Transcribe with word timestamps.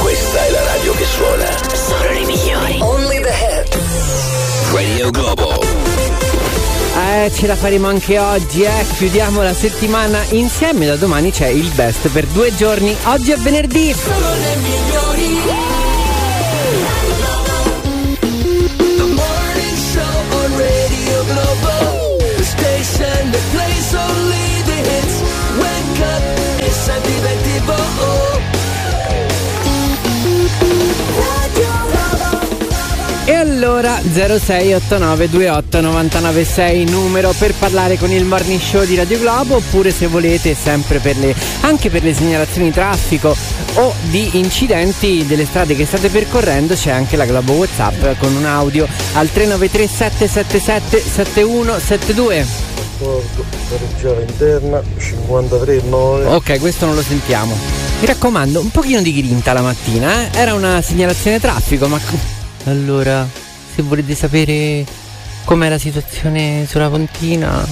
Questa 0.00 0.44
è 0.46 0.50
la 0.50 0.62
radio 0.64 0.94
che 0.94 1.04
suona. 1.04 1.46
Solo 1.74 2.12
le 2.12 2.24
migliori. 2.24 2.78
Only 2.80 3.20
the 3.20 3.28
hits. 3.28 4.72
Radio 4.72 5.10
Globo. 5.10 5.60
Eh, 6.96 7.30
ce 7.34 7.46
la 7.46 7.56
faremo 7.56 7.88
anche 7.88 8.18
oggi, 8.18 8.62
eh. 8.62 8.86
Chiudiamo 8.96 9.42
la 9.42 9.52
settimana 9.52 10.24
insieme. 10.30 10.86
Da 10.86 10.96
domani 10.96 11.30
c'è 11.30 11.48
il 11.48 11.70
best 11.74 12.08
per 12.08 12.24
due 12.28 12.54
giorni. 12.54 12.96
Oggi 13.04 13.32
è 13.32 13.36
venerdì. 13.36 13.92
Solo 13.92 14.30
le 14.34 14.56
migliori. 14.56 15.71
Allora 33.82 34.00
0689289996 34.00 36.88
numero 36.88 37.34
per 37.36 37.52
parlare 37.54 37.98
con 37.98 38.12
il 38.12 38.24
morning 38.24 38.60
show 38.60 38.84
di 38.84 38.94
Radio 38.94 39.18
Globo 39.18 39.56
oppure 39.56 39.90
se 39.90 40.06
volete 40.06 40.54
sempre 40.54 41.00
per 41.00 41.16
le 41.16 41.34
anche 41.62 41.90
per 41.90 42.04
le 42.04 42.14
segnalazioni 42.14 42.68
di 42.68 42.72
traffico 42.72 43.34
o 43.74 43.92
di 44.02 44.38
incidenti 44.38 45.26
delle 45.26 45.46
strade 45.46 45.74
che 45.74 45.84
state 45.84 46.10
percorrendo 46.10 46.74
c'è 46.74 46.92
anche 46.92 47.16
la 47.16 47.24
Globo 47.24 47.54
Whatsapp 47.54 48.18
con 48.18 48.32
un 48.36 48.44
audio 48.44 48.86
al 49.14 49.32
393 49.32 49.88
777 49.88 51.00
7172. 51.00 52.46
D'accordo, 52.76 53.44
pareggiare 53.68 54.26
interna 54.28 54.80
53 54.96 55.82
9 55.88 56.26
Ok, 56.26 56.60
questo 56.60 56.86
non 56.86 56.94
lo 56.94 57.02
sentiamo. 57.02 57.58
Mi 57.98 58.06
raccomando, 58.06 58.60
un 58.60 58.70
pochino 58.70 59.02
di 59.02 59.12
grinta 59.12 59.52
la 59.52 59.62
mattina, 59.62 60.22
eh? 60.22 60.28
Era 60.38 60.54
una 60.54 60.80
segnalazione 60.82 61.40
traffico, 61.40 61.88
ma 61.88 61.98
allora, 62.66 63.26
se 63.74 63.82
volete 63.82 64.14
sapere 64.14 64.84
com'è 65.44 65.68
la 65.68 65.78
situazione 65.78 66.66
sulla 66.68 66.88
Pontina, 66.88 67.66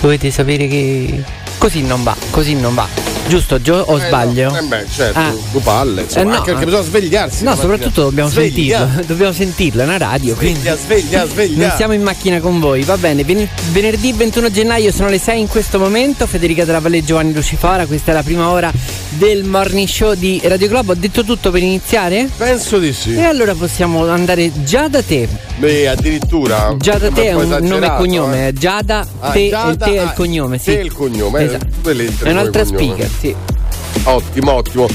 dovete 0.00 0.30
sapere 0.30 0.66
che 0.66 1.22
così 1.58 1.82
non 1.82 2.02
va, 2.02 2.16
così 2.30 2.54
non 2.54 2.74
va. 2.74 3.10
Giusto, 3.28 3.62
Gio, 3.62 3.76
o 3.76 3.98
sbaglio? 4.00 4.54
Eh 4.54 4.62
beh, 4.62 4.84
certo, 4.92 5.18
Ah. 5.18 5.32
due 5.52 5.60
palle, 5.60 6.02
insomma, 6.02 6.20
Eh, 6.22 6.24
no, 6.24 6.34
anche 6.34 6.50
perché 6.50 6.62
eh. 6.62 6.66
bisogna 6.66 6.82
svegliarsi. 6.82 7.44
No, 7.44 7.54
soprattutto 7.54 8.02
dobbiamo 8.02 8.28
Sveglia. 8.28 8.78
sentirlo. 8.78 9.02
Dobbiamo 9.06 9.32
sentirlo, 9.32 9.82
è 9.82 9.84
una 9.84 9.96
radio. 9.96 10.34
quindi 10.34 10.58
Sveglia, 10.60 10.76
sveglia, 10.76 11.26
sveglia. 11.30 11.66
Non 11.68 11.76
siamo 11.76 11.92
in 11.92 12.02
macchina 12.02 12.40
con 12.40 12.58
voi, 12.58 12.82
va 12.82 12.98
bene. 12.98 13.22
Ven- 13.22 13.48
venerdì 13.70 14.12
21 14.12 14.50
gennaio 14.50 14.90
sono 14.90 15.08
le 15.08 15.18
6 15.20 15.40
in 15.40 15.46
questo 15.46 15.78
momento. 15.78 16.26
Federica 16.26 16.64
della 16.64 16.80
Valle 16.80 16.98
e 16.98 17.04
Giovanni 17.04 17.32
Lucifora, 17.32 17.86
questa 17.86 18.10
è 18.10 18.14
la 18.14 18.24
prima 18.24 18.48
ora 18.48 18.72
del 19.12 19.44
morning 19.44 19.86
show 19.86 20.14
di 20.14 20.40
Radio 20.44 20.68
Globo. 20.68 20.92
Ho 20.92 20.96
detto 20.96 21.24
tutto 21.24 21.50
per 21.50 21.62
iniziare? 21.62 22.28
Penso 22.36 22.78
di 22.78 22.92
sì. 22.92 23.14
E 23.14 23.22
allora 23.24 23.54
possiamo 23.54 24.08
andare 24.08 24.50
già 24.64 24.88
da 24.88 25.02
te. 25.02 25.28
Beh, 25.56 25.88
addirittura. 25.88 26.74
Già 26.78 26.98
da 26.98 27.10
te 27.10 27.24
è 27.28 27.32
un 27.34 27.48
nome 27.48 27.54
e 27.56 27.64
esagerato, 27.66 27.96
cognome. 28.02 28.44
eh. 28.44 28.48
eh. 28.48 28.52
Giada, 28.52 29.06
Ah, 29.20 29.30
te, 29.32 29.48
Giada, 29.48 29.70
il 29.70 29.76
te 29.76 29.84
è 29.84 30.02
il 30.02 30.08
ah, 30.08 30.12
cognome, 30.12 30.58
sì. 30.58 30.64
te 30.74 30.80
il 30.80 30.92
cognome, 30.92 31.40
eh, 31.40 31.44
Esatto. 31.44 32.24
È 32.24 32.30
un'altra 32.30 32.64
speaker, 32.64 33.08
sì. 33.20 33.34
Ottimo, 34.04 34.52
ottimo. 34.52 34.86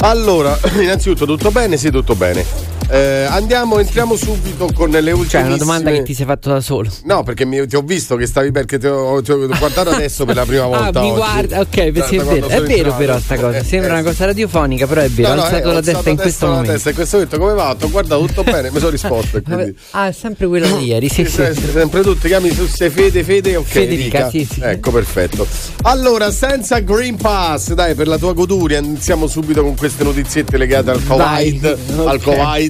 Allora, 0.00 0.58
innanzitutto 0.80 1.26
tutto 1.26 1.50
bene? 1.50 1.76
Sì, 1.76 1.90
tutto 1.90 2.14
bene. 2.14 2.44
Eh, 2.88 3.26
andiamo, 3.28 3.78
entriamo 3.78 4.14
subito 4.16 4.68
con 4.72 4.90
le 4.90 4.98
ultime. 5.10 5.28
Cioè, 5.28 5.42
è 5.42 5.46
una 5.46 5.56
domanda 5.56 5.90
che 5.90 6.02
ti 6.02 6.14
sei 6.14 6.24
fatto 6.24 6.50
da 6.50 6.60
solo. 6.60 6.88
No, 7.04 7.22
perché 7.24 7.44
mi- 7.44 7.66
ti 7.66 7.74
ho 7.76 7.82
visto 7.82 8.14
che 8.16 8.26
stavi 8.26 8.52
perché 8.52 8.78
ti 8.78 8.86
ho, 8.86 9.20
ti 9.22 9.32
ho 9.32 9.46
guardato 9.46 9.90
adesso 9.90 10.24
per 10.24 10.36
la 10.36 10.44
prima 10.44 10.66
volta. 10.66 11.00
Ah, 11.00 11.02
mi 11.02 11.10
guarda, 11.12 11.60
ok, 11.60 11.74
sì, 12.06 12.16
è 12.16 12.22
vero, 12.22 12.46
è 12.48 12.62
vero 12.62 12.94
però 12.94 13.18
sta 13.18 13.34
cosa. 13.36 13.58
Eh, 13.58 13.64
Sembra 13.64 13.90
eh. 13.90 14.00
una 14.00 14.02
cosa 14.08 14.26
radiofonica, 14.26 14.86
però 14.86 15.00
è 15.00 15.08
vero. 15.08 15.28
No, 15.28 15.34
ho 15.34 15.36
no, 15.36 15.42
alzato 15.42 15.68
eh, 15.68 15.72
la 15.72 15.78
ho 15.78 15.82
testa 15.82 16.10
in 16.10 16.16
questo 16.16 16.46
momento. 16.46 16.72
testa 16.72 16.88
in 16.90 16.94
questo 16.94 17.16
momento 17.16 17.38
come 17.38 17.52
va? 17.54 17.76
Ho 17.80 17.90
guardato 17.90 18.24
tutto 18.26 18.42
bene, 18.50 18.70
mi 18.70 18.78
sono 18.78 18.90
risposto. 18.90 19.42
Quindi. 19.42 19.76
Ah, 19.90 20.06
è 20.08 20.12
sempre 20.12 20.46
quello 20.46 20.76
di 20.78 20.84
ieri, 20.86 21.08
sì, 21.08 21.24
sì. 21.26 21.30
Se- 21.32 21.54
sempre 21.54 22.02
tu 22.02 22.16
ti 22.16 22.28
chiami 22.28 22.50
su 22.52 22.66
se 22.66 22.88
Fede 22.90 23.24
Fede 23.24 23.56
ok 23.56 23.64
Federica, 23.66 24.18
Rica. 24.18 24.30
sì, 24.30 24.48
sì. 24.50 24.60
ecco 24.62 24.90
perfetto 24.90 25.46
allora 25.82 26.30
senza 26.30 26.78
Green 26.80 27.16
Pass 27.16 27.72
dai 27.72 27.94
per 27.94 28.06
la 28.08 28.16
tua 28.18 28.32
goduria 28.32 28.78
iniziamo 28.78 29.26
subito 29.26 29.62
con 29.62 29.76
queste 29.76 30.04
notiziette 30.04 30.56
legate 30.56 30.90
al 30.90 31.04
Covid 31.04 31.64
al 32.06 32.16
ok. 32.16 32.22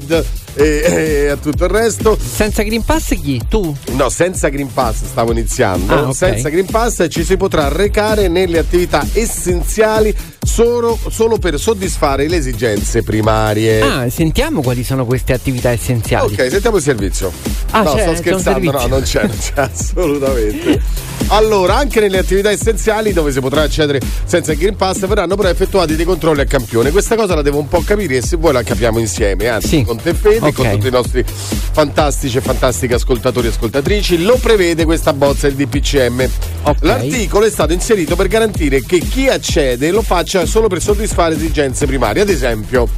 Covid 0.07 0.46
e, 0.57 0.83
e 1.25 1.29
a 1.29 1.37
tutto 1.37 1.65
il 1.65 1.71
resto 1.71 2.19
Senza 2.21 2.63
Green 2.63 2.83
Pass 2.85 3.09
chi? 3.21 3.41
Tu? 3.49 3.75
No, 3.93 4.09
senza 4.09 4.49
Green 4.49 4.73
Pass 4.73 5.05
stavo 5.05 5.33
iniziando. 5.33 5.93
Ah, 5.95 6.03
ok. 6.09 6.15
Senza 6.15 6.49
Green 6.49 6.67
Pass 6.67 7.07
ci 7.09 7.25
si 7.25 7.37
potrà 7.37 7.69
recare 7.69 8.29
nelle 8.29 8.59
attività 8.59 9.07
essenziali 9.13 10.15
solo, 10.45 10.99
solo 11.11 11.39
per 11.39 11.59
soddisfare 11.59 12.29
le 12.29 12.37
esigenze 12.37 13.03
primarie. 13.03 13.81
Ah, 13.83 14.09
sentiamo 14.11 14.63
quali 14.63 14.85
sono 14.85 15.05
queste 15.05 15.33
attività 15.33 15.71
essenziali. 15.71 16.33
Ok, 16.33 16.49
sentiamo 16.51 16.77
il 16.77 16.83
servizio. 16.83 17.33
Ah, 17.71 17.83
no, 17.83 17.97
sto 17.99 18.15
scherzando, 18.17 18.71
no, 18.71 18.87
non 18.87 19.03
c'è, 19.03 19.23
non 19.27 19.37
c'è 19.39 19.53
assolutamente. 19.61 20.81
Allora, 21.29 21.77
anche 21.77 21.99
nelle 22.01 22.19
attività 22.19 22.51
essenziali 22.51 23.13
dove 23.13 23.33
si 23.33 23.41
potrà 23.41 23.63
accedere 23.63 24.01
senza 24.25 24.53
il 24.53 24.59
Green 24.59 24.77
Pass 24.77 25.05
verranno 25.07 25.35
però 25.35 25.49
effettuati 25.49 25.97
dei 25.97 26.05
controlli 26.05 26.41
a 26.41 26.45
campione. 26.45 26.91
Questa 26.93 27.17
cosa 27.17 27.35
la 27.35 27.43
devo 27.43 27.59
un 27.59 27.69
po' 27.69 27.81
capire 27.85 28.17
e 28.19 28.23
se 28.23 28.37
vuoi 28.37 28.53
la 28.53 28.63
capiamo 28.63 28.99
insieme, 29.01 29.49
anzi 29.49 29.69
Sì. 29.69 29.83
con 29.83 30.01
te 30.01 30.15
Fede 30.15 30.46
e 30.47 30.51
Ok. 30.51 30.55
con 30.55 30.71
tutti 30.71 30.87
i 30.87 30.91
nostri 30.91 31.25
fantastici 31.27 32.37
e 32.39 32.41
fantastiche 32.41 32.95
ascoltatori 32.95 33.47
e 33.49 33.51
ascoltatrici. 33.51 34.23
Lo 34.23 34.37
prevede 34.37 34.85
questa 34.85 35.13
bozza 35.13 35.49
del 35.49 35.57
DPCM. 35.57 36.29
Ok. 36.63 36.77
L'articolo 36.81 37.45
è 37.47 37.51
stato 37.51 37.73
inserito 37.73 38.17
per 38.17 38.29
garantire 38.29 38.83
che 38.83 38.99
chi 38.99 39.29
accede 39.29 39.91
lo 39.91 40.03
faccia 40.03 40.47
solo 40.47 40.69
per 40.69 40.81
soddisfare 40.81 41.35
esigenze 41.35 41.87
primarie. 41.87 42.23
Ad 42.23 42.29
esempio, 42.29 42.89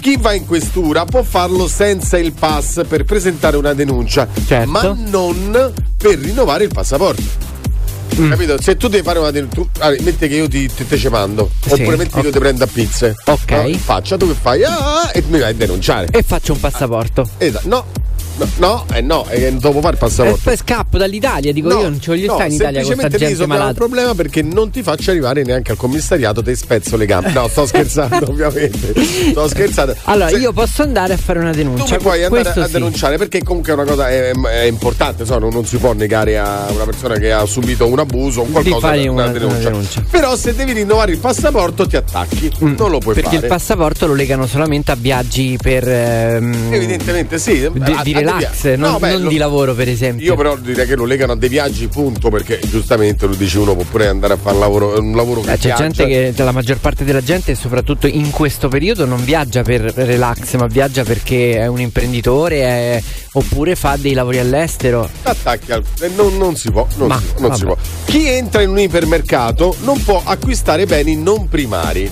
chi 0.00 0.16
va 0.18 0.32
in 0.32 0.46
questura 0.46 1.04
può 1.04 1.22
farlo 1.22 1.68
senza 1.68 2.18
il 2.18 2.32
pass 2.32 2.84
per 2.86 3.04
presentare 3.04 3.56
una 3.56 3.72
denuncia, 3.72 4.26
Certo. 4.46 4.70
ma 4.70 4.82
non 4.96 5.72
per 5.96 6.18
rinnovare 6.18 6.64
il 6.64 6.70
passaporto. 6.72 7.50
Mm. 8.20 8.30
Capito? 8.30 8.60
Se 8.60 8.76
tu 8.76 8.88
devi 8.88 9.02
fare 9.02 9.18
una 9.18 9.30
denuncia, 9.30 9.62
metti 10.00 10.28
che 10.28 10.34
io 10.34 10.48
ti, 10.48 10.68
ti, 10.72 10.86
te 10.86 10.96
ci 10.96 11.08
mando, 11.08 11.50
Sì, 11.64 11.72
oppure 11.72 11.96
metti 11.96 12.20
che 12.20 12.26
io 12.26 12.32
ti 12.32 12.38
prendo 12.38 12.64
a 12.64 12.66
pizze. 12.66 13.14
Ok. 13.24 13.50
No? 13.50 13.78
Faccia 13.78 14.16
tu 14.16 14.26
che 14.28 14.34
fai? 14.38 14.64
Ah, 14.64 15.10
e 15.12 15.22
mi 15.28 15.38
vai 15.38 15.50
a 15.50 15.54
denunciare. 15.54 16.08
E 16.10 16.22
faccio 16.22 16.52
un 16.52 16.60
passaporto. 16.60 17.28
Esatto. 17.38 17.68
No, 17.68 17.86
no, 18.36 18.48
no, 18.58 18.84
eh 18.92 19.00
no, 19.00 19.26
eh, 19.28 19.52
dopo 19.52 19.80
fare 19.80 19.92
il 19.92 19.96
E 19.96 19.98
passaporto. 19.98 20.40
poi 20.42 20.56
scappo 20.56 20.98
dall'Italia, 20.98 21.52
dico 21.52 21.68
No, 21.68 21.80
io 21.80 21.88
non 21.88 22.00
ci 22.00 22.08
voglio 22.10 22.26
no, 22.28 22.34
stare 22.34 22.48
in 22.48 22.54
Italia 22.54 22.80
con 22.80 22.88
semplicemente 22.88 23.18
lì 23.24 23.34
gente 23.36 23.46
malata. 23.46 23.72
problema 23.74 24.14
perché 24.14 24.42
non 24.42 24.70
ti 24.70 24.82
faccio 24.82 25.10
arrivare 25.10 25.42
neanche 25.42 25.70
al 25.72 25.76
commissariato 25.76 26.42
te 26.42 26.54
spezzo 26.54 26.96
le 26.96 27.06
gambe. 27.06 27.30
No, 27.32 27.48
sto 27.48 27.66
scherzando, 27.66 28.26
ovviamente. 28.30 28.94
Sto 29.30 29.48
scherzando. 29.48 29.94
Allora, 30.04 30.28
Se- 30.30 30.36
io 30.36 30.52
posso 30.52 30.82
andare 30.82 31.14
a 31.14 31.16
fare 31.16 31.38
una 31.38 31.50
tu 31.50 31.56
denuncia. 31.58 31.96
mi 31.96 32.02
puoi 32.02 32.22
andare 32.24 32.42
Questo 32.42 32.60
a 32.60 32.66
sì. 32.66 32.72
denunciare 32.72 33.16
perché 33.18 33.42
comunque 33.42 33.72
è 33.72 33.74
una 33.74 33.84
cosa 33.84 34.08
è, 34.10 34.30
è 34.32 34.62
importante, 34.64 35.24
so, 35.24 35.38
non, 35.38 35.50
non 35.52 35.64
si 35.66 35.76
può 35.76 35.92
negare 35.92 36.38
a 36.38 36.66
una 36.70 36.84
persona 36.84 37.16
che 37.16 37.32
ha 37.32 37.44
subito 37.46 37.86
un 37.86 37.98
abuso 37.98 38.40
o 38.40 38.44
qualcosa 38.44 38.78
fare 38.88 39.06
una, 39.08 39.24
una- 39.24 39.32
denuncia. 39.32 39.56
una 39.56 39.68
denuncia. 39.68 40.04
Però 40.10 40.36
se 40.36 40.54
devi 40.54 40.72
rinnovare 40.72 41.12
il 41.12 41.18
passaporto 41.18 41.86
ti 41.86 41.96
attacchi, 41.96 42.50
non 42.60 42.90
lo 42.90 42.98
puoi 42.98 43.10
Mm. 43.12 43.14
Perché 43.14 43.36
fare. 43.36 43.46
il 43.46 43.52
passaporto 43.52 44.06
lo 44.06 44.14
legano 44.14 44.46
solamente 44.46 44.90
a 44.92 44.96
viaggi 44.98 45.58
per 45.60 45.86
ehm, 45.88 46.72
Evidentemente 46.72 47.38
sì. 47.38 47.68
di, 47.72 47.96
Relax, 48.24 48.74
no, 48.76 48.88
non, 48.90 48.98
beh, 48.98 49.12
non 49.12 49.22
lo- 49.22 49.28
di 49.28 49.36
lavoro, 49.36 49.74
per 49.74 49.88
esempio. 49.88 50.24
Io 50.26 50.36
però 50.36 50.56
direi 50.56 50.86
che 50.86 50.94
lo 50.96 51.04
legano 51.04 51.32
a 51.32 51.36
dei 51.36 51.48
viaggi, 51.48 51.88
punto, 51.88 52.28
perché 52.30 52.60
giustamente 52.68 53.26
lui 53.26 53.36
dice 53.36 53.58
uno 53.58 53.74
può 53.74 53.84
pure 53.90 54.06
andare 54.08 54.34
a 54.34 54.36
fare 54.36 54.54
un 54.54 54.60
lavoro, 54.60 54.98
un 55.00 55.14
lavoro 55.16 55.40
che 55.40 55.52
Eh, 55.52 55.56
c'è 55.56 55.74
piace. 55.74 55.82
gente 55.82 56.06
che, 56.06 56.42
la 56.42 56.52
maggior 56.52 56.78
parte 56.78 57.04
della 57.04 57.22
gente, 57.22 57.54
soprattutto 57.54 58.06
in 58.06 58.30
questo 58.30 58.68
periodo, 58.68 59.04
non 59.06 59.22
viaggia 59.24 59.62
per 59.62 59.80
relax, 59.82 60.54
ma 60.56 60.66
viaggia 60.66 61.02
perché 61.04 61.56
è 61.58 61.66
un 61.66 61.80
imprenditore 61.80 62.60
è- 62.62 63.02
oppure 63.32 63.74
fa 63.76 63.96
dei 63.96 64.12
lavori 64.12 64.38
all'estero. 64.38 65.08
attacchi 65.22 65.72
al- 65.72 65.82
eh, 66.00 66.10
non, 66.16 66.36
non 66.36 66.56
si 66.56 66.70
può, 66.70 66.86
non, 66.96 67.08
Ma, 67.08 67.18
si, 67.18 67.40
non 67.42 67.54
si 67.56 67.64
può. 67.64 67.76
Chi 68.04 68.28
entra 68.28 68.62
in 68.62 68.70
un 68.70 68.78
ipermercato 68.78 69.76
non 69.82 70.02
può 70.02 70.20
acquistare 70.24 70.86
beni 70.86 71.16
non 71.16 71.48
primari. 71.48 72.10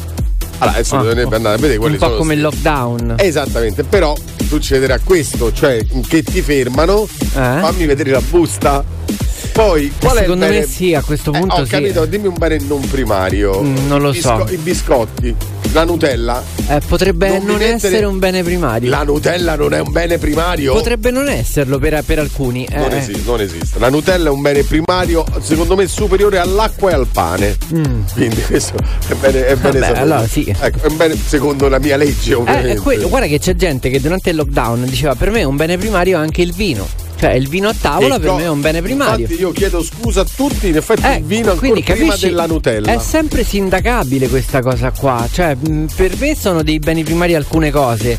Allora, 0.61 0.77
adesso 0.77 0.97
Ah, 0.97 1.03
dovrebbe 1.03 1.37
andare 1.37 1.55
a 1.57 1.59
vedere 1.59 1.79
quelli 1.79 1.95
un 1.95 2.01
po' 2.01 2.07
sono 2.07 2.19
come 2.19 2.35
il 2.35 2.41
lockdown. 2.43 3.15
Esattamente, 3.19 3.83
però 3.85 4.15
succederà 4.47 4.99
questo, 5.03 5.53
cioè 5.53 5.85
che 6.07 6.23
ti 6.23 6.43
fermano, 6.43 7.07
fammi 7.07 7.87
vedere 7.87 8.11
la 8.11 8.21
busta. 8.21 8.85
Poi, 9.53 9.93
qual 10.01 10.17
è 10.17 10.21
secondo 10.23 10.45
me 10.47 10.51
bene- 10.53 10.67
sì, 10.67 10.95
a 10.95 11.03
questo 11.03 11.33
Eh, 11.33 11.39
punto 11.39 11.57
ho 11.57 11.65
sì. 11.65 11.71
capito, 11.71 12.05
dimmi 12.07 12.29
un 12.29 12.35
bene 12.39 12.59
non 12.67 12.81
primario. 12.89 13.61
Mm, 13.63 13.89
non 13.89 14.01
lo 14.01 14.11
I 14.11 14.21
so. 14.21 14.47
I 14.49 14.57
biscotti, 14.57 15.35
la 15.73 15.85
Nutella. 15.85 16.43
Eh, 16.69 16.81
potrebbe 16.87 17.29
Non 17.31 17.45
non, 17.45 17.57
mettere- 17.59 17.75
essere 17.75 18.05
un 18.07 18.19
bene 18.19 18.43
primario. 18.43 18.89
La 18.89 19.03
Nutella 19.03 19.57
non 19.57 19.75
è 19.75 19.81
un 19.81 19.91
bene 19.91 20.19
primario. 20.19 20.73
Potrebbe 20.73 21.11
non 21.11 21.29
esserlo 21.29 21.79
per, 21.79 22.03
per 22.05 22.21
alcuni. 22.21 22.65
eh, 22.65 22.77
Non 22.79 22.93
eh. 22.93 22.99
esiste, 22.99 23.23
non 23.25 23.41
esiste. 23.41 23.79
La 23.81 23.91
Nutella 23.91 24.29
è 24.29 24.33
un 24.33 24.41
bene 24.41 24.63
primario, 24.63 25.25
secondo 25.43 25.75
me, 25.77 25.87
superiore 25.89 26.39
all'acqua 26.39 26.91
e 26.91 26.95
al 26.95 27.07
pane. 27.11 27.57
Quindi 28.15 28.41
questo 28.43 28.75
è 29.09 29.15
bene, 29.15 29.47
è 29.47 29.57
bene 29.57 29.79
Mm. 29.79 29.81
Vabbè, 29.81 29.99
allora 29.99 30.27
sì. 30.29 30.55
Ecco, 30.59 30.87
è 30.87 30.87
un 30.89 30.97
bene 30.97 31.17
secondo 31.23 31.69
la 31.69 31.79
mia 31.79 31.97
legge, 31.97 32.33
Eh, 32.33 32.35
ovviamente. 32.35 32.73
è 32.73 32.77
quello. 32.77 33.09
guarda 33.09 33.27
che 33.27 33.39
c'è 33.39 33.55
gente 33.57 33.91
che 33.91 34.01
durante 34.01 34.31
il 34.31 34.37
lockdown 34.37 34.85
diceva 34.85 35.15
per 35.17 35.31
me 35.31 35.43
un 35.45 35.57
bene 35.57 35.77
primario 35.77 36.17
è 36.19 36.21
anche 36.21 36.41
il 36.43 36.53
vino. 36.55 36.87
Cioè 37.21 37.33
il 37.33 37.49
vino 37.51 37.69
a 37.69 37.75
tavola 37.79 38.19
per 38.19 38.29
Ecco, 38.29 38.37
me 38.37 38.43
è 38.45 38.49
un 38.49 38.61
bene 38.63 38.81
primario. 38.81 39.25
Infatti 39.27 39.41
io 39.43 39.53
chiedo 39.53 39.83
scusa 39.83 40.23
a 40.23 40.25
tutti, 40.25 40.69
in 40.69 40.77
effetti 40.77 41.03
Eh, 41.05 41.17
il 41.17 41.25
vino 41.25 41.51
ancora 41.51 41.59
quindi 41.59 41.83
prima 41.83 41.99
capisci, 42.07 42.29
della 42.29 42.47
Nutella. 42.47 42.93
È 42.95 42.99
sempre 42.99 43.45
sindacabile 43.45 44.27
questa 44.29 44.63
cosa 44.63 44.91
qua. 44.91 45.29
Cioè, 45.31 45.55
mh, 45.55 45.87
per 45.95 46.17
me 46.19 46.35
sono 46.35 46.63
dei 46.63 46.79
beni 46.79 47.05
primari 47.05 47.35
alcune 47.35 47.71
cose. 47.71 48.19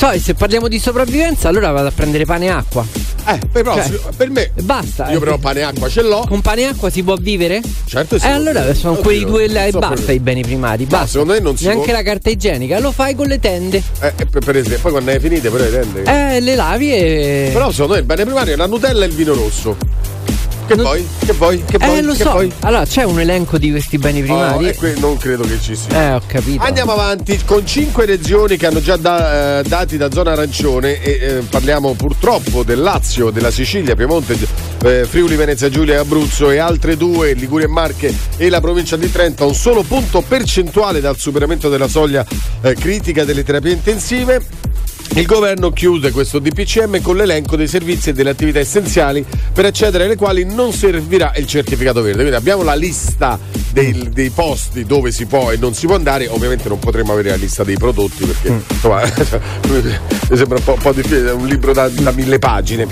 So, 0.00 0.18
se 0.18 0.32
parliamo 0.32 0.66
di 0.66 0.78
sopravvivenza, 0.78 1.50
allora 1.50 1.72
vado 1.72 1.88
a 1.88 1.90
prendere 1.90 2.24
pane 2.24 2.46
e 2.46 2.48
acqua. 2.48 2.86
Eh, 3.26 3.38
però 3.52 3.74
Cioè, 3.74 4.00
per 4.16 4.30
me 4.30 4.50
basta. 4.62 5.10
io 5.10 5.18
eh. 5.18 5.18
però 5.18 5.36
pane 5.36 5.60
e 5.60 5.62
acqua 5.62 5.90
ce 5.90 6.00
l'ho. 6.00 6.24
Con 6.26 6.40
pane 6.40 6.62
e 6.62 6.64
acqua 6.64 6.88
si 6.88 7.02
può 7.02 7.16
vivere? 7.16 7.60
Certo 7.84 8.18
sì. 8.18 8.24
E 8.24 8.30
allora 8.30 8.72
sono 8.72 8.92
Oddio, 8.92 9.02
quei 9.04 9.26
due 9.26 9.46
là 9.48 9.66
e 9.66 9.72
so 9.72 9.78
basta 9.78 10.06
per- 10.06 10.14
i 10.14 10.18
beni 10.20 10.40
primari. 10.40 10.86
Basta. 10.86 11.06
secondo 11.06 11.34
me 11.34 11.40
non 11.40 11.54
si 11.54 11.64
Neanche 11.66 11.84
può- 11.84 11.92
la 11.92 12.02
carta 12.02 12.30
igienica, 12.30 12.78
lo 12.80 12.92
fai 12.92 13.14
con 13.14 13.26
le 13.26 13.38
tende. 13.40 13.82
Eh, 14.00 14.12
eh, 14.16 14.24
per, 14.24 14.56
esempio, 14.56 14.78
poi 14.80 14.90
quando 14.92 15.10
è 15.10 15.20
finite 15.20 15.50
però 15.50 15.64
le 15.64 15.70
tende. 15.70 16.02
Eh, 16.04 16.40
le 16.40 16.54
lavi 16.54 16.92
e. 16.94 17.50
Però 17.52 17.70
secondo 17.70 17.92
me 17.92 17.98
il 17.98 18.06
bene 18.06 18.24
primario 18.24 18.54
è 18.54 18.56
la 18.56 18.66
Nutella 18.66 19.04
e 19.04 19.08
il 19.08 19.12
vino 19.14 19.34
rosso. 19.34 19.76
Che 20.70 20.76
Non- 20.76 20.84
poi? 20.84 21.04
Che 21.26 21.32
poi? 21.34 21.64
Che 21.64 21.74
eh, 21.74 21.78
poi? 21.78 22.00
lo 22.00 22.12
che 22.12 22.22
so. 22.22 22.30
poi? 22.30 22.52
Allora, 22.60 22.84
c'è 22.86 23.02
un 23.02 23.18
elenco 23.18 23.58
di 23.58 23.72
questi 23.72 23.98
beni 23.98 24.22
primari. 24.22 24.68
Oh, 24.68 24.74
que- 24.74 24.94
non 24.98 25.16
credo 25.16 25.42
che 25.42 25.58
ci 25.60 25.74
sia. 25.74 26.00
Eh, 26.00 26.12
ho 26.14 26.22
capito. 26.24 26.62
Andiamo 26.62 26.92
avanti 26.92 27.40
con 27.44 27.66
cinque 27.66 28.04
regioni 28.06 28.56
che 28.56 28.66
hanno 28.66 28.80
già 28.80 28.94
da- 28.96 29.58
eh, 29.58 29.62
dati 29.64 29.96
da 29.96 30.08
zona 30.12 30.30
arancione 30.30 31.02
e 31.02 31.10
eh, 31.10 31.32
parliamo 31.50 31.94
purtroppo 31.94 32.62
del 32.62 32.78
Lazio, 32.80 33.30
della 33.30 33.50
Sicilia, 33.50 33.96
Piemonte, 33.96 34.36
eh, 34.84 35.06
Friuli, 35.08 35.34
Venezia 35.34 35.68
Giulia 35.68 35.94
e 35.94 35.96
Abruzzo 35.96 36.52
e 36.52 36.58
altre 36.58 36.96
due, 36.96 37.32
Liguria 37.32 37.66
e 37.66 37.68
Marche 37.68 38.14
e 38.36 38.48
la 38.48 38.60
provincia 38.60 38.94
di 38.96 39.10
Trento, 39.10 39.48
un 39.48 39.54
solo 39.56 39.82
punto 39.82 40.20
percentuale 40.20 41.00
dal 41.00 41.16
superamento 41.18 41.68
della 41.68 41.88
soglia 41.88 42.24
eh, 42.60 42.74
critica 42.74 43.24
delle 43.24 43.42
terapie 43.42 43.72
intensive. 43.72 44.40
Il 45.14 45.26
governo 45.26 45.70
chiude 45.70 46.12
questo 46.12 46.38
DPCM 46.38 47.02
con 47.02 47.16
l'elenco 47.16 47.56
dei 47.56 47.66
servizi 47.66 48.10
e 48.10 48.12
delle 48.12 48.30
attività 48.30 48.60
essenziali 48.60 49.24
per 49.52 49.64
accedere 49.64 50.04
alle 50.04 50.16
quali 50.16 50.44
non 50.44 50.72
servirà 50.72 51.32
il 51.34 51.46
certificato 51.46 52.00
verde. 52.00 52.18
Quindi 52.18 52.36
abbiamo 52.36 52.62
la 52.62 52.74
lista 52.74 53.38
dei, 53.72 54.08
dei 54.12 54.30
posti 54.30 54.84
dove 54.84 55.10
si 55.10 55.26
può 55.26 55.50
e 55.50 55.56
non 55.56 55.74
si 55.74 55.86
può 55.86 55.96
andare. 55.96 56.28
Ovviamente 56.28 56.68
non 56.68 56.78
potremo 56.78 57.12
avere 57.12 57.30
la 57.30 57.36
lista 57.36 57.64
dei 57.64 57.76
prodotti 57.76 58.24
perché 58.24 58.62
insomma, 58.68 59.02
mi 59.68 60.36
sembra 60.36 60.58
un 60.58 60.64
po', 60.64 60.74
un 60.74 60.80
po' 60.80 60.92
difficile, 60.92 61.30
è 61.30 61.32
un 61.32 61.46
libro 61.46 61.72
da, 61.72 61.88
da 61.88 62.12
mille 62.12 62.38
pagine. 62.38 62.86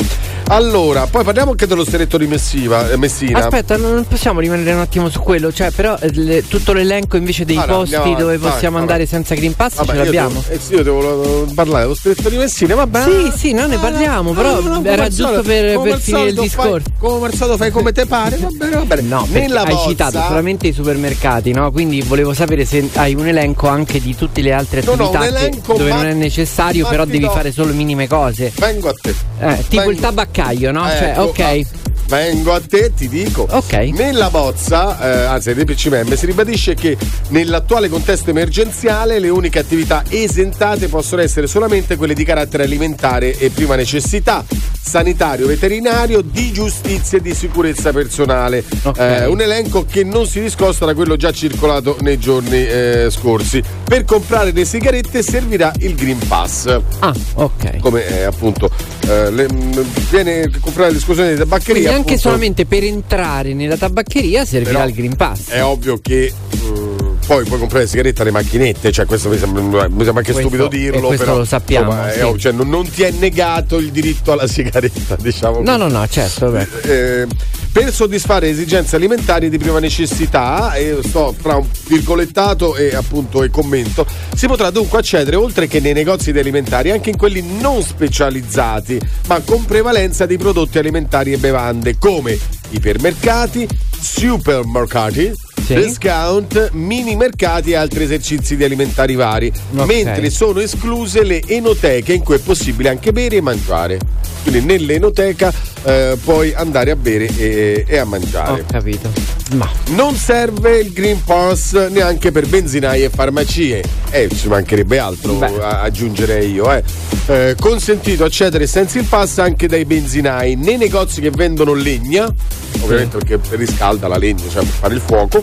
Allora, 0.50 1.06
poi 1.06 1.24
parliamo 1.24 1.50
anche 1.50 1.66
dello 1.66 1.84
stretto 1.84 2.16
di 2.16 2.26
Messiva, 2.26 2.90
eh, 2.90 2.96
Messina. 2.96 3.38
Aspetta, 3.40 3.76
non 3.76 4.04
possiamo 4.08 4.40
rimanere 4.40 4.72
un 4.72 4.80
attimo 4.80 5.10
su 5.10 5.20
quello, 5.20 5.52
cioè 5.52 5.70
però 5.70 5.96
eh, 6.00 6.10
le- 6.12 6.46
tutto 6.48 6.72
l'elenco 6.72 7.16
invece 7.18 7.44
dei 7.44 7.56
Allora, 7.56 7.72
posti 7.78 7.94
andiamo 7.96 8.18
dove 8.18 8.34
avanti, 8.34 8.50
possiamo 8.52 8.72
vai, 8.72 8.80
andare 8.82 9.04
vabbè. 9.04 9.10
senza 9.14 9.34
Green 9.34 9.54
Pass 9.54 9.74
Vabbè, 9.74 9.90
ce 9.90 9.96
l'abbiamo. 10.04 10.42
devo, 10.48 10.62
eh 10.70 10.74
io 10.76 10.82
devo 10.82 11.46
parlare 11.54 11.82
dello 11.82 11.94
stretto 11.94 12.28
di 12.30 12.36
Messina, 12.38 12.74
vabbè. 12.76 13.02
Sì, 13.02 13.32
sì, 13.36 13.52
no, 13.52 13.66
ne 13.66 13.76
parliamo, 13.76 14.32
però 14.32 14.60
No, 14.60 14.78
no, 14.80 14.84
era 14.84 15.08
giusto 15.08 15.24
solito- 15.24 15.42
per, 15.42 15.80
per 15.80 16.00
finire 16.00 16.28
il 16.30 16.36
solito 16.36 16.36
fai- 16.36 16.42
discorso. 16.48 16.88
come 16.98 17.32
solito 17.32 17.56
fai 17.58 17.70
come 17.70 17.92
te 17.92 18.06
pare, 18.06 18.36
va 18.38 18.48
bene, 18.50 18.76
va 18.76 18.84
bene. 18.84 19.02
No, 19.02 19.26
Nella 19.30 19.62
hai 19.64 19.74
bozza- 19.74 19.88
citato 19.88 20.18
solamente 20.26 20.66
i 20.68 20.72
supermercati, 20.72 21.52
no? 21.52 21.70
Quindi 21.70 22.00
volevo 22.00 22.32
sapere 22.32 22.64
se 22.64 22.88
hai 22.94 23.14
un 23.14 23.26
elenco 23.26 23.68
anche 23.68 24.00
di 24.00 24.16
tutte 24.16 24.40
le 24.40 24.52
altre 24.52 24.80
attività 24.80 25.18
che- 25.20 25.26
elenco, 25.26 25.74
dove 25.76 25.90
ma- 25.90 25.96
non 25.96 26.06
è 26.06 26.14
necessario, 26.14 26.84
ma 26.84 26.88
però 26.90 27.04
devi 27.04 27.26
fare 27.26 27.52
solo 27.52 27.74
minime 27.74 28.08
cose. 28.08 28.50
Vengo 28.58 28.88
a 28.88 28.94
te. 28.98 29.14
Eh, 29.40 29.64
tipo 29.68 29.90
il 29.90 29.98
tabaccaio, 30.38 30.72
no? 30.72 30.88
cioè, 30.88 31.10
Ecco, 31.10 31.22
ok. 31.22 31.66
Vengo 32.06 32.54
a 32.54 32.60
te, 32.60 32.92
ti 32.94 33.06
dico. 33.08 33.46
Ok. 33.50 33.72
Nella 33.92 34.30
bozza, 34.30 34.98
eh, 34.98 35.24
anzi 35.26 35.52
nel 35.52 35.64
DPCM, 35.64 36.14
si 36.14 36.24
ribadisce 36.26 36.74
che 36.74 36.96
nell'attuale 37.28 37.88
contesto 37.90 38.30
emergenziale 38.30 39.18
le 39.18 39.28
uniche 39.28 39.58
attività 39.58 40.02
esentate 40.08 40.88
possono 40.88 41.20
essere 41.20 41.46
solamente 41.46 41.96
quelle 41.96 42.14
di 42.14 42.24
carattere 42.24 42.62
alimentare 42.64 43.36
e 43.36 43.50
prima 43.50 43.74
necessità, 43.74 44.42
sanitario, 44.80 45.46
veterinario, 45.46 46.22
di 46.22 46.50
giustizia 46.50 47.18
e 47.18 47.20
di 47.20 47.34
sicurezza 47.34 47.92
personale. 47.92 48.64
Ok. 48.84 48.98
Eh, 48.98 49.26
un 49.26 49.40
elenco 49.42 49.84
che 49.84 50.02
non 50.02 50.26
si 50.26 50.40
discosta 50.40 50.86
da 50.86 50.94
quello 50.94 51.16
già 51.16 51.30
circolato 51.30 51.98
nei 52.00 52.18
giorni 52.18 52.66
eh, 52.66 53.08
scorsi. 53.10 53.62
Per 53.84 54.04
comprare 54.06 54.52
le 54.52 54.64
sigarette 54.64 55.22
servirà 55.22 55.72
il 55.80 55.94
Green 55.94 56.18
Pass 56.26 56.66
Ah, 57.00 57.12
ok. 57.34 57.76
come 57.80 58.06
eh, 58.06 58.22
appunto 58.22 58.70
eh, 59.06 59.30
le- 59.30 59.52
mh, 59.52 59.84
viene 60.10 60.50
comprare 60.60 60.92
l'esclusione 60.92 61.32
di 61.32 61.36
tabaccheria 61.38 61.87
anche 61.88 62.00
appunto, 62.14 62.20
solamente 62.20 62.64
per 62.66 62.84
entrare 62.84 63.54
nella 63.54 63.76
tabaccheria 63.76 64.44
servirà 64.44 64.78
Però 64.78 64.88
il 64.88 64.94
Green 64.94 65.16
Pass. 65.16 65.48
è 65.50 65.62
ovvio 65.62 65.98
che 65.98 66.32
mh, 66.50 66.87
poi 67.26 67.44
puoi 67.44 67.58
comprare 67.58 67.84
le 67.84 67.90
sigarette 67.90 68.22
alle 68.22 68.30
macchinette 68.30 68.90
cioè 68.92 69.06
questo 69.06 69.28
mi 69.28 69.38
sembra, 69.38 69.88
mi 69.88 70.04
sembra 70.04 70.18
anche 70.18 70.32
Questo- 70.32 70.40
stupido 70.40 70.68
dirlo 70.68 71.06
questo 71.08 71.24
però 71.24 71.36
lo 71.38 71.44
sappiamo, 71.44 71.90
insomma, 71.90 72.10
sì. 72.12 72.20
ovvio, 72.20 72.38
cioè, 72.40 72.52
non, 72.52 72.68
non 72.68 72.88
ti 72.88 73.02
è 73.02 73.10
negato 73.10 73.76
il 73.78 73.90
diritto 73.90 74.32
alla 74.32 74.46
sigaretta 74.46 75.16
diciamo 75.20 75.60
No, 75.60 75.76
così. 75.76 75.78
no, 75.78 75.88
no, 75.98 76.06
certo. 76.08 76.54
Eh, 76.82 77.26
per 77.70 77.92
soddisfare 77.92 78.48
esigenze 78.48 78.96
alimentari 78.96 79.48
di 79.50 79.58
prima 79.58 79.78
necessità, 79.78 80.74
e 80.74 80.98
sto 81.02 81.34
tra 81.40 81.56
un 81.56 81.66
virgolettato 81.86 82.74
e 82.76 82.94
appunto 82.94 83.42
e 83.44 83.50
commento, 83.50 84.06
si 84.34 84.46
potrà 84.46 84.70
dunque 84.70 84.98
accedere 84.98 85.36
oltre 85.36 85.66
che 85.68 85.78
nei 85.78 85.92
negozi 85.92 86.32
di 86.32 86.38
alimentari 86.38 86.90
anche 86.90 87.10
in 87.10 87.16
quelli 87.16 87.44
non 87.60 87.82
specializzati, 87.82 88.98
ma 89.28 89.40
con 89.40 89.64
prevalenza 89.64 90.26
di 90.26 90.36
prodotti 90.38 90.78
alimentari 90.78 91.32
e 91.32 91.36
bevande 91.38 91.98
come 91.98 92.36
ipermercati, 92.70 93.68
supermercati, 94.00 95.32
Sì. 95.64 95.74
discount, 95.74 96.70
mini 96.72 97.14
mercati 97.16 97.72
e 97.72 97.76
altri 97.76 98.04
esercizi 98.04 98.56
di 98.56 98.64
alimentari 98.64 99.14
vari, 99.14 99.52
Ok. 99.76 99.86
mentre 99.86 100.30
sono 100.30 100.60
escluse 100.60 101.22
le 101.24 101.42
enoteche 101.46 102.12
in 102.14 102.22
cui 102.22 102.36
è 102.36 102.38
possibile 102.38 102.88
anche 102.88 103.12
bere 103.12 103.36
e 103.36 103.40
mangiare. 103.40 103.98
Quindi 104.42 104.64
nell'enoteca 104.64 105.52
eh, 105.82 106.16
puoi 106.24 106.54
andare 106.54 106.90
a 106.92 106.96
bere 106.96 107.26
e, 107.36 107.84
e 107.86 107.96
a 107.98 108.04
mangiare. 108.04 108.60
Ho 108.60 108.64
capito. 108.70 109.10
Ma 109.54 109.68
Non 109.88 110.14
serve 110.14 110.78
il 110.78 110.92
Green 110.92 111.22
Pass 111.24 111.88
neanche 111.88 112.30
per 112.32 112.46
benzinai 112.46 113.02
e 113.04 113.10
farmacie. 113.10 113.82
Eh, 114.10 114.28
ci 114.34 114.48
mancherebbe 114.48 114.98
altro, 114.98 115.34
Beh. 115.34 115.52
aggiungerei 115.60 116.50
io. 116.52 116.72
Eh. 116.72 116.82
Eh, 117.26 117.56
consentito 117.58 118.24
accedere 118.24 118.66
senza 118.66 118.98
il 118.98 119.04
pass 119.04 119.36
anche 119.38 119.66
dai 119.68 119.84
benzinai 119.84 120.54
nei 120.56 120.78
negozi 120.78 121.20
che 121.20 121.30
vendono 121.30 121.74
legna, 121.74 122.32
ovviamente 122.80 123.18
perché 123.18 123.38
riscalda 123.56 124.08
la 124.08 124.16
legna, 124.16 124.44
cioè 124.50 124.62
per 124.62 124.72
fare 124.80 124.94
il 124.94 125.02
fuoco, 125.04 125.42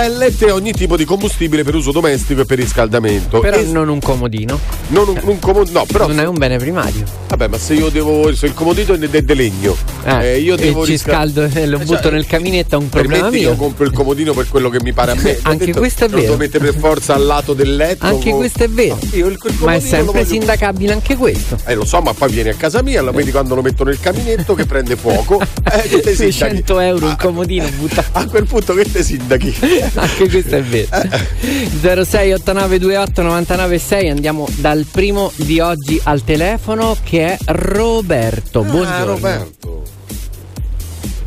pellet 0.00 0.42
e 0.42 0.50
ogni 0.50 0.72
tipo 0.72 0.94
di 0.94 1.06
combustibile 1.06 1.64
per 1.64 1.74
uso 1.74 1.90
domestico 1.90 2.42
e 2.42 2.44
per 2.44 2.58
riscaldamento. 2.58 3.40
però 3.40 3.56
E- 3.56 3.64
non 3.64 3.88
un 3.88 3.98
comodino. 4.00 4.58
non 4.88 5.08
un, 5.08 5.18
un 5.22 5.38
como- 5.38 5.64
no, 5.70 5.86
però 5.90 6.06
non 6.06 6.20
è 6.20 6.26
un 6.26 6.34
bene 6.36 6.58
primario. 6.58 7.02
Vabbè, 7.28 7.48
ma 7.48 7.56
se 7.58 7.72
io 7.74 7.88
devo. 7.88 8.34
Se 8.34 8.44
il 8.46 8.52
comodino 8.52 8.92
è 8.92 8.98
de, 8.98 9.24
de 9.24 9.34
legno, 9.34 9.74
Eh, 10.04 10.32
eh, 10.34 10.38
io 10.40 10.54
e 10.54 10.58
devo 10.58 10.84
ci 10.84 10.92
risca- 10.92 11.12
scaldo 11.12 11.44
e 11.50 11.66
lo 11.66 11.80
Eh, 11.80 11.84
butto 11.84 12.02
cioè, 12.02 12.12
nel 12.12 12.26
caminetto 12.26 12.74
è 12.76 12.78
un 12.78 12.88
problema 12.90 13.30
mio. 13.30 13.40
io 13.40 13.56
compro 13.56 13.84
il 13.86 13.92
comodino 13.92 14.34
per 14.34 14.48
quello 14.50 14.68
che 14.68 14.80
mi 14.82 14.92
pare 14.92 15.12
a 15.12 15.14
me. 15.14 15.38
Anche 15.42 15.64
detto, 15.66 15.78
questo 15.78 16.04
è 16.04 16.08
non 16.08 16.16
Lo 16.20 16.22
vero. 16.26 16.36
mette 16.36 16.58
per 16.58 16.74
forza 16.76 17.14
al 17.14 17.24
lato 17.24 17.54
del 17.54 17.74
letto. 17.74 18.04
Anche 18.04 18.28
con- 18.30 18.38
questo 18.40 18.64
è 18.64 18.68
vero. 18.68 18.98
No, 19.00 19.16
io 19.16 19.26
il- 19.28 19.38
quel 19.38 19.52
Ma 19.54 19.58
è 19.72 19.78
comodino 19.80 19.88
sempre 19.96 20.24
sindacabile 20.26 20.92
anche 20.92 21.16
questo. 21.16 21.56
Eh, 21.64 21.74
lo 21.74 21.86
so, 21.86 22.00
ma 22.02 22.12
poi 22.12 22.30
vieni 22.30 22.50
a 22.50 22.54
casa 22.54 22.82
mia, 22.82 23.00
lo 23.00 23.12
vedi 23.12 23.30
quando 23.30 23.54
lo 23.54 23.62
metto 23.62 23.82
nel 23.84 23.98
caminetto 23.98 24.54
che 24.54 24.66
prende 24.66 24.94
fuoco. 24.96 25.40
Eh, 25.76 25.88
che 25.88 26.00
te 26.00 26.14
Sui 26.14 26.30
sindachi? 26.32 26.54
100 26.56 26.78
euro 26.80 27.06
un 27.06 27.10
Ah, 27.12 27.16
comodino 27.16 27.66
buttato. 27.78 28.08
A 28.12 28.26
quel 28.26 28.46
punto 28.46 28.72
che 28.74 28.90
te 28.90 29.02
sindachi? 29.02 29.54
Anche 29.94 30.28
questo 30.28 30.56
è 30.56 30.62
vero. 30.62 30.88
068928 31.80 33.22
996 33.22 34.08
andiamo 34.08 34.46
dal 34.56 34.86
primo 34.90 35.30
di 35.36 35.60
oggi 35.60 36.00
al 36.04 36.24
telefono 36.24 36.96
che 37.02 37.34
è 37.34 37.38
Roberto. 37.46 38.62
Buongiorno. 38.62 38.94
Ah, 38.94 39.04
Roberto. 39.04 39.82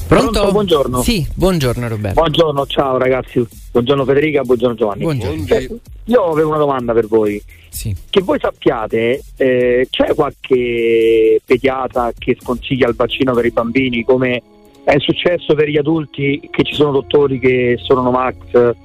Pronto? 0.07 0.31
Pronto, 0.31 0.51
buongiorno. 0.51 1.03
Sì, 1.03 1.25
buongiorno 1.35 1.87
Roberto. 1.87 2.19
Buongiorno, 2.19 2.65
ciao 2.65 2.97
ragazzi. 2.97 3.45
Buongiorno 3.71 4.05
Federica, 4.05 4.41
buongiorno 4.41 4.75
Giovanni. 4.75 5.03
Buongiorno. 5.03 5.35
Buongiorno. 5.35 5.79
Io 6.05 6.23
avevo 6.23 6.49
una 6.49 6.57
domanda 6.57 6.93
per 6.93 7.07
voi. 7.07 7.41
Sì. 7.69 7.95
Che 8.09 8.21
voi 8.21 8.39
sappiate, 8.39 9.21
eh, 9.37 9.87
c'è 9.89 10.15
qualche 10.15 11.39
pediatra 11.45 12.11
che 12.17 12.35
sconsiglia 12.41 12.87
il 12.87 12.95
vaccino 12.95 13.33
per 13.33 13.45
i 13.45 13.51
bambini 13.51 14.03
come 14.03 14.41
è 14.83 14.99
successo 14.99 15.53
per 15.55 15.69
gli 15.69 15.77
adulti 15.77 16.47
che 16.51 16.63
ci 16.63 16.73
sono 16.73 16.91
dottori 16.91 17.39
che 17.39 17.77
sono 17.79 18.01
Novax? 18.01 18.75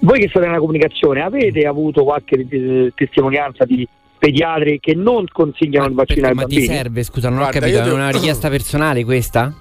Voi 0.00 0.20
che 0.20 0.28
state 0.28 0.46
nella 0.46 0.58
comunicazione 0.58 1.22
avete 1.22 1.66
avuto 1.66 2.04
qualche 2.04 2.46
eh, 2.48 2.92
testimonianza 2.94 3.64
di 3.64 3.86
pediatri 4.18 4.78
che 4.80 4.94
non 4.94 5.26
consigliano 5.30 5.86
il 5.86 5.94
vaccino 5.94 6.26
ai 6.26 6.34
ma 6.34 6.44
ti 6.44 6.56
bambini? 6.56 6.74
serve, 6.74 7.02
scusa, 7.02 7.28
non 7.28 7.38
Guarda, 7.38 7.58
ho 7.58 7.60
capito, 7.60 7.82
è 7.82 7.92
una 7.92 8.10
richiesta 8.10 8.48
personale 8.50 9.04
questa? 9.04 9.54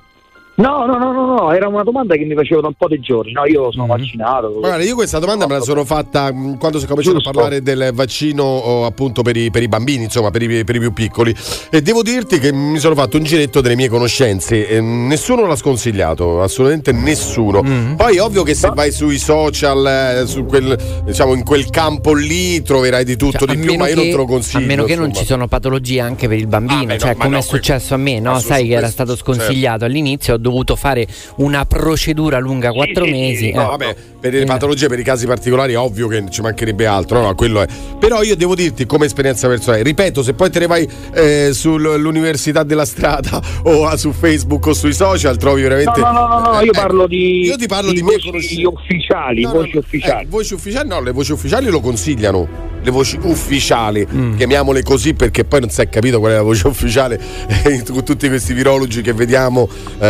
No, 0.59 0.87
no, 0.87 0.97
no, 0.97 1.11
no, 1.11 1.35
no, 1.35 1.51
era 1.53 1.67
una 1.67 1.83
domanda 1.83 2.15
che 2.15 2.25
mi 2.25 2.33
facevo 2.33 2.61
da 2.61 2.67
un 2.67 2.73
po' 2.75 2.87
di 2.87 2.99
giorni. 2.99 3.31
No, 3.31 3.45
io 3.45 3.71
sono 3.71 3.85
vaccinato. 3.85 4.53
Guarda, 4.59 4.83
io 4.83 4.95
questa 4.95 5.19
domanda 5.19 5.45
me 5.45 5.53
la 5.59 5.61
sono 5.61 5.85
fatta 5.85 6.31
mh, 6.33 6.57
quando 6.57 6.79
si 6.79 6.85
è 6.85 6.87
cominciato 6.87 7.17
Giusto. 7.17 7.29
a 7.29 7.33
parlare 7.33 7.61
del 7.61 7.91
vaccino 7.93 8.83
appunto 8.83 9.21
per 9.21 9.37
i, 9.37 9.51
per 9.51 9.61
i 9.61 9.67
bambini, 9.67 10.05
insomma, 10.05 10.31
per 10.31 10.41
i, 10.41 10.63
per 10.63 10.75
i 10.75 10.79
più 10.79 10.93
piccoli. 10.93 11.35
E 11.69 11.83
devo 11.83 12.01
dirti 12.01 12.39
che 12.39 12.51
mi 12.51 12.79
sono 12.79 12.95
fatto 12.95 13.17
un 13.17 13.23
giretto 13.23 13.61
delle 13.61 13.75
mie 13.75 13.87
conoscenze. 13.87 14.67
e 14.67 14.81
nessuno 14.81 15.45
l'ha 15.45 15.55
sconsigliato, 15.55 16.41
assolutamente 16.41 16.91
nessuno. 16.91 17.61
Poi 17.95 18.15
è 18.17 18.21
ovvio 18.23 18.41
che 18.41 18.55
se 18.55 18.71
vai 18.73 18.91
sui 18.91 19.19
social, 19.19 19.85
eh, 20.23 20.25
su 20.25 20.43
quel, 20.45 20.75
diciamo, 21.05 21.35
in 21.35 21.43
quel 21.43 21.69
campo 21.69 22.15
lì 22.15 22.63
troverai 22.63 23.03
di 23.05 23.15
tutto 23.15 23.45
Cioè, 23.45 23.55
di 23.55 23.61
più, 23.61 23.75
ma 23.75 23.89
io 23.89 23.93
che- 23.93 24.01
non 24.01 24.09
te 24.09 24.15
lo 24.15 24.25
consiglio. 24.25 24.63
A 24.63 24.67
meno 24.67 24.83
che 24.85 24.95
non 24.95 25.05
insomma. 25.09 25.23
ci 25.23 25.31
sono 25.31 25.47
patologie 25.47 25.99
anche 25.99 26.27
per 26.27 26.39
il 26.39 26.47
bambino, 26.47 26.81
Ah, 26.81 26.85
beh, 26.85 26.97
cioè 26.97 27.15
come 27.15 27.29
no, 27.29 27.37
è 27.37 27.41
successo 27.43 27.93
a 27.93 27.97
me, 27.97 28.19
no? 28.19 28.39
Sai 28.39 28.67
che 28.67 28.73
era 28.73 28.87
stato 28.89 29.15
certo. 29.15 29.33
sconsigliato 29.33 29.85
all'inizio, 29.85 30.33
ho 30.33 30.37
dovuto 30.47 30.75
fare 30.75 31.05
una 31.37 31.65
procedura 31.65 32.39
lunga 32.39 32.71
quattro 32.71 33.03
sì, 33.05 33.11
sì, 33.11 33.17
mesi. 33.17 33.51
No, 33.51 33.63
eh. 33.63 33.67
vabbè, 33.67 33.95
per 34.19 34.33
le 34.33 34.41
Eh. 34.41 34.45
patologie, 34.45 34.87
per 34.87 34.99
i 34.99 35.03
casi 35.03 35.25
particolari, 35.25 35.73
è 35.73 35.77
ovvio 35.77 36.07
che 36.07 36.23
ci 36.29 36.41
mancherebbe 36.41 36.85
altro, 36.85 37.21
no, 37.21 37.35
quello 37.35 37.61
è. 37.61 37.67
Però 37.99 38.21
io 38.23 38.35
devo 38.35 38.55
dirti, 38.55 38.85
come 38.85 39.05
esperienza 39.05 39.47
personale, 39.47 39.83
ripeto, 39.83 40.23
se 40.23 40.33
poi 40.33 40.49
te 40.49 40.59
ne 40.59 40.67
vai 40.67 40.87
eh, 41.13 41.49
sull'università 41.53 42.63
della 42.63 42.85
strada 42.85 43.41
o 43.63 43.85
a- 43.85 43.97
su 43.97 44.11
Facebook 44.11 44.65
o 44.67 44.73
sui 44.73 44.93
social, 44.93 45.37
trovi 45.37 45.61
No, 45.63 45.67
veramente. 45.69 45.99
no, 45.99 46.11
no, 46.11 46.27
no, 46.27 46.39
no, 46.53 46.61
io 46.61 46.71
Eh, 46.71 46.75
parlo 46.75 47.07
di, 47.07 47.41
Io 47.45 47.55
ti 47.57 47.67
parlo 47.67 47.91
di, 47.91 48.01
mie 48.01 48.13
voci 48.15 48.29
conoscenze. 48.29 48.65
ufficiali, 48.65 49.41
No, 49.41 49.51
no, 49.51 49.59
voci 49.59 49.71
no, 49.73 49.79
ufficiali. 49.79 50.23
eh, 50.23 50.27
voci 50.29 50.53
ufficiali 50.53 50.87
no, 50.89 51.01
le 51.01 51.11
voci 51.11 51.31
ufficiali 51.31 51.69
lo 51.69 51.79
consigliano. 51.81 52.75
Le 52.81 52.91
voci 52.91 53.17
ufficiali, 53.21 54.07
Mm. 54.09 54.37
chiamiamole 54.37 54.81
così 54.83 55.13
perché 55.13 55.43
poi 55.43 55.59
non 55.61 55.69
si 55.69 55.81
è 55.81 55.89
capito 55.89 56.19
qual 56.19 56.31
è 56.31 56.35
la 56.35 56.41
voce 56.41 56.67
ufficiale 56.67 57.19
con 57.85 58.03
tutti 58.05 58.27
questi 58.29 58.53
virologi 58.53 59.01
che 59.01 59.11
vediamo 59.13 59.67
eh, 59.99 60.07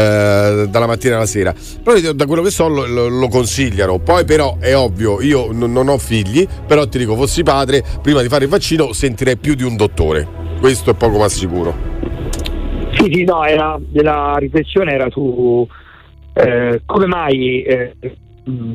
dalla 0.65 0.88
mattina 0.88 1.15
alla 1.15 1.25
sera. 1.25 1.53
Però 1.84 2.13
da 2.13 2.25
quello 2.25 2.41
che 2.41 2.50
so 2.50 2.67
lo, 2.67 2.86
lo- 2.86 3.27
consigliano. 3.27 4.00
Poi 4.00 4.25
però 4.25 4.57
è 4.60 4.75
ovvio, 4.75 5.22
io 5.22 5.51
non, 5.51 5.72
non 5.72 5.89
ho 5.89 5.98
figli, 5.98 6.48
però 6.65 6.88
ti 6.88 6.98
dico, 6.98 7.15
fossi 7.15 7.43
padre, 7.43 7.84
prima 8.01 8.22
di 8.22 8.27
fare 8.27 8.46
il 8.46 8.50
vaccino 8.50 8.93
sentirei 8.93 9.38
più 9.38 9.53
di 9.55 9.63
un 9.63 9.75
dottore. 9.75 10.27
Questo 10.60 10.91
è 10.91 10.93
poco 10.93 11.17
ma 11.17 11.29
sicuro. 11.29 11.75
Sì, 12.93 13.12
sì, 13.13 13.24
no, 13.24 13.43
era, 13.43 13.79
la 13.91 14.36
riflessione 14.39 14.93
era 14.93 15.07
su 15.10 15.67
eh, 16.34 16.81
come 16.86 17.05
mai 17.05 17.62
eh, 17.63 17.93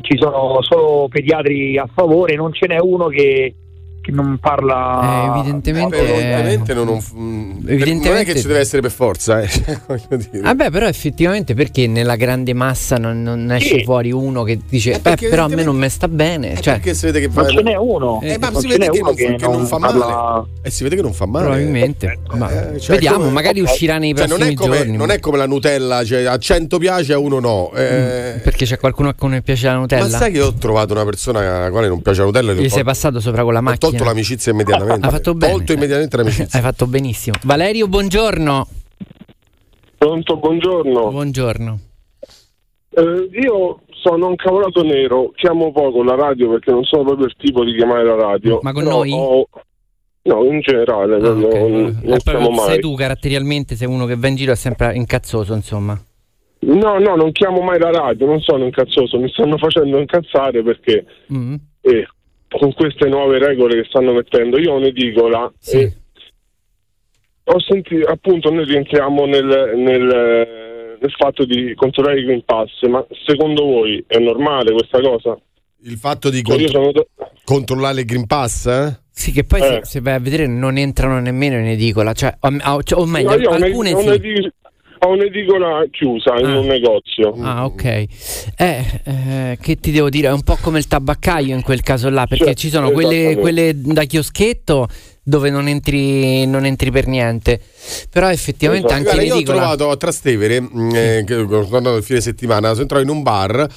ci 0.01 0.17
sono 0.17 0.61
solo 0.61 1.07
pediatri 1.09 1.77
a 1.77 1.87
favore, 1.93 2.35
non 2.35 2.53
ce 2.53 2.67
n'è 2.67 2.79
uno 2.79 3.07
che 3.07 3.55
non 4.13 4.37
parla. 4.39 5.33
Eh, 5.35 5.39
evidentemente- 5.39 5.97
Però, 5.97 6.13
ovviamente 6.13 6.73
non, 6.73 6.85
non- 6.85 7.03
mm, 7.15 7.51
Evidentemente- 7.67 8.07
non 8.09 8.17
è 8.17 8.23
che 8.25 8.35
ci 8.39 8.47
deve 8.47 8.59
essere 8.59 8.81
per 8.81 8.91
forza, 8.91 9.41
eh. 9.41 9.47
dire. 10.31 10.41
Vabbè, 10.41 10.69
però 10.69 10.87
effettivamente 10.87 11.53
perché 11.53 11.87
nella 11.87 12.15
grande 12.15 12.53
massa 12.53 12.97
non, 12.97 13.21
non 13.23 13.51
esce 13.51 13.79
Sì. 13.79 13.83
fuori 13.83 14.11
uno 14.11 14.43
che 14.43 14.59
dice, 14.67 14.93
Eh, 14.93 14.99
beh, 14.99 15.15
però 15.15 15.45
a 15.45 15.47
me 15.47 15.53
evidentemente- 15.53 15.63
non 15.65 15.75
mi 15.77 15.89
sta 15.89 16.07
bene. 16.07 16.51
Eh, 16.53 16.61
Cioè, 16.61 16.73
perché 16.75 16.93
si 16.93 17.05
vede 17.05 17.19
che 17.19 17.25
Non 17.27 17.35
fa- 17.45 17.49
ce 17.49 17.61
n'è 17.61 17.75
uno. 17.75 18.19
Eh, 18.21 18.37
ma 18.39 18.49
non 18.49 18.61
si 18.61 18.67
ce 18.67 18.77
vede 18.77 18.85
n'è 18.85 18.91
che 18.91 18.99
uno 18.99 19.07
non, 19.07 19.15
fa, 19.17 19.35
che 19.35 19.47
non 19.51 19.65
fa 19.67 19.77
male. 19.79 19.99
parla- 19.99 20.45
E 20.61 20.69
si 20.69 20.83
vede 20.83 20.95
che 20.95 21.01
non 21.01 21.13
fa 21.13 21.25
male. 21.25 21.45
probabilmente. 21.45 22.19
Ma 22.35 22.73
Eh, 22.73 22.79
cioè, 22.79 22.95
vediamo, 22.95 23.17
come- 23.17 23.31
magari 23.31 23.61
uscirà 23.61 23.97
nei 23.97 24.15
Cioè, 24.15 24.27
non, 24.27 24.37
prossimi 24.37 24.55
è 24.55 24.57
come, 24.57 24.77
giorni. 24.77 24.97
non 24.97 25.09
è 25.11 25.19
come 25.19 25.37
la 25.37 25.45
Nutella, 25.47 26.03
cioè 26.05 26.23
a 26.23 26.37
100 26.37 26.77
piace, 26.77 27.13
a 27.13 27.17
uno 27.17 27.39
no. 27.39 27.71
Eh, 27.75 28.39
Perché 28.43 28.65
c'è 28.65 28.77
qualcuno 28.77 29.09
a 29.09 29.13
cui 29.13 29.29
non 29.29 29.41
piace 29.41 29.65
la 29.67 29.73
ma 29.73 29.79
Nutella? 29.79 30.07
sai 30.17 30.31
che 30.31 30.41
ho 30.41 30.53
trovato 30.53 30.93
una 30.93 31.03
persona 31.05 31.39
alla 31.39 31.69
quale 31.71 31.87
non 31.87 32.01
piace 32.01 32.19
la 32.19 32.25
Nutella? 32.25 32.51
e 32.51 32.55
gli 32.55 32.69
sei 32.69 32.83
passato 32.83 33.19
sopra 33.19 33.43
con 33.43 33.53
la 33.53 33.61
macchina. 33.61 33.91
Tolto 34.03 34.05
l'amicizia 34.05 34.51
immediatamente. 34.51 35.05
Hai 35.05 35.11
fatto 35.11 35.33
bene. 35.33 35.53
Tolto 35.53 35.71
immediatamente 35.73 36.17
l'amicizia. 36.17 36.47
Hai 36.59 36.61
fatto 36.65 36.87
benissimo. 36.87 37.37
Valerio, 37.43 37.87
buongiorno. 37.87 38.67
Pronto, 39.97 40.37
buongiorno. 40.37 41.09
Buongiorno. 41.09 41.79
Eh, 42.95 43.29
io 43.41 43.79
sono 44.01 44.27
un 44.27 44.35
cavolato 44.35 44.83
nero, 44.83 45.31
chiamo 45.35 45.71
poco 45.71 46.03
la 46.03 46.15
radio 46.15 46.49
perché 46.51 46.71
non 46.71 46.83
sono 46.83 47.03
proprio 47.03 47.25
il 47.27 47.35
tipo 47.37 47.63
di 47.63 47.73
chiamare 47.75 48.03
la 48.03 48.15
radio. 48.15 48.59
Ma 48.61 48.73
con 48.73 48.83
noi? 48.83 49.11
ho- 49.13 49.47
No, 50.25 50.41
in 50.45 50.61
generale, 50.61 51.15
Ah, 51.15 51.19
proprio 51.19 51.47
ok. 51.47 51.53
non, 51.53 51.69
Eh, 52.01 52.07
non 52.07 52.17
però 52.23 52.37
chiamo 52.39 52.49
mai. 52.51 52.65
sei 52.69 52.79
tu 52.79 52.95
caratterialmente, 52.95 53.75
sei 53.75 53.89
uno 53.89 54.05
che 54.05 54.15
va 54.15 54.27
in 54.29 54.35
giro 54.35 54.53
è 54.53 54.55
sempre 54.55 54.95
incazzoso, 54.95 55.53
insomma. 55.53 56.01
No, 56.59 56.97
no, 56.97 57.15
non 57.17 57.33
chiamo 57.33 57.59
mai 57.61 57.77
la 57.77 57.91
radio, 57.91 58.25
non 58.25 58.39
sono 58.39 58.63
incazzoso, 58.63 59.19
mi 59.19 59.27
stanno 59.29 59.57
facendo 59.57 59.99
incazzare 59.99 60.63
perché 60.63 61.05
Mm, 61.33 61.55
eh, 61.81 62.07
con 62.57 62.73
queste 62.73 63.07
nuove 63.09 63.39
regole 63.39 63.81
che 63.81 63.87
stanno 63.89 64.13
mettendo, 64.13 64.59
io 64.59 64.73
ho 64.73 64.77
un'edicola 64.77 65.51
Sì. 65.59 65.77
e 65.79 65.93
ho 67.45 67.59
sentito, 67.59 68.07
appunto, 68.09 68.49
noi 68.51 68.65
rientriamo 68.65 69.25
nel, 69.25 69.73
nel, 69.75 70.09
eh, 70.09 70.97
nel 70.99 71.11
fatto 71.17 71.45
di 71.45 71.73
controllare 71.75 72.19
i 72.21 72.23
Green 72.23 72.43
Pass, 72.45 72.81
ma 72.87 73.05
secondo 73.25 73.63
voi 73.65 74.03
è 74.07 74.17
normale 74.17 74.71
questa 74.71 74.99
cosa? 75.01 75.37
Il 75.85 75.97
fatto 75.97 76.29
di 76.29 76.41
Cioè, 76.41 76.57
io 76.57 76.71
contro- 76.71 77.07
sono... 77.15 77.29
controllare 77.43 77.99
il 78.01 78.05
Green 78.05 78.25
Pass? 78.27 78.67
eh? 78.67 79.01
Sì, 79.11 79.31
che 79.31 79.43
poi 79.43 79.59
se, 79.61 79.75
Eh. 79.77 79.85
se 79.85 79.99
vai 79.99 80.13
a 80.15 80.19
vedere 80.19 80.47
non 80.47 80.77
entrano 80.77 81.19
nemmeno 81.19 81.57
in 81.57 81.65
edicola, 81.67 82.13
cioè, 82.13 82.33
o, 82.39 82.47
o- 82.75 82.83
cioè, 82.83 83.05
meglio, 83.05 83.35
No, 83.37 83.49
ho, 83.49 83.53
alcune 83.53 83.91
un'ed- 83.93 84.21
sì. 84.21 84.51
Ho 85.03 85.09
ho 85.09 85.11
un'edicola 85.13 85.85
chiusa 85.91 86.35
in 86.37 86.45
Ah. 86.45 86.59
un 86.59 86.65
negozio. 86.67 87.33
Ah, 87.41 87.65
ok. 87.65 87.83
Eh, 87.83 88.07
eh, 88.57 89.57
che 89.61 89.75
ti 89.75 89.91
devo 89.91 90.09
dire? 90.09 90.27
È 90.29 90.31
un 90.31 90.43
po' 90.43 90.57
come 90.61 90.79
il 90.79 90.87
tabaccaio 90.87 91.53
in 91.55 91.61
quel 91.61 91.81
caso 91.81 92.09
là, 92.09 92.25
perché 92.27 92.45
Certo, 92.45 92.59
ci 92.59 92.69
sono 92.69 92.91
quelle, 92.91 93.29
esattamente. 93.31 93.41
quelle 93.41 93.71
da 93.93 94.03
chioschetto 94.03 94.87
dove 95.23 95.49
non 95.49 95.67
entri, 95.67 96.45
non 96.45 96.65
entri 96.65 96.91
per 96.91 97.07
niente. 97.07 97.59
Però 98.09 98.29
effettivamente 98.29 98.87
Esatto. 98.87 98.99
anche 99.01 99.13
Guarda, 99.15 99.25
io 99.27 99.33
ho 99.33 99.37
l'edicola... 99.37 99.59
trovato 99.61 99.89
a 99.89 99.97
Trastevere, 99.97 100.59
mh, 100.61 100.91
eh, 100.95 101.25
andavo 101.71 101.97
il 101.97 102.03
fine 102.03 102.21
settimana, 102.21 102.69
sono 102.69 102.81
entrato 102.81 103.03
in 103.03 103.09
un 103.09 103.23
bar 103.23 103.59
eh, 103.61 103.67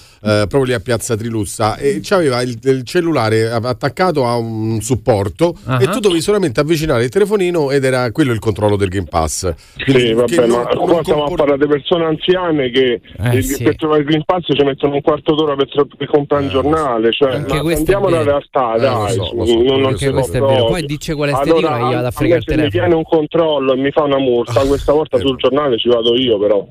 proprio 0.49 0.65
lì 0.65 0.73
a 0.75 0.81
Piazza 0.81 1.17
Trilussa 1.17 1.76
e 1.76 2.00
c'aveva 2.03 2.43
il, 2.43 2.59
il 2.62 2.83
cellulare 2.85 3.49
attaccato 3.50 4.26
a 4.26 4.37
un 4.37 4.81
supporto 4.81 5.55
Ah. 5.65 5.79
e 5.81 5.88
tu 5.88 6.00
dovevi 6.00 6.21
solamente 6.21 6.61
avvicinare 6.61 7.05
il 7.05 7.11
telefonino 7.11 7.71
ed 7.71 7.85
era 7.85 8.11
quello 8.12 8.33
il 8.33 8.38
controllo 8.38 8.76
del 8.76 8.88
Green 8.88 9.07
Pass. 9.09 9.53
Quindi 9.83 10.07
Sì, 10.07 10.12
vabbè, 10.12 10.47
non- 10.47 10.62
ma 10.62 10.71
non 10.73 10.85
qua 10.87 11.03
stiamo 11.03 11.23
a 11.25 11.26
compor- 11.26 11.37
parlare 11.47 11.59
di 11.59 11.67
persone 11.67 12.05
anziane 12.05 12.71
che 12.71 13.00
Eh, 13.23 13.37
il- 13.37 13.45
sì. 13.45 13.62
per 13.62 13.76
trovare 13.76 14.00
il 14.00 14.07
Green 14.07 14.23
Pass 14.25 14.43
ci 14.47 14.65
mettono 14.65 14.95
un 14.95 15.00
quarto 15.03 15.35
d'ora 15.35 15.55
per, 15.57 15.69
per 15.97 16.09
comprare 16.09 16.45
un 16.45 16.49
giornale. 16.50 17.12
Cioè, 17.12 17.35
Anche 17.35 17.62
ma 17.62 17.73
andiamo 17.75 18.07
alla 18.07 18.23
realtà, 18.23 18.75
Eh, 18.75 18.81
lo 18.81 18.83
dai, 18.83 19.12
so, 19.12 19.33
lo 19.35 19.45
so, 19.45 19.62
non, 19.62 19.81
non. 19.81 20.67
Poi 20.67 20.83
dice 20.87 21.15
qual 21.15 21.31
è 21.31 21.33
Allora, 21.38 21.57
edicola 21.59 21.76
e 21.76 21.81
io 21.81 21.87
vado 21.95 22.05
a 22.05 22.09
a 22.09 22.11
fregare 22.11 22.28
me 22.28 22.37
il 22.38 22.45
se 22.45 22.50
mi 22.50 22.57
telefono. 22.71 22.83
viene 22.83 22.95
un 22.95 23.05
controllo 23.05 23.73
e 23.73 23.76
mi 23.76 23.90
fa 23.90 24.02
una 24.05 24.19
multa, 24.19 24.64
questa 24.66 24.93
volta 24.93 25.19
sul 25.19 25.37
giornale 25.37 25.78
ci 25.78 25.88
vado 25.88 26.14
io 26.16 26.38
però. 26.38 26.66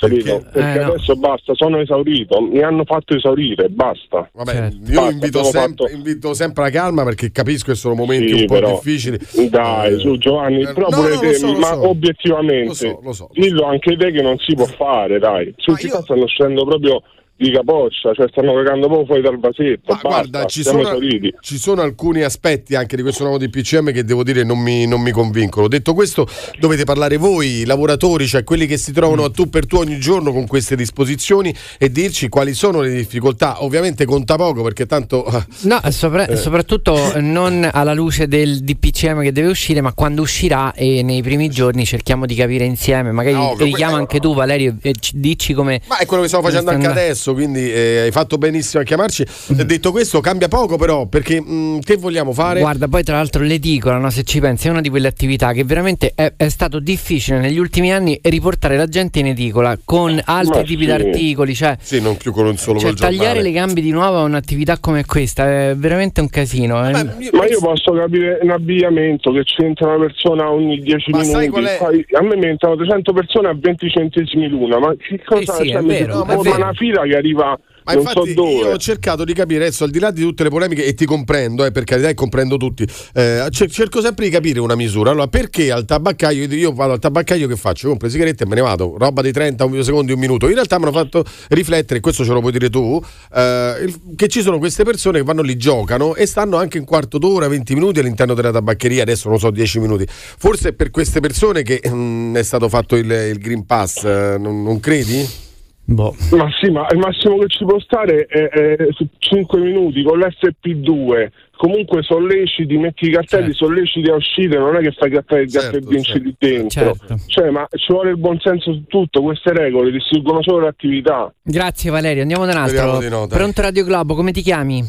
Capito? 0.00 0.38
Perché? 0.38 0.50
Perché 0.52 0.78
Eh, 0.80 0.84
no. 0.84 0.92
adesso 0.92 1.16
basta, 1.16 1.54
sono 1.56 1.80
esaurito, 1.80 2.40
mi 2.40 2.62
hanno 2.62 2.84
fatto 2.84 3.16
esaurire, 3.16 3.68
basta. 3.68 4.30
Vabbè, 4.32 4.52
Certo. 4.52 4.76
io 4.92 4.94
Basta, 5.00 5.10
invito 5.10 5.42
sempre, 5.42 5.60
fatto- 5.60 5.88
invito 5.96 6.34
sempre 6.34 6.62
la 6.62 6.70
calma 6.70 7.02
perché 7.02 7.32
capisco 7.32 7.72
che 7.72 7.76
sono 7.76 7.94
momenti 7.94 8.28
Sì, 8.32 8.40
un 8.42 8.46
po' 8.46 8.54
però- 8.54 8.70
difficili. 8.74 9.18
Dai, 9.50 9.94
Eh, 9.94 9.98
su 9.98 10.16
Giovanni, 10.18 10.60
eh, 10.62 10.72
però 10.72 10.86
no, 10.88 10.96
pure 10.98 11.14
no, 11.14 11.18
te, 11.18 11.26
lo 11.26 11.32
so, 11.32 11.46
lo 11.52 11.58
ma 11.58 11.66
so. 11.66 11.88
obiettivamente, 11.88 12.66
Lo 12.68 12.74
so, 12.74 13.00
lo 13.02 13.12
so. 13.12 13.28
dillo 13.32 13.64
anche 13.64 13.96
te 13.96 14.12
che 14.12 14.22
non 14.22 14.38
si 14.38 14.54
può 14.54 14.66
fare, 14.66 15.18
dai. 15.18 15.52
Sul 15.56 15.72
Ma 15.72 15.80
io- 15.80 15.88
città 15.88 16.02
stanno 16.02 16.26
scendendo 16.28 16.64
proprio 16.64 17.02
di 17.38 17.52
capoccia, 17.52 18.12
cioè 18.14 18.26
stanno 18.30 18.52
cagando 18.54 18.86
proprio 18.88 19.06
fuori 19.06 19.22
dal 19.22 19.38
vasetto. 19.38 19.92
Ma 19.92 19.94
basta, 19.94 20.08
guarda, 20.08 20.44
ci 20.46 20.62
sono, 20.62 20.98
ci 21.40 21.56
sono 21.56 21.82
alcuni 21.82 22.22
aspetti 22.22 22.74
anche 22.74 22.96
di 22.96 23.02
questo 23.02 23.22
nuovo 23.22 23.38
DPCM 23.38 23.92
che 23.92 24.04
devo 24.04 24.24
dire 24.24 24.42
non 24.42 24.58
mi, 24.58 24.86
non 24.86 25.00
mi 25.00 25.12
convincono. 25.12 25.68
Detto 25.68 25.94
questo, 25.94 26.26
dovete 26.58 26.82
parlare 26.84 27.16
voi, 27.16 27.60
i 27.60 27.64
lavoratori, 27.64 28.26
cioè 28.26 28.42
quelli 28.42 28.66
che 28.66 28.76
si 28.76 28.92
trovano 28.92 29.24
a 29.24 29.30
tu 29.30 29.48
per 29.48 29.66
tu 29.66 29.76
ogni 29.76 29.98
giorno 30.00 30.32
con 30.32 30.46
queste 30.48 30.74
disposizioni 30.74 31.54
e 31.78 31.90
dirci 31.92 32.28
quali 32.28 32.54
sono 32.54 32.80
le 32.80 32.92
difficoltà. 32.92 33.62
Ovviamente 33.62 34.04
conta 34.04 34.34
poco 34.36 34.62
perché 34.62 34.86
tanto 34.86 35.26
No, 35.62 35.80
sopra- 35.90 36.34
soprattutto 36.36 37.14
eh, 37.14 37.20
non 37.20 37.68
alla 37.72 37.94
luce 37.94 38.26
del 38.26 38.60
DPCM 38.62 39.22
che 39.22 39.32
deve 39.32 39.48
uscire, 39.48 39.80
ma 39.80 39.92
quando 39.92 40.22
uscirà 40.22 40.72
e 40.74 41.02
nei 41.02 41.22
primi 41.22 41.48
giorni 41.48 41.84
cerchiamo 41.84 42.26
di 42.26 42.34
capire 42.34 42.64
insieme. 42.64 43.12
Magari 43.12 43.36
ovvio, 43.36 43.64
richiama 43.64 43.96
anche 43.96 44.18
tu, 44.18 44.34
Valerio, 44.34 44.76
e 44.82 44.94
ci- 44.98 45.12
dici 45.20 45.52
come. 45.52 45.80
Ma 45.86 45.98
è 45.98 46.06
quello 46.06 46.22
che 46.22 46.28
stiamo 46.28 46.46
facendo 46.48 46.70
anche 46.70 46.86
adesso, 46.86 47.27
quindi 47.34 47.72
eh, 47.72 47.98
hai 48.00 48.10
fatto 48.10 48.38
benissimo 48.38 48.82
a 48.82 48.84
chiamarci. 48.84 49.24
Mm. 49.52 49.60
Eh, 49.60 49.64
Detto 49.64 49.90
questo, 49.90 50.20
cambia 50.20 50.48
poco 50.48 50.76
però, 50.76 51.06
perché 51.06 51.40
mh, 51.40 51.80
che 51.80 51.96
vogliamo 51.96 52.32
fare? 52.32 52.60
Guarda, 52.60 52.88
poi 52.88 53.02
tra 53.02 53.16
l'altro 53.16 53.42
l'edicola, 53.42 53.98
no, 53.98 54.10
se 54.10 54.22
ci 54.24 54.40
pensi, 54.40 54.68
è 54.68 54.70
una 54.70 54.80
di 54.80 54.88
quelle 54.88 55.08
attività 55.08 55.52
che 55.52 55.64
veramente 55.64 56.12
è, 56.14 56.32
è 56.36 56.48
stato 56.48 56.78
difficile 56.80 57.38
negli 57.38 57.58
ultimi 57.58 57.92
anni 57.92 58.18
riportare 58.22 58.76
la 58.76 58.86
gente 58.86 59.18
in 59.20 59.26
edicola 59.26 59.78
con 59.84 60.20
altri 60.24 60.60
Ma 60.60 60.62
tipi 60.64 60.80
sì. 60.80 60.86
di 60.86 60.90
articoli, 60.90 61.54
cioè, 61.54 61.76
Sì, 61.80 62.00
non 62.00 62.16
più 62.16 62.32
con 62.32 62.46
un 62.46 62.56
solo 62.56 62.78
cioè 62.78 62.94
tagliare 62.94 63.42
le 63.42 63.50
gambe 63.52 63.80
di 63.80 63.90
nuovo 63.90 64.18
a 64.18 64.22
un'attività 64.22 64.78
come 64.78 65.04
questa 65.04 65.46
è 65.70 65.74
veramente 65.76 66.20
un 66.20 66.28
casino. 66.28 66.86
eh. 66.88 66.92
Ma 66.92 67.00
io- 67.18 67.30
Ma 67.32 67.46
io 67.46 67.58
posso 67.60 67.92
capire 67.92 68.38
un 68.42 68.50
abbigliamento 68.50 69.30
che 69.32 69.42
c'entra 69.44 69.94
una 69.94 70.06
persona 70.06 70.50
ogni 70.50 70.78
10 70.80 71.10
Ma 71.10 71.18
minuti. 71.18 71.34
sai 71.38 71.48
qual 71.48 71.64
è? 71.64 71.76
Poi 71.78 72.04
a 72.12 72.22
me 72.22 72.36
mi 72.36 72.46
entrano 72.46 72.76
300 72.76 73.12
persone 73.12 73.48
a 73.48 73.54
20 73.58 73.88
centesimi 73.90 74.48
l'una. 74.48 74.78
Ma 74.78 74.94
che 74.96 75.20
cosa 75.24 75.54
sì, 75.54 75.68
cioè, 75.70 75.80
è 75.80 75.84
vero, 75.84 76.24
si 76.26 76.32
è 76.32 76.36
vero. 76.42 76.56
una 76.56 76.72
fila 76.72 77.02
che 77.02 77.16
arriva 77.18 77.58
Ma 77.84 77.92
non 77.92 78.02
infatti 78.02 78.28
so 78.28 78.34
dove. 78.34 78.50
io 78.52 78.70
ho 78.72 78.76
cercato 78.76 79.24
di 79.24 79.32
capire 79.32 79.64
adesso, 79.64 79.84
al 79.84 79.90
di 79.90 79.98
là 79.98 80.10
di 80.10 80.22
tutte 80.22 80.42
le 80.42 80.48
polemiche, 80.50 80.84
e 80.84 80.94
ti 80.94 81.04
comprendo, 81.04 81.64
eh, 81.64 81.70
per 81.70 81.84
carità, 81.84 82.08
e 82.08 82.14
comprendo 82.14 82.56
tutti, 82.56 82.86
eh, 83.14 83.46
cer- 83.50 83.70
cerco 83.70 84.00
sempre 84.00 84.24
di 84.26 84.30
capire 84.30 84.60
una 84.60 84.74
misura. 84.74 85.10
Allora, 85.10 85.26
perché 85.28 85.70
al 85.70 85.84
tabaccaio, 85.84 86.44
io 86.46 86.72
vado 86.72 86.92
al 86.92 86.98
tabaccaio 86.98 87.46
che 87.48 87.56
faccio? 87.56 87.88
Compro 87.88 88.06
le 88.06 88.12
sigarette 88.12 88.44
e 88.44 88.46
me 88.46 88.54
ne 88.54 88.60
vado, 88.60 88.96
roba 88.98 89.22
di 89.22 89.32
30 89.32 89.64
un 89.64 89.82
secondi, 89.82 90.12
un 90.12 90.18
minuto. 90.18 90.46
In 90.46 90.54
realtà 90.54 90.78
mi 90.78 90.84
hanno 90.84 90.92
fatto 90.92 91.24
riflettere, 91.48 91.98
e 91.98 92.02
questo 92.02 92.24
ce 92.24 92.32
lo 92.32 92.40
puoi 92.40 92.52
dire 92.52 92.70
tu, 92.70 93.02
eh, 93.34 93.94
che 94.16 94.28
ci 94.28 94.42
sono 94.42 94.58
queste 94.58 94.84
persone 94.84 95.18
che 95.18 95.24
vanno 95.24 95.42
lì, 95.42 95.56
giocano 95.56 96.14
e 96.14 96.26
stanno 96.26 96.56
anche 96.56 96.78
un 96.78 96.84
quarto 96.84 97.18
d'ora, 97.18 97.48
20 97.48 97.74
minuti 97.74 98.00
all'interno 98.00 98.34
della 98.34 98.52
tabaccheria, 98.52 99.02
adesso 99.02 99.28
non 99.28 99.38
so, 99.38 99.50
10 99.50 99.78
minuti. 99.80 100.06
Forse 100.08 100.70
è 100.70 100.72
per 100.72 100.90
queste 100.90 101.20
persone 101.20 101.62
che 101.62 101.80
mm, 101.86 102.36
è 102.36 102.42
stato 102.42 102.68
fatto 102.68 102.96
il, 102.96 103.10
il 103.10 103.38
Green 103.38 103.64
Pass, 103.66 104.04
eh, 104.04 104.36
non, 104.38 104.62
non 104.62 104.78
credi? 104.80 105.46
Boh. 105.90 106.14
Ma 106.32 106.46
sì, 106.60 106.70
ma 106.70 106.86
il 106.90 106.98
massimo 106.98 107.38
che 107.38 107.48
ci 107.48 107.64
può 107.64 107.80
stare 107.80 108.26
è, 108.26 108.48
è 108.50 108.76
su 108.90 109.08
5 109.16 109.58
minuti 109.58 110.02
con 110.02 110.18
l'FP2. 110.18 111.28
Comunque 111.56 112.02
solleciti, 112.02 112.76
metti 112.76 113.06
i 113.06 113.10
cartelli, 113.10 113.54
Certo. 113.54 113.64
solleciti 113.64 114.10
a 114.10 114.14
uscire, 114.14 114.58
non 114.58 114.76
è 114.76 114.80
che 114.80 114.92
fai 114.92 115.10
cartelli 115.10 115.44
il 115.44 115.50
gatto 115.50 115.72
Certo, 115.72 115.88
e 115.88 115.90
vinci 115.90 116.12
certo. 116.12 116.24
lì 116.24 116.34
dentro. 116.38 116.68
Certo. 116.94 117.16
Cioè, 117.26 117.50
ma 117.50 117.66
ci 117.70 117.90
vuole 117.90 118.10
il 118.10 118.18
buonsenso 118.18 118.74
su 118.74 118.84
tutto, 118.86 119.22
queste 119.22 119.54
regole 119.54 119.90
distruggono 119.90 120.42
solo 120.42 120.60
l'attività. 120.60 121.32
Grazie 121.42 121.90
Valerio, 121.90 122.20
andiamo 122.20 122.44
da 122.44 122.52
un 122.52 122.58
altro. 122.58 123.08
No. 123.08 123.26
Pronto 123.26 123.62
Radio 123.62 123.84
Globo, 123.84 124.14
come 124.14 124.30
ti 124.32 124.42
chiami? 124.42 124.84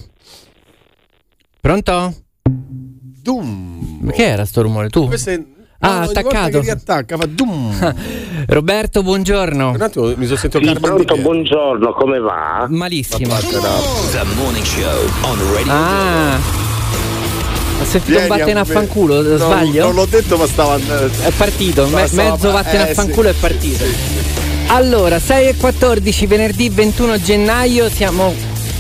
Pronto? 1.61 2.13
Dum. 2.43 3.99
Ma 4.01 4.11
che 4.11 4.23
era 4.25 4.43
sto 4.43 4.61
rumore? 4.61 4.89
Tu? 4.89 5.07
Questo 5.07 5.29
è... 5.29 5.41
Ah, 5.81 5.89
ogni 5.89 6.05
volta 6.05 6.19
attaccato. 6.19 6.49
che 6.51 6.59
riattacca, 6.59 7.17
fa 7.17 7.25
dum. 7.25 7.93
Roberto, 8.47 9.01
buongiorno. 9.01 9.69
Un 9.71 9.81
attimo, 9.81 10.13
mi 10.15 10.25
sono 10.25 10.37
sentito 10.37 10.65
Sì, 10.65 10.73
pronto, 10.79 11.15
buongiorno, 11.15 11.93
come 11.93 12.19
va? 12.19 12.65
Malissimo. 12.69 13.37
The 13.37 14.23
Morning 14.35 14.65
Show 14.65 15.07
on 15.21 15.53
Radio 15.53 15.71
Ah. 15.71 16.37
Ho 17.81 17.85
sentito 17.85 18.19
un 18.19 18.27
vattene 18.27 18.59
a 18.59 18.65
fanculo, 18.65 19.21
No, 19.21 19.37
sbaglio? 19.37 19.85
Non 19.85 19.95
l'ho 19.95 20.05
detto, 20.05 20.35
ma 20.35 20.45
stava. 20.47 20.75
È 20.75 21.31
partito, 21.31 21.87
me- 21.87 22.07
Stava- 22.07 22.29
mezzo 22.31 22.51
vattene 22.51 22.87
eh, 22.87 22.91
a 22.91 22.93
fanculo 22.93 23.29
sì. 23.29 23.35
è 23.35 23.39
partito. 23.39 23.85
Sì, 23.85 23.91
sì. 23.93 24.17
Allora, 24.67 25.17
6 25.17 25.47
e 25.47 25.55
14, 25.55 26.25
venerdì 26.27 26.69
21 26.69 27.17
gennaio, 27.21 27.89
siamo... 27.89 28.35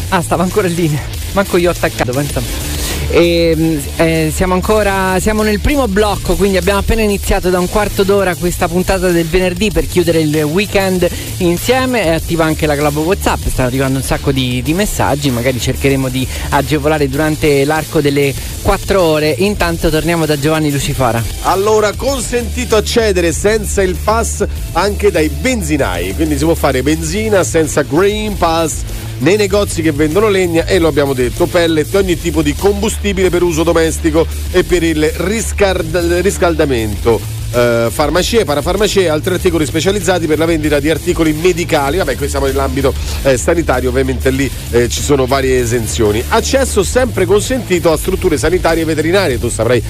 Ah, 0.09 0.21
stava 0.21 0.43
ancora 0.43 0.67
in 0.67 0.73
linea. 0.75 1.01
Manco 1.31 1.55
io 1.55 1.69
ho 1.69 1.71
attaccato, 1.71 2.11
pensa. 2.11 2.68
E, 3.11 3.81
eh, 3.95 4.31
siamo 4.33 4.53
ancora 4.53 5.19
siamo 5.19 5.41
nel 5.41 5.59
primo 5.59 5.87
blocco 5.87 6.35
quindi 6.35 6.57
abbiamo 6.57 6.77
appena 6.79 7.01
iniziato 7.01 7.49
da 7.49 7.57
un 7.57 7.67
quarto 7.67 8.03
d'ora 8.03 8.35
questa 8.35 8.67
puntata 8.67 9.09
del 9.09 9.25
venerdì 9.25 9.71
per 9.71 9.87
chiudere 9.87 10.19
il 10.19 10.43
weekend 10.43 11.09
insieme. 11.37 12.03
È 12.03 12.09
attiva 12.09 12.45
anche 12.45 12.65
la 12.65 12.75
Globo 12.75 13.01
Whatsapp 13.01 13.47
stanno 13.47 13.67
arrivando 13.67 13.97
un 13.97 14.03
sacco 14.03 14.31
di, 14.31 14.61
di 14.61 14.73
messaggi 14.73 15.29
magari 15.31 15.59
cercheremo 15.59 16.09
di 16.09 16.27
agevolare 16.49 17.09
durante 17.09 17.65
l'arco 17.65 17.99
delle 18.01 18.33
4 18.61 19.01
ore. 19.01 19.35
Intanto 19.39 19.89
torniamo 19.89 20.25
da 20.25 20.37
Giovanni 20.37 20.71
Lucifora. 20.71 21.23
Allora, 21.43 21.93
consentito 21.93 22.75
accedere 22.75 23.31
senza 23.31 23.81
il 23.81 23.95
pass 23.95 24.45
anche 24.73 25.11
dai 25.11 25.29
benzinai. 25.29 26.13
Quindi 26.15 26.37
si 26.37 26.43
può 26.43 26.55
fare 26.55 26.83
benzina 26.83 27.43
senza 27.43 27.81
Green 27.81 28.37
Pass 28.37 28.81
nei 29.19 29.37
negozi 29.37 29.81
che 29.81 29.91
vendono 29.91 30.27
legna 30.29 30.65
e 30.65 30.79
lo 30.79 30.87
abbiamo 30.87 31.13
detto, 31.13 31.45
pellet, 31.45 31.93
ogni 31.95 32.19
tipo 32.19 32.41
di 32.41 32.53
combustibile 32.55 33.29
per 33.29 33.43
uso 33.43 33.63
domestico 33.63 34.25
e 34.51 34.63
per 34.63 34.83
il 34.83 35.09
riscald- 35.17 36.19
riscaldamento. 36.21 37.37
eh, 37.51 37.87
farmacie, 37.89 38.45
parafarmacie 38.45 39.01
e 39.01 39.07
altri 39.07 39.33
articoli 39.33 39.65
specializzati 39.65 40.27
per 40.27 40.37
la 40.37 40.45
vendita 40.45 40.79
di 40.79 40.89
articoli 40.89 41.33
medicali. 41.33 41.97
Vabbè, 41.97 42.15
qui 42.15 42.29
siamo 42.29 42.45
nell'ambito 42.45 42.93
eh, 43.23 43.37
sanitario, 43.37 43.89
ovviamente 43.89 44.29
lì 44.29 44.49
eh, 44.71 44.87
ci 44.87 45.01
sono 45.01 45.25
varie 45.25 45.59
esenzioni. 45.59 46.23
Accesso 46.29 46.83
sempre 46.83 47.25
consentito 47.25 47.91
a 47.91 47.97
strutture 47.97 48.37
sanitarie 48.37 48.83
e 48.83 48.85
veterinarie, 48.85 49.39
tu 49.39 49.49
saprai 49.49 49.81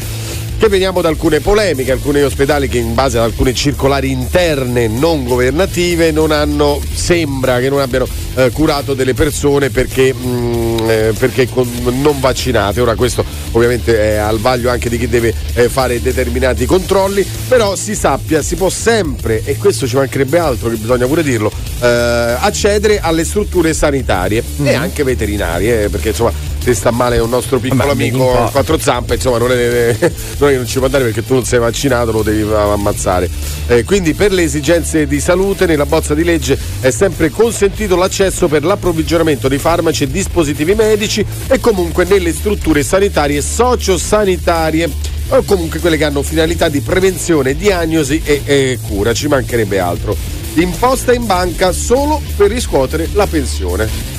che 0.60 0.68
veniamo 0.68 1.00
da 1.00 1.08
alcune 1.08 1.40
polemiche, 1.40 1.94
alcuni 1.94 2.22
ospedali 2.22 2.68
che 2.68 2.80
in 2.80 2.94
base 2.94 3.18
ad 3.18 3.24
alcune 3.24 3.54
circolari 3.54 4.12
interne 4.12 4.90
non 4.90 5.24
governative 5.24 6.12
non 6.12 6.32
hanno, 6.32 6.82
sembra 6.94 7.60
che 7.60 7.70
non 7.70 7.80
abbiano 7.80 8.06
eh, 8.36 8.50
curato 8.52 8.94
delle 8.94 9.14
persone 9.14 9.70
perché, 9.70 10.14
mm, 10.14 10.78
eh, 10.90 11.14
perché 11.18 11.48
con- 11.48 11.70
non 12.02 12.20
vaccinate. 12.20 12.82
Ora 12.82 12.96
questo 12.96 13.24
ovviamente 13.52 13.98
è 13.98 14.16
al 14.18 14.40
vaglio 14.40 14.70
anche 14.70 14.90
di 14.90 14.98
chi 14.98 15.08
deve 15.08 15.34
eh, 15.54 15.70
fare 15.70 16.02
determinati 16.02 16.66
controlli, 16.66 17.26
però 17.48 17.78
si 17.78 17.96
sappia, 17.96 18.42
si 18.42 18.56
può 18.56 18.68
sempre, 18.68 19.42
e 19.46 19.56
questo 19.56 19.88
ci 19.88 19.96
mancherebbe 19.96 20.40
altro 20.40 20.68
che 20.68 20.76
bisogna 20.76 21.08
pure 21.08 21.24
dirlo, 21.24 21.50
eh, 21.80 21.88
accedere 21.88 23.00
alle 23.00 23.24
strutture 23.24 23.74
sanitarie 23.74 24.44
e 24.62 24.74
anche 24.74 25.04
veterinarie, 25.04 25.86
eh, 25.86 25.90
perché 25.90 26.10
insomma 26.10 26.50
se 26.60 26.74
sta 26.74 26.92
male 26.92 27.18
un 27.20 27.30
nostro 27.30 27.58
piccolo 27.58 27.86
Vabbè, 27.86 27.92
amico 27.92 28.38
a 28.38 28.50
quattro 28.50 28.78
zampe, 28.78 29.16
insomma, 29.16 29.38
non 29.38 29.52
è, 29.52 29.96
non 30.38 30.49
è 30.49 30.49
che 30.52 30.58
non 30.58 30.68
ci 30.68 30.78
può 30.78 30.86
andare 30.86 31.06
perché 31.06 31.26
tu 31.26 31.34
non 31.34 31.46
sei 31.46 31.60
vaccinato, 31.60 32.12
lo 32.12 32.24
devi 32.24 32.42
ammazzare. 32.42 33.30
Eh, 33.68 33.84
quindi, 33.84 34.14
per 34.14 34.32
le 34.32 34.44
esigenze 34.44 35.08
di 35.08 35.20
salute, 35.20 35.66
nella 35.66 35.86
bozza 35.86 36.14
di 36.14 36.24
legge 36.24 36.58
è 36.80 36.90
sempre 36.92 37.30
consentito 37.30 37.96
l'accesso 37.96 38.48
per 38.48 38.64
l'approvvigionamento 38.64 39.48
di 39.48 39.58
farmaci 39.58 40.04
e 40.04 40.12
dispositivi 40.12 40.76
medici 40.76 41.26
e 41.48 41.60
comunque 41.60 42.06
nelle 42.06 42.34
strutture 42.34 42.84
sanitarie 42.84 43.42
sociosanitarie 43.42 44.90
o 45.30 45.44
comunque 45.44 45.80
quelle 45.80 45.98
che 45.98 46.06
hanno 46.06 46.24
finalità 46.24 46.70
di 46.70 46.82
prevenzione, 46.82 47.56
diagnosi 47.56 48.22
e, 48.24 48.42
e 48.46 48.80
cura, 48.88 49.14
ci 49.14 49.28
mancherebbe 49.28 49.80
altro. 49.80 50.16
Imposta 50.56 51.14
in 51.14 51.26
banca 51.26 51.72
solo 51.72 52.22
per 52.36 52.50
riscuotere 52.50 53.10
la 53.14 53.28
pensione. 53.28 54.19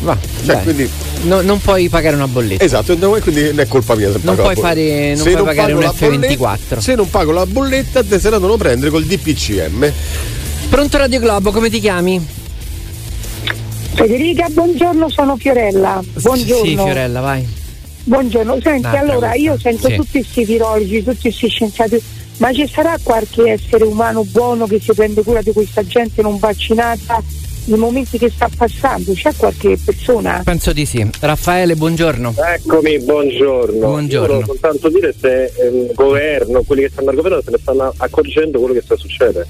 Va 0.00 0.16
Cioè, 0.44 0.62
quindi 0.62 0.88
No, 1.22 1.40
non 1.40 1.58
puoi 1.60 1.88
pagare 1.88 2.14
una 2.14 2.28
bolletta 2.28 2.62
Esatto, 2.62 2.94
no, 2.96 3.16
e 3.16 3.20
quindi 3.20 3.44
non 3.46 3.60
è 3.60 3.66
colpa 3.66 3.94
mia. 3.96 4.12
se 4.12 4.18
Non 4.22 4.36
puoi 4.36 4.54
fare- 4.54 5.14
non 5.14 5.24
Se 5.24 5.30
puoi 5.32 5.44
pagare 5.44 5.72
pago 5.72 5.78
un 5.78 5.84
la 5.84 5.92
F24. 5.92 6.36
bolletta- 6.36 6.80
se 6.80 6.94
non 6.94 7.10
pago 7.10 7.32
la 7.32 7.46
bolletta, 7.46 8.02
te 8.04 8.18
se 8.20 8.30
la 8.30 8.36
devono 8.38 8.56
prendere 8.56 8.90
col 8.90 9.04
DPCM. 9.04 9.92
Pronto 10.68 10.96
Radio 10.98 11.18
Globo, 11.20 11.50
come 11.52 11.70
ti 11.70 11.80
chiami? 11.80 12.24
Federica, 13.94 14.46
buongiorno, 14.50 15.08
sono 15.08 15.36
Fiorella. 15.36 16.02
Buongiorno. 16.20 16.64
Sì, 16.64 16.74
Fiorella, 16.76 17.20
vai. 17.20 17.48
Buongiorno, 18.04 18.58
senti, 18.62 18.86
Un'altra 18.86 19.00
allora 19.00 19.34
io 19.34 19.58
sento 19.58 19.88
Sì. 19.88 19.96
tutti 19.96 20.10
questi 20.20 20.44
virologi, 20.44 21.02
tutti 21.02 21.18
questi 21.22 21.48
scienziati, 21.48 22.00
ma 22.36 22.52
ci 22.52 22.68
sarà 22.72 22.96
qualche 23.02 23.50
essere 23.52 23.84
umano 23.84 24.22
buono 24.24 24.66
che 24.66 24.78
si 24.80 24.92
prende 24.92 25.22
cura 25.22 25.40
di 25.40 25.52
questa 25.52 25.84
gente 25.84 26.20
non 26.22 26.38
vaccinata 26.38 27.20
nei 27.66 27.78
momenti 27.78 28.18
che 28.18 28.30
sta 28.30 28.48
passando? 28.56 29.12
C'è 29.12 29.30
qualche 29.36 29.78
persona? 29.84 30.40
Penso 30.44 30.72
di 30.72 30.86
sì. 30.86 31.08
Raffaele, 31.20 31.74
buongiorno. 31.74 32.34
Eccomi, 32.36 32.98
buongiorno. 33.00 33.78
Buongiorno. 33.78 34.26
Io 34.34 34.40
volevo 34.40 34.44
soltanto 34.52 34.88
dire 34.88 35.14
se 35.18 35.52
il 35.72 35.90
governo, 35.94 36.62
quelli 36.62 36.82
che 36.82 36.90
stanno 36.90 37.10
al 37.10 37.16
governo, 37.16 37.40
se 37.42 37.50
ne 37.50 37.58
stanno 37.60 37.92
accorgendo 37.96 38.58
quello 38.58 38.74
che 38.74 38.82
sta 38.82 38.96
succedendo. 38.96 39.46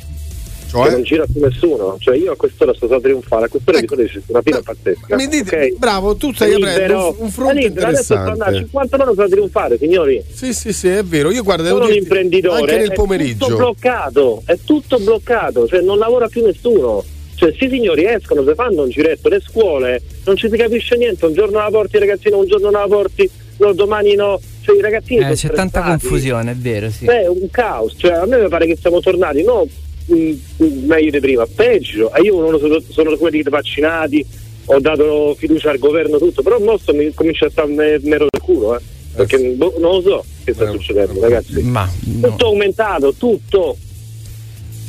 Che 0.69 0.77
non 0.77 0.91
Cioè, 0.91 1.03
gira 1.03 1.25
più 1.31 1.41
nessuno. 1.41 1.97
Cioè 1.99 2.17
io 2.17 2.33
a 2.33 2.37
quest'ora 2.37 2.75
sto 2.75 2.87
a 2.93 3.01
trionfare, 3.01 3.45
a 3.47 3.49
quest'ora 3.49 3.79
Ecco. 3.79 3.95
di 3.95 4.03
solito 4.03 4.19
c'è 4.19 4.25
una 4.33 4.43
fila 4.43 4.61
pazzesca. 4.63 5.17
mi 5.17 5.29
dite, 5.29 5.57
ok? 5.73 5.79
bravo, 5.79 6.17
tu 6.17 6.33
stai 6.35 6.55
aprendo 6.55 7.09
un, 7.11 7.25
un 7.25 7.31
fronte 7.31 7.53
È 7.53 7.63
libero, 7.63 7.87
adesso 7.87 8.03
sto 8.03 8.15
andando 8.15 8.45
a 8.45 8.49
interessante. 8.49 8.89
50 8.89 8.97
anni 8.97 9.21
a 9.23 9.29
trionfare, 9.29 9.79
signori. 9.79 10.25
Sì, 10.33 10.53
sì, 10.53 10.73
sì, 10.73 10.89
è 10.89 11.03
vero. 11.05 11.31
Io 11.31 11.43
guarda, 11.43 11.69
Sono 11.69 11.85
un 11.87 11.93
imprenditore, 11.93 12.61
anche 12.61 12.73
nel 12.73 12.81
è 12.81 12.89
tutto 12.89 13.03
pomeriggio. 13.03 13.57
bloccato, 13.57 14.43
è 14.45 14.59
tutto 14.65 14.99
bloccato, 14.99 15.69
cioè 15.69 15.81
non 15.83 15.99
lavora 15.99 16.27
più 16.29 16.45
nessuno. 16.45 17.05
Cioè, 17.37 17.55
sì 17.57 17.69
signori 17.69 18.07
escono, 18.07 18.43
si 18.47 18.55
fanno 18.55 18.83
un 18.83 18.89
giretto, 18.89 19.29
le 19.29 19.41
scuole, 19.41 20.01
non 20.25 20.37
ci 20.37 20.49
si 20.51 20.57
capisce 20.57 20.97
niente, 20.97 21.27
un 21.27 21.35
giorno 21.35 21.59
la 21.59 21.69
porti 21.71 21.99
ragazzino, 21.99 22.39
un 22.39 22.47
giorno 22.47 22.71
la 22.71 22.87
porti, 22.89 23.29
no, 23.59 23.73
domani 23.73 24.15
no. 24.15 24.41
Cioè 24.63 24.77
i 24.77 24.81
ragazzini 24.81 25.21
Eh, 25.21 25.37
sono 25.37 25.53
c'è 25.53 25.57
tanta 25.59 25.83
confusione, 25.83 26.53
è 26.53 26.55
vero, 26.55 26.91
sì. 26.91 27.05
È 27.05 27.27
un 27.29 27.49
caos, 27.51 27.95
cioè 27.99 28.13
a 28.13 28.27
me 28.27 28.41
mi 28.41 28.49
pare 28.49 28.67
che 28.67 28.77
siamo 28.81 29.01
tornati, 29.01 29.45
no 29.45 29.67
mm, 30.13 30.33
mm, 30.63 30.87
meglio 30.87 31.11
di 31.11 31.21
prima, 31.21 31.47
peggio. 31.47 32.13
E 32.15 32.23
io 32.23 32.37
uno 32.37 32.59
sono, 32.59 32.81
sono 32.89 33.15
quelli 33.19 33.43
vaccinati, 33.43 34.25
ho 34.65 34.81
dato 34.81 35.35
fiducia 35.39 35.71
al 35.71 35.79
governo 35.79 36.17
tutto, 36.19 36.43
però 36.43 36.59
mostro 36.59 36.95
mi 36.95 37.13
comincia 37.13 37.47
a 37.47 37.51
stare 37.51 37.69
me- 37.69 38.01
mero 38.03 38.27
del 38.31 38.41
culo, 38.41 38.77
eh. 38.77 38.81
Perché 39.15 39.39
boh, 39.39 39.75
non 39.79 39.97
lo 39.97 40.01
so 40.01 40.25
che 40.45 40.53
sta 40.53 40.71
succedendo, 40.71 41.21
ragazzi. 41.21 41.63
Ma 41.63 41.91
no. 42.05 42.29
Tutto 42.29 42.47
aumentato, 42.47 43.13
tutto. 43.15 43.77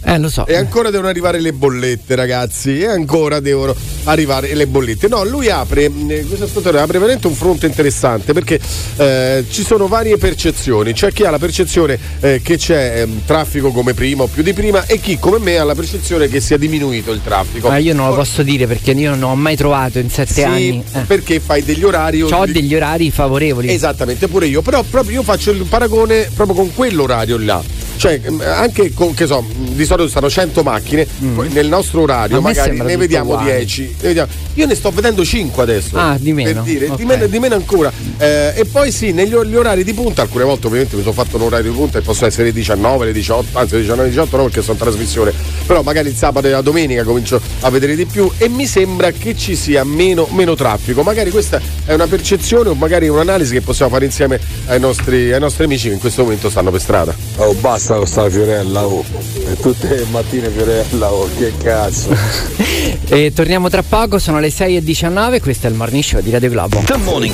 Eh, 0.04 0.20
lo 0.20 0.30
so. 0.30 0.46
E 0.46 0.56
ancora 0.56 0.90
devono 0.90 1.10
arrivare 1.10 1.40
le 1.40 1.54
bollette, 1.54 2.16
ragazzi. 2.16 2.80
E 2.80 2.86
ancora 2.86 3.40
devono 3.40 3.76
arrivare 4.06 4.54
le 4.54 4.68
bollette. 4.68 5.08
No, 5.08 5.24
lui 5.26 5.50
apre, 5.50 5.90
mh, 5.90 6.28
questo 6.28 6.46
ascoltatore 6.46 6.82
apre 6.82 7.00
veramente 7.00 7.28
un 7.28 7.34
fronte 7.34 7.66
interessante 7.66 8.34
perché 8.34 8.60
eh, 8.98 9.46
ci 9.50 9.64
sono 9.64 9.88
varie 9.88 10.18
percezioni. 10.18 10.94
C'è 10.94 11.12
chi 11.12 11.24
ha 11.24 11.30
la 11.30 11.40
percezione 11.40 11.98
eh, 12.20 12.42
che 12.42 12.58
c'è 12.58 13.02
ehm, 13.02 13.26
traffico 13.26 13.72
come 13.72 13.94
prima 13.94 14.24
o 14.24 14.28
più 14.28 14.44
di 14.44 14.54
prima, 14.54 14.86
e 14.86 15.00
chi 15.00 15.18
come 15.20 15.40
me 15.40 15.58
ha 15.58 15.64
la 15.64 15.76
percezione 15.76 16.28
che 16.28 16.40
sia 16.40 16.58
diminuito 16.58 17.12
il 17.12 17.22
traffico. 17.24 17.68
Ma 17.70 17.78
io 17.78 17.94
non 17.94 18.10
lo 18.10 18.16
posso 18.16 18.44
dire 18.44 18.68
perché 18.68 18.92
io 18.92 19.10
non 19.10 19.24
ho 19.24 19.36
mai 19.36 19.56
trovato 19.56 20.00
in 20.00 20.10
sette 20.10 20.34
Sì, 20.34 20.44
anni. 20.44 20.84
Eh. 20.94 21.00
perché 21.02 21.40
fai 21.40 21.64
degli 21.64 21.84
orari. 21.84 22.22
Ho 22.22 22.46
degli 22.46 22.74
orari 22.76 23.12
favorevoli. 23.12 23.70
Esattamente, 23.70 24.28
pure 24.28 24.48
io. 24.48 24.62
Però 24.62 24.84
proprio 24.84 25.16
io 25.20 25.24
faccio 25.24 25.52
il 25.52 25.64
paragone 25.68 26.30
proprio 26.34 26.56
con 26.56 26.74
quell'orario 26.74 27.38
là. 27.38 27.62
Cioè, 27.98 28.22
anche 28.46 28.94
con, 28.94 29.14
che 29.14 29.26
so, 29.26 29.44
di 29.56 29.84
solito 29.86 30.08
stanno 30.08 30.30
100 30.30 30.62
macchine, 30.64 31.06
poi 31.34 31.50
nel 31.50 31.68
nostro 31.68 32.02
orario 32.02 32.40
Mm. 32.40 32.44
Magari 32.44 32.78
ne 32.82 32.98
vediamo 32.98 33.32
uguale. 33.34 33.56
10. 33.58 33.82
ne 33.84 34.08
vediamo- 34.08 34.30
Io 34.54 34.66
ne 34.66 34.76
sto 34.76 34.92
vedendo 34.92 35.24
5 35.26 35.64
adesso. 35.64 35.98
Ah, 35.98 36.16
di 36.20 36.32
meno. 36.34 36.52
Per 36.54 36.62
dire, 36.64 36.88
Ok. 36.90 36.96
di, 36.96 37.06
meno, 37.06 37.26
di 37.28 37.40
meno 37.40 37.56
ancora. 37.56 37.92
Eh, 38.18 38.54
e 38.56 38.66
poi 38.66 38.92
sì, 38.92 39.12
negli 39.12 39.34
or- 39.34 39.46
gli 39.46 39.56
orari 39.56 39.84
di 39.84 39.94
punta, 39.94 40.22
alcune 40.22 40.44
volte 40.44 40.68
ovviamente 40.68 40.96
mi 40.96 41.02
sono 41.02 41.14
fatto 41.14 41.36
un 41.38 41.44
orario 41.44 41.72
di 41.72 41.78
punta 41.78 41.98
e 41.98 42.02
possono 42.02 42.28
essere 42.28 42.46
le 42.46 42.54
19, 42.54 43.06
le 43.06 43.12
18, 43.14 43.58
anzi 43.58 43.74
le 43.74 43.80
19, 43.82 44.04
le 44.04 44.10
18 44.10 44.38
no 44.38 44.44
perché 44.44 44.62
sono 44.62 44.74
in 44.74 44.80
trasmissione. 44.80 45.34
Però 45.66 45.82
magari 45.82 46.10
il 46.10 46.16
sabato 46.16 46.48
e 46.48 46.52
la 46.52 46.62
domenica 46.62 47.04
comincio 47.04 47.40
a 47.62 47.70
vedere 47.70 47.96
di 47.96 48.06
più 48.06 48.30
e 48.38 48.48
mi 48.50 48.66
sembra 48.68 49.12
che 49.12 49.36
ci 49.36 49.56
sia 49.56 49.84
meno, 49.84 50.28
meno 50.32 50.56
traffico. 50.56 51.02
Magari 51.04 51.30
questa 51.32 51.60
è 51.86 51.94
una 51.94 52.08
percezione 52.08 52.70
o 52.70 52.74
magari 52.76 53.08
un'analisi 53.08 53.54
che 53.54 53.62
possiamo 53.62 53.92
fare 53.92 54.06
insieme 54.06 54.40
ai 54.68 54.80
nostri, 54.80 55.32
ai 55.34 55.40
nostri 55.40 55.64
amici 55.66 55.88
che 55.88 55.94
in 55.96 56.00
questo 56.00 56.24
momento 56.24 56.50
stanno 56.50 56.72
per 56.72 56.82
strada. 56.82 57.16
Oh 57.38 57.54
basta 57.54 57.87
con 57.96 58.08
sta 58.08 58.30
Fiorella, 58.30 58.86
oh. 58.86 59.04
E 59.48 59.56
tutte 59.58 59.88
le 59.88 60.06
mattine 60.10 60.50
Fiorella, 60.50 61.12
oh, 61.12 61.30
che 61.38 61.54
cazzo. 61.62 62.10
E 63.10 63.32
torniamo 63.34 63.70
tra 63.70 63.84
poco, 63.84 64.20
sono 64.20 64.40
le 64.40 64.50
6.19, 64.50 65.42
questo 65.42 65.68
è 65.68 65.70
il 65.70 65.76
morning 65.76 66.04
show 66.04 66.20
di 66.20 66.30
Radio 66.30 66.50
Globo. 66.50 66.82
The 66.86 66.98
Morning 66.98 67.34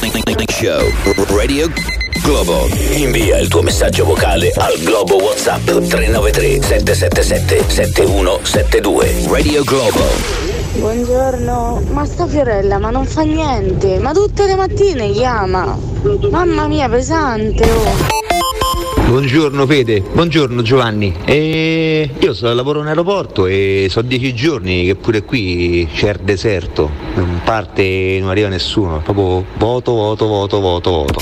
Show. 0.50 0.92
Radio 1.36 1.72
Globo. 2.22 2.68
Invia 2.92 3.40
il 3.40 3.48
tuo 3.48 3.62
messaggio 3.62 4.06
vocale 4.06 4.52
al 4.56 4.80
Globo 4.84 5.16
WhatsApp 5.16 5.66
393 5.66 6.62
777 6.62 7.64
7172. 7.70 9.26
Radio 9.28 9.64
Globo. 9.64 10.04
Buongiorno, 10.76 11.84
ma 11.92 12.06
sta 12.06 12.28
Fiorella 12.28 12.78
ma 12.78 12.90
non 12.90 13.06
fa 13.06 13.22
niente, 13.22 14.00
ma 14.00 14.12
tutte 14.14 14.46
le 14.46 14.56
mattine 14.56 15.12
chiama. 15.12 15.78
Mamma 16.30 16.68
mia, 16.68 16.88
pesante. 16.88 17.64
Oh. 17.64 18.23
Buongiorno 19.14 19.68
Fede, 19.68 20.02
buongiorno 20.02 20.64
Giovanni. 20.64 21.14
E 21.24 22.10
io 22.18 22.34
so, 22.34 22.52
lavoro 22.52 22.82
in 22.82 22.88
aeroporto 22.88 23.46
e 23.46 23.86
so 23.88 24.02
dieci 24.02 24.34
giorni 24.34 24.86
che 24.86 24.96
pure 24.96 25.22
qui 25.22 25.88
c'è 25.94 26.14
il 26.14 26.22
deserto, 26.24 26.90
non 27.14 27.42
parte, 27.44 28.18
non 28.20 28.32
arriva 28.32 28.48
nessuno, 28.48 29.02
proprio 29.02 29.46
voto, 29.58 29.94
voto, 29.94 30.26
voto, 30.26 30.60
voto, 30.60 30.90
voto. 30.90 31.22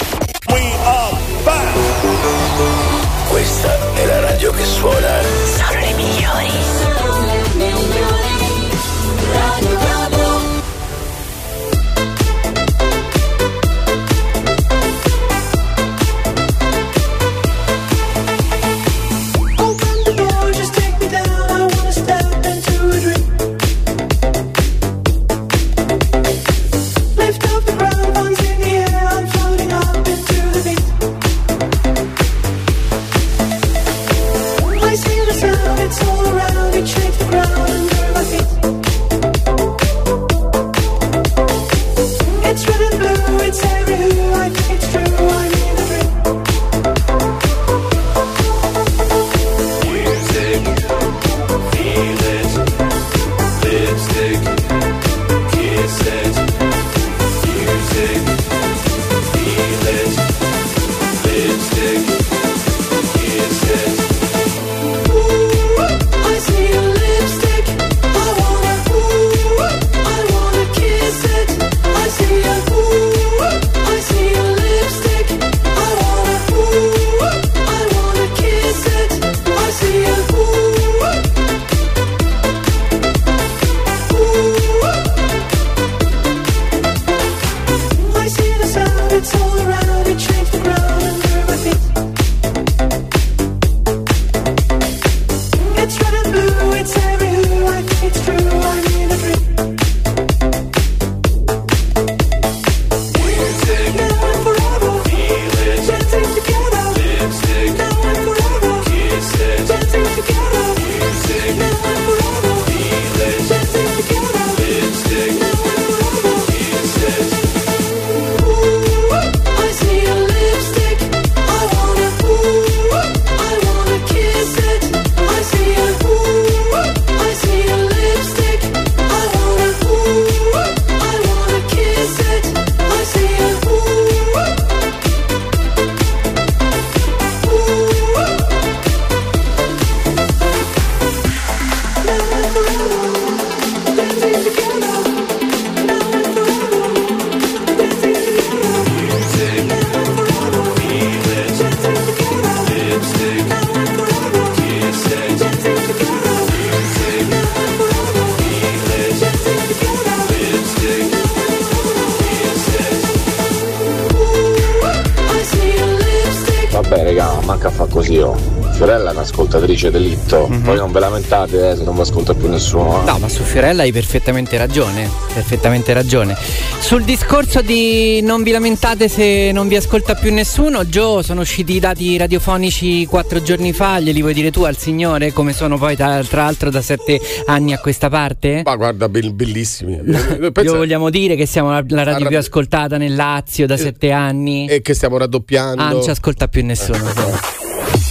Oh. 168.21 168.59
Fiorella 168.71 169.09
è 169.11 169.13
un'ascoltatrice 169.13 169.91
delitto, 169.91 170.49
poi 170.63 170.75
non 170.77 170.91
ve 170.91 170.99
lamentate 170.99 171.71
eh, 171.71 171.75
se 171.75 171.83
non 171.83 171.93
vi 171.95 172.01
ascolta 172.01 172.33
più 172.33 172.49
nessuno. 172.49 173.01
eh. 173.01 173.05
No, 173.05 173.19
ma 173.19 173.29
su 173.29 173.43
Fiorella 173.43 173.83
hai 173.83 173.91
perfettamente 173.91 174.57
ragione, 174.57 175.09
perfettamente 175.33 175.93
ragione. 175.93 176.35
Sul 176.79 177.03
discorso 177.03 177.61
di 177.61 178.21
non 178.21 178.41
vi 178.43 178.51
lamentate 178.51 179.07
se 179.07 179.51
non 179.53 179.67
vi 179.67 179.75
ascolta 179.75 180.15
più 180.15 180.33
nessuno, 180.33 180.87
Gio, 180.87 181.21
sono 181.21 181.41
usciti 181.41 181.75
i 181.75 181.79
dati 181.79 182.17
radiofonici 182.17 183.05
quattro 183.05 183.41
giorni 183.43 183.71
fa, 183.73 183.99
glieli 183.99 184.21
vuoi 184.21 184.33
dire 184.33 184.49
tu 184.51 184.63
al 184.63 184.77
signore 184.77 185.31
come 185.31 185.53
sono 185.53 185.77
poi 185.77 185.95
tra, 185.95 186.23
tra 186.23 186.43
l'altro 186.43 186.69
da 186.71 186.81
sette 186.81 187.19
anni 187.45 187.73
a 187.73 187.77
questa 187.79 188.09
parte? 188.09 188.61
Ma 188.65 188.75
guarda, 188.75 189.07
bell- 189.09 189.31
bellissimi. 189.31 189.99
Pensa- 190.51 190.75
vogliamo 190.75 191.09
dire 191.09 191.35
che 191.35 191.45
siamo 191.45 191.69
la, 191.69 191.83
la 191.87 192.03
radio 192.03 192.19
Arra- 192.21 192.27
più 192.29 192.37
ascoltata 192.37 192.97
nel 192.97 193.13
Lazio 193.15 193.67
da 193.67 193.77
sette 193.77 194.11
anni? 194.11 194.67
E 194.67 194.81
che 194.81 194.93
stiamo 194.95 195.17
raddoppiando. 195.17 195.81
Ah, 195.81 195.91
non 195.91 196.01
ci 196.01 196.09
ascolta 196.09 196.47
più 196.47 196.63
nessuno. 196.65 196.99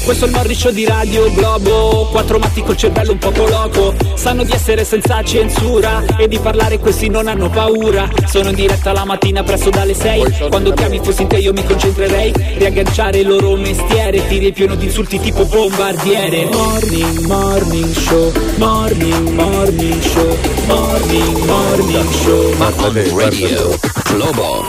Questo 0.05 0.25
è 0.25 0.29
il 0.29 0.35
morning 0.35 0.57
show 0.57 0.73
di 0.73 0.85
Radio 0.87 1.33
Globo. 1.33 2.09
Quattro 2.11 2.39
matti 2.39 2.63
col 2.63 2.77
cervello 2.77 3.13
un 3.13 3.19
poco 3.19 3.47
loco. 3.47 3.95
Sanno 4.15 4.45
di 4.45 4.53
essere 4.53 4.85
senza 4.85 5.23
censura 5.23 6.05
E 6.19 6.29
di 6.29 6.39
parlare 6.39 6.79
questi 6.79 7.09
non 7.09 7.29
hanno 7.29 7.49
paura. 7.51 8.09
Sono 8.27 8.51
in 8.51 8.55
diretta 8.55 8.93
la 8.93 9.05
mattina 9.05 9.43
presto 9.43 9.71
dalle 9.71 9.95
6 9.95 10.49
Quando 10.49 10.73
chiami 10.73 11.01
fossi 11.03 11.23
in 11.23 11.29
te 11.29 11.37
io 11.39 11.53
mi 11.53 11.65
concentrerei 11.65 12.33
Riagganciare 12.59 13.19
il 13.19 13.29
loro 13.29 13.57
mestiere. 13.57 14.27
Ti 14.27 14.39
riempiono 14.39 14.75
di 14.75 14.87
insulti 14.87 15.21
tipo 15.21 15.45
bombardiere. 15.45 16.47
Morning, 16.47 17.27
morning 17.27 17.93
show. 17.93 18.33
Morning, 18.57 19.29
morning 19.31 20.01
show. 20.01 20.37
Morning, 20.67 21.45
morning 21.45 22.11
show. 22.13 22.51
Te, 22.93 23.09
guarda. 23.11 23.31
Radio 23.31 24.10
Globo. 24.11 24.69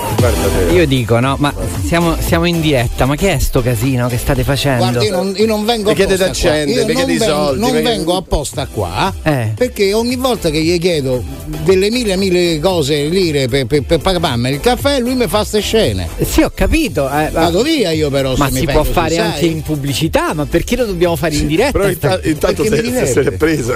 Io 0.71 0.85
dico, 0.85 1.19
no, 1.19 1.35
ma 1.39 1.53
siamo, 1.85 2.15
siamo 2.19 2.45
in 2.45 2.61
diretta, 2.61 3.05
ma 3.05 3.15
che 3.15 3.33
è 3.33 3.39
sto 3.39 3.61
casino 3.61 4.07
che 4.07 4.17
state 4.17 4.43
facendo? 4.43 4.83
Guarda, 4.83 5.03
io 5.03 5.11
non, 5.11 5.33
io 5.35 5.45
non 5.47 5.65
vengo 5.65 5.89
Mi 5.89 5.95
chiede 5.95 6.13
apposta. 6.13 6.55
Io 6.57 6.85
mi 6.85 6.93
non, 6.93 7.05
vengo, 7.05 7.23
soldi, 7.23 7.59
non 7.59 7.69
mi 7.71 7.75
chiede- 7.81 7.89
vengo 7.95 8.15
apposta 8.17 8.67
qua 8.67 9.13
Eh. 9.23 9.51
perché 9.55 9.93
ogni 9.93 10.15
volta 10.15 10.49
che 10.51 10.61
gli 10.61 10.77
chiedo 10.79 11.23
delle 11.63 11.89
mille 11.89 12.15
mille 12.17 12.59
cose 12.59 13.05
lire 13.05 13.47
per, 13.47 13.65
per, 13.65 13.81
per 13.83 13.99
pagarmi 13.99 14.49
il 14.51 14.59
caffè 14.59 14.99
lui 14.99 15.15
mi 15.15 15.27
fa 15.27 15.43
ste 15.43 15.59
scene. 15.59 16.07
Sì, 16.21 16.41
ho 16.41 16.51
capito. 16.53 17.07
eh, 17.07 17.29
ma- 17.31 17.41
Vado 17.41 17.63
via 17.63 17.91
io 17.91 18.09
però 18.11 18.35
Ma 18.37 18.45
se 18.45 18.51
mi 18.53 18.59
si 18.59 18.65
fai 18.65 18.73
può 18.75 18.83
fare 18.83 19.15
sai? 19.15 19.25
anche 19.25 19.45
in 19.47 19.61
pubblicità, 19.63 20.33
ma 20.33 20.45
perché 20.45 20.75
lo 20.75 20.85
dobbiamo 20.85 21.15
fare 21.15 21.35
in 21.35 21.47
diretta? 21.47 21.71
Però 21.71 21.89
inta- 21.89 22.19
intanto 22.23 22.63
Perché 22.63 22.91
se, 22.91 23.05
se 23.05 23.11
se 23.13 23.21
l'è 23.23 23.31
presa. 23.31 23.73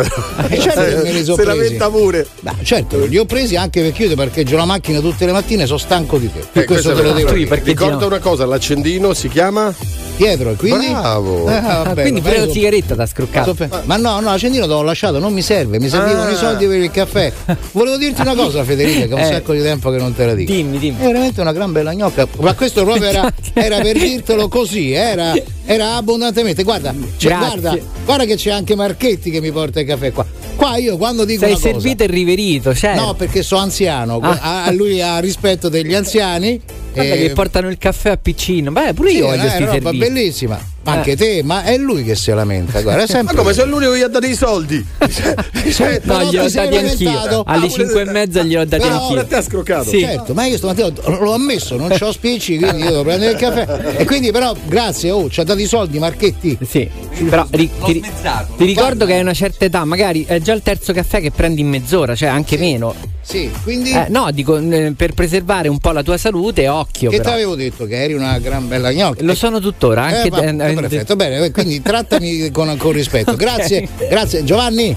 Eh, 0.47 0.59
certo 0.59 1.05
so 1.25 1.35
se 1.35 1.41
presi. 1.43 1.45
lamenta 1.45 1.89
pure. 1.89 2.27
Ma 2.41 2.53
certo, 2.61 3.03
li 3.05 3.17
ho 3.17 3.25
presi 3.25 3.55
anche 3.55 3.81
perché 3.81 4.03
io 4.03 4.09
ti 4.09 4.15
parcheggio 4.15 4.55
la 4.57 4.65
macchina 4.65 4.99
tutte 4.99 5.25
le 5.25 5.31
mattine, 5.31 5.54
sono 5.63 5.77
stanco 5.77 6.17
di 6.17 6.31
te. 6.31 6.39
Per 6.51 6.63
Eh, 6.63 6.65
questo 6.65 6.91
questo 6.91 6.93
te 6.93 7.01
lo 7.01 7.13
devo 7.13 7.31
dire. 7.31 7.61
Ricorda 7.63 8.05
una 8.05 8.19
cosa, 8.19 8.45
l'accendino 8.45 9.13
si 9.13 9.29
chiama 9.29 9.73
Pietro, 10.17 10.51
e 10.51 10.55
quindi? 10.55 10.87
Bravo. 10.87 11.47
Eh, 11.49 11.59
vabbè, 11.61 12.01
Quindi 12.01 12.21
pure 12.21 12.45
la 12.45 12.51
sigaretta 12.51 12.95
da 12.95 13.05
scruccato. 13.05 13.55
Ma 13.83 13.97
no, 13.97 14.19
no, 14.19 14.31
l'accendino 14.31 14.65
te 14.65 14.71
l'ho 14.71 14.81
lasciato, 14.83 15.19
non 15.19 15.33
mi 15.33 15.41
serve, 15.41 15.79
mi 15.79 15.89
servivano 15.89 16.29
Ah. 16.29 16.31
i 16.31 16.35
soldi 16.35 16.65
per 16.67 16.79
il 16.79 16.91
caffè. 16.91 17.31
Volevo 17.71 17.97
dirti 17.97 18.21
una 18.21 18.33
cosa, 18.35 18.63
Federica, 18.63 19.05
che 19.05 19.09
è 19.09 19.13
un 19.13 19.19
Eh. 19.19 19.25
sacco 19.25 19.53
di 19.53 19.61
tempo 19.61 19.89
che 19.91 19.97
non 19.97 20.13
te 20.15 20.25
la 20.25 20.33
dico. 20.33 20.51
Dimmi, 20.51 20.77
dimmi. 20.79 20.99
È 20.99 21.05
veramente 21.05 21.41
una 21.41 21.51
gran 21.51 21.71
bella 21.71 21.93
gnocca. 21.93 22.27
Ma 22.39 22.53
questo 22.53 22.83
proprio 22.83 23.07
era, 23.09 23.31
era 23.53 23.79
per 23.79 23.97
dirtelo 23.97 24.47
così, 24.47 24.91
era, 24.93 25.33
era 25.65 25.95
abbondantemente. 25.95 26.63
Guarda, 26.63 26.93
guarda, 27.21 27.77
guarda 28.05 28.23
che 28.25 28.35
c'è 28.35 28.51
anche 28.51 28.75
Marchetti 28.75 29.29
che 29.31 29.41
mi 29.41 29.51
porta 29.51 29.79
il 29.81 29.85
caffè 29.85 30.11
qua. 30.13 30.25
Qua 30.55 30.77
io 30.77 30.97
quando 30.97 31.25
dico 31.25 31.39
Sei 31.41 31.49
una 31.51 31.59
cosa- 31.59 31.71
servito 31.73 32.03
e 32.03 32.07
riverito, 32.07 32.73
certo. 32.73 33.01
No, 33.01 33.13
perché 33.13 33.43
sono 33.43 33.61
anziano, 33.61 34.19
Ah. 34.21 34.63
a, 34.65 34.71
lui 34.71 35.01
ha 35.01 35.19
rispetto 35.19 35.69
degli 35.69 35.93
anziani. 35.93 36.59
Guarda 36.93 37.13
eh, 37.13 37.17
che 37.27 37.29
portano 37.33 37.69
il 37.69 37.77
caffè 37.77 38.11
a 38.11 38.17
piccino. 38.17 38.71
Beh, 38.71 38.93
pure 38.93 39.09
sì, 39.09 39.17
io 39.17 39.25
voglio 39.27 39.41
una 39.41 39.49
sti 39.49 39.59
roba 39.59 39.71
servizi. 39.73 39.97
bellissima. 39.97 40.73
Ma 40.85 40.93
Eh. 40.93 40.97
anche 40.97 41.15
te, 41.15 41.41
ma 41.43 41.63
è 41.63 41.77
lui 41.77 42.03
che 42.03 42.15
si 42.15 42.31
lamenta, 42.31 42.81
guarda, 42.81 43.01
è 43.03 43.05
Ma 43.07 43.11
sempre 43.11 43.35
come 43.35 43.49
lui. 43.51 43.59
sono 43.59 43.71
l'unico 43.71 43.91
che 43.91 43.97
gli 43.97 44.01
ha 44.03 44.07
dato 44.07 44.25
i 44.27 44.35
soldi? 44.35 44.85
Cioè, 45.73 45.99
No, 46.03 46.23
gliel'ho 46.23 46.43
ti 46.43 46.49
sei 46.51 46.69
dati 46.69 46.85
anch'io. 46.87 47.43
Alle 47.45 47.65
Ah, 47.65 47.69
5 47.69 48.01
e 48.01 48.05
mezza 48.05 48.43
gliel'ho 48.43 48.65
dati 48.65 48.83
Però- 48.83 48.93
anch'io. 48.93 49.07
Pure 49.09 49.21
a 49.21 49.23
te 49.25 49.35
ha 49.35 49.41
scroccato. 49.41 49.89
Sì. 49.89 49.99
Certo, 49.99 50.33
ma 50.33 50.45
io 50.45 50.57
stamattina 50.57 50.87
ho- 50.87 51.23
l'ho 51.23 51.33
ammesso, 51.33 51.75
non 51.75 51.89
c'ho 51.89 52.11
spicci, 52.11 52.57
quindi 52.57 52.83
io 52.83 52.89
devo 52.91 53.03
prendere 53.03 53.31
il 53.31 53.37
caffè. 53.37 53.95
E 53.97 54.05
quindi 54.05 54.31
però, 54.31 54.55
grazie, 54.65 55.09
oh, 55.11 55.27
ci 55.29 55.39
ha 55.39 55.43
dato 55.43 55.59
i 55.59 55.65
soldi 55.65 55.97
Marchetti. 55.99 56.57
Sì, 56.67 56.87
però 57.27 57.45
ri- 57.49 57.69
ti, 57.83 58.03
ti 58.57 58.65
ricordo 58.65 59.05
che 59.05 59.13
hai 59.13 59.21
una 59.21 59.33
certa 59.33 59.65
età, 59.65 59.83
magari 59.85 60.23
è 60.25 60.39
già 60.39 60.53
il 60.53 60.61
terzo 60.61 60.93
caffè 60.93 61.19
che 61.19 61.31
prendi 61.31 61.61
in 61.61 61.67
mezz'ora, 61.69 62.15
cioè 62.15 62.29
anche 62.29 62.57
meno. 62.57 62.93
Sì, 63.21 63.49
quindi 63.63 63.89
Eh, 63.91 64.05
no, 64.09 64.29
dico 64.31 64.55
eh, 64.57 64.93
per 64.95 65.13
preservare 65.13 65.67
un 65.67 65.79
po' 65.79 65.91
la 65.91 66.03
tua 66.03 66.15
salute, 66.15 66.67
occhio. 66.67 67.09
che 67.09 67.19
ti 67.19 67.27
avevo 67.27 67.55
detto 67.55 67.87
che 67.87 68.03
eri 68.03 68.13
una 68.13 68.37
gran 68.37 68.67
bella 68.67 68.91
gnocca. 68.93 69.23
Lo 69.23 69.33
sono 69.33 69.59
tuttora, 69.59 70.03
anche 70.03 70.27
Eh, 70.27 70.29
va- 70.29 70.41
eh, 70.43 70.49
eh, 70.71 70.74
perfetto, 70.75 71.15
bene, 71.15 71.51
quindi 71.51 71.81
trattami 71.81 72.51
con, 72.51 72.75
con 72.77 72.91
rispetto. 72.91 73.35
Grazie, 73.35 73.87
grazie 74.09 74.43
Giovanni. 74.43 74.95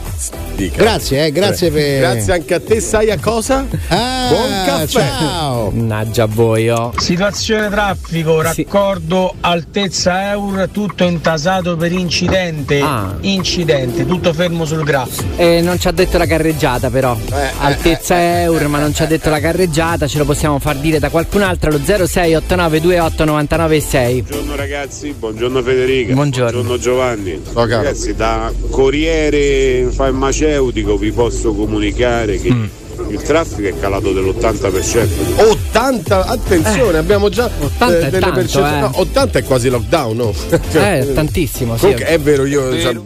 Dica. 0.55 0.83
Grazie, 0.83 1.27
eh, 1.27 1.33
grazie 1.33 1.71
per. 1.71 1.99
Grazie 2.01 2.33
anche 2.33 2.55
a 2.55 2.61
te, 2.61 2.81
sai 2.81 3.11
a 3.11 3.19
cosa? 3.21 3.65
Ah, 3.89 4.27
Buon 4.29 4.51
caffè. 4.67 4.87
Ciao. 4.87 5.71
Mannaggia 5.71 6.25
a 6.25 6.27
voi, 6.27 6.69
oh. 6.69 6.93
Situazione 6.97 7.69
traffico, 7.71 8.41
raccordo 8.41 9.35
altezza 9.41 10.33
Eur, 10.33 10.69
tutto 10.73 11.05
intasato 11.05 11.77
per 11.77 11.93
incidente. 11.93 12.81
Ah. 12.81 13.15
Incidente, 13.21 14.05
tutto 14.05 14.33
fermo 14.33 14.65
sul 14.65 14.83
grafo. 14.83 15.23
Eh, 15.37 15.61
non 15.61 15.79
ci 15.79 15.87
ha 15.87 15.93
detto 15.93 16.19
la 16.19 16.27
carreggiata 16.27 16.91
però. 16.91 17.17
Eh, 17.17 17.51
Altezza 17.61 18.41
euro, 18.43 18.69
ma 18.69 18.81
non 18.81 18.93
ci 18.95 19.03
ha 19.03 19.07
detto 19.07 19.31
la 19.31 19.39
carreggiata, 19.41 20.07
ce 20.09 20.19
lo 20.19 20.25
possiamo 20.25 20.59
far 20.59 20.75
dire 20.77 20.99
da 20.99 21.09
qualcun 21.11 21.43
altro 21.43 21.71
allo 21.71 21.79
0689289996. 21.79 24.23
Buongiorno 24.23 24.57
ragazzi, 24.57 25.15
buongiorno 25.17 25.63
Federica. 25.69 26.15
Buongiorno. 26.15 26.79
Giovanni. 26.79 27.41
caro. 27.53 27.67
Ragazzi, 27.67 28.15
da 28.15 28.51
corriere 28.71 29.89
farmaceutico 29.91 30.97
vi 30.97 31.13
posso 31.13 31.53
comunicare 31.53 32.39
che 32.41 32.51
Mm. 32.53 32.65
il 33.11 33.21
traffico 33.23 33.69
è 33.69 33.79
calato 33.79 34.13
dell'80%. 34.13 35.07
80, 35.37 36.25
attenzione, 36.27 36.97
abbiamo 36.99 37.29
già 37.29 37.51
80 37.61 37.97
è 37.99 38.11
delle 38.11 38.19
tanto, 38.19 38.35
percentuali. 38.37 38.77
eh. 38.77 38.81
no, 38.81 38.91
80 38.95 39.39
è 39.39 39.43
quasi 39.45 39.69
lockdown, 39.69 40.17
no? 40.17 40.33
Eh, 40.73 41.13
tantissimo, 41.15 41.75
sì. 41.75 41.81
Comunque, 41.83 42.05
è 42.07 42.19
vero, 42.19 42.45
io. 42.47 42.81
cioè, 42.81 42.97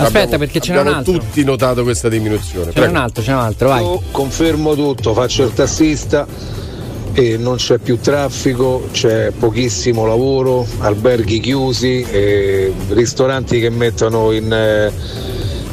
Aspetta, 0.00 0.18
abbiamo- 0.24 0.38
perché 0.38 0.60
ce 0.60 0.72
n'è 0.72 0.78
un 0.80 0.86
abbiamo 0.86 0.98
altro. 1.00 1.12
tutti 1.18 1.44
notato 1.44 1.82
questa 1.82 2.08
diminuzione. 2.08 2.66
C'è 2.66 2.72
Prego. 2.72 2.90
un 2.90 2.96
altro, 2.96 3.22
c'è 3.22 3.32
un 3.32 3.38
altro, 3.38 3.68
vai. 3.68 3.82
Io 3.82 4.02
confermo 4.10 4.74
tutto, 4.74 5.12
faccio 5.12 5.42
il 5.44 5.52
tassista 5.52 6.26
e 7.18 7.36
non 7.36 7.56
c'è 7.56 7.78
più 7.78 7.98
traffico, 7.98 8.86
c'è 8.92 9.32
pochissimo 9.36 10.06
lavoro, 10.06 10.64
alberghi 10.78 11.40
chiusi, 11.40 12.06
e 12.08 12.72
ristoranti 12.90 13.58
che 13.58 13.70
mettono 13.70 14.30
in, 14.30 14.52
eh, 14.52 14.92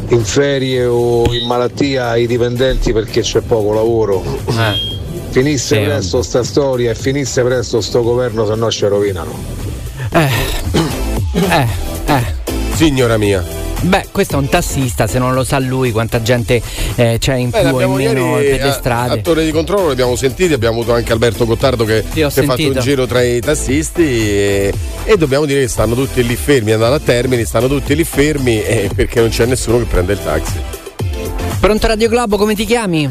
in 0.08 0.23
ferie 0.23 0.86
o 0.86 1.31
in 1.31 1.45
malattia 1.45 2.15
i 2.15 2.25
dipendenti 2.25 2.91
perché 2.93 3.21
c'è 3.21 3.41
poco 3.41 3.73
lavoro. 3.73 4.23
Finisse 5.29 5.75
Sì, 5.75 5.84
presto 5.84 6.23
sta 6.23 6.43
storia 6.43 6.89
e 6.89 6.95
finisse 6.95 7.43
presto 7.43 7.79
sto 7.79 8.01
governo, 8.01 8.47
se 8.47 8.55
no 8.55 8.71
ci 8.71 8.88
rovinano. 8.88 9.31
Eh, 10.13 10.29
eh, 11.47 11.67
eh. 12.08 12.23
Signora 12.73 13.17
mia. 13.17 13.64
Beh, 13.86 14.08
questo 14.12 14.36
è 14.36 14.39
un 14.39 14.50
tassista, 14.50 15.06
se 15.06 15.19
non 15.19 15.34
lo 15.36 15.43
sa 15.43 15.60
lui 15.60 15.91
quanta 15.91 16.19
gente 16.21 16.60
eh, 16.95 17.17
c'è 17.19 17.36
in 17.36 17.52
Beh, 17.52 17.60
più 17.62 17.76
o 17.76 17.82
in 17.82 17.91
meno 17.91 18.36
per 18.38 18.62
le 18.63 18.71
strade. 18.71 19.19
A 19.19 19.21
Torre 19.21 19.45
di 19.45 19.52
Controllo 19.52 19.89
l'abbiamo 19.89 20.15
sentiti, 20.15 20.54
abbiamo 20.54 20.80
avuto 20.80 20.93
anche 20.93 21.12
Alberto 21.12 21.45
Gottardo 21.45 21.84
che, 21.86 22.04
Sì, 22.08 22.13
che 22.15 22.24
ha 22.24 22.30
fatto 22.32 22.45
sentito. 22.45 22.71
un 22.71 22.80
giro 22.80 23.06
tra 23.06 23.21
i 23.21 23.39
tassisti 23.39 24.02
e, 24.04 24.74
e 25.04 25.17
dobbiamo 25.17 25.45
dire 25.45 25.62
che 25.62 25.67
stanno 25.67 25.93
tutti 25.93 26.26
lì 26.26 26.36
fermi, 26.36 26.71
andando 26.71 26.95
a 26.95 27.00
Termini, 27.00 27.45
stanno 27.45 27.67
tutti 27.67 27.95
lì 27.95 28.04
fermi 28.04 28.62
eh, 28.63 28.89
perché 28.93 29.19
non 29.19 29.30
c'è 29.30 29.45
nessuno 29.45 29.78
che 29.78 29.86
prende 29.86 30.13
il 30.13 30.19
taxi. 30.24 30.54
Pronto 31.60 31.86
Radio 31.88 32.10
Globo, 32.10 32.38
come 32.38 32.56
ti 32.56 32.65
chiami? 32.65 33.08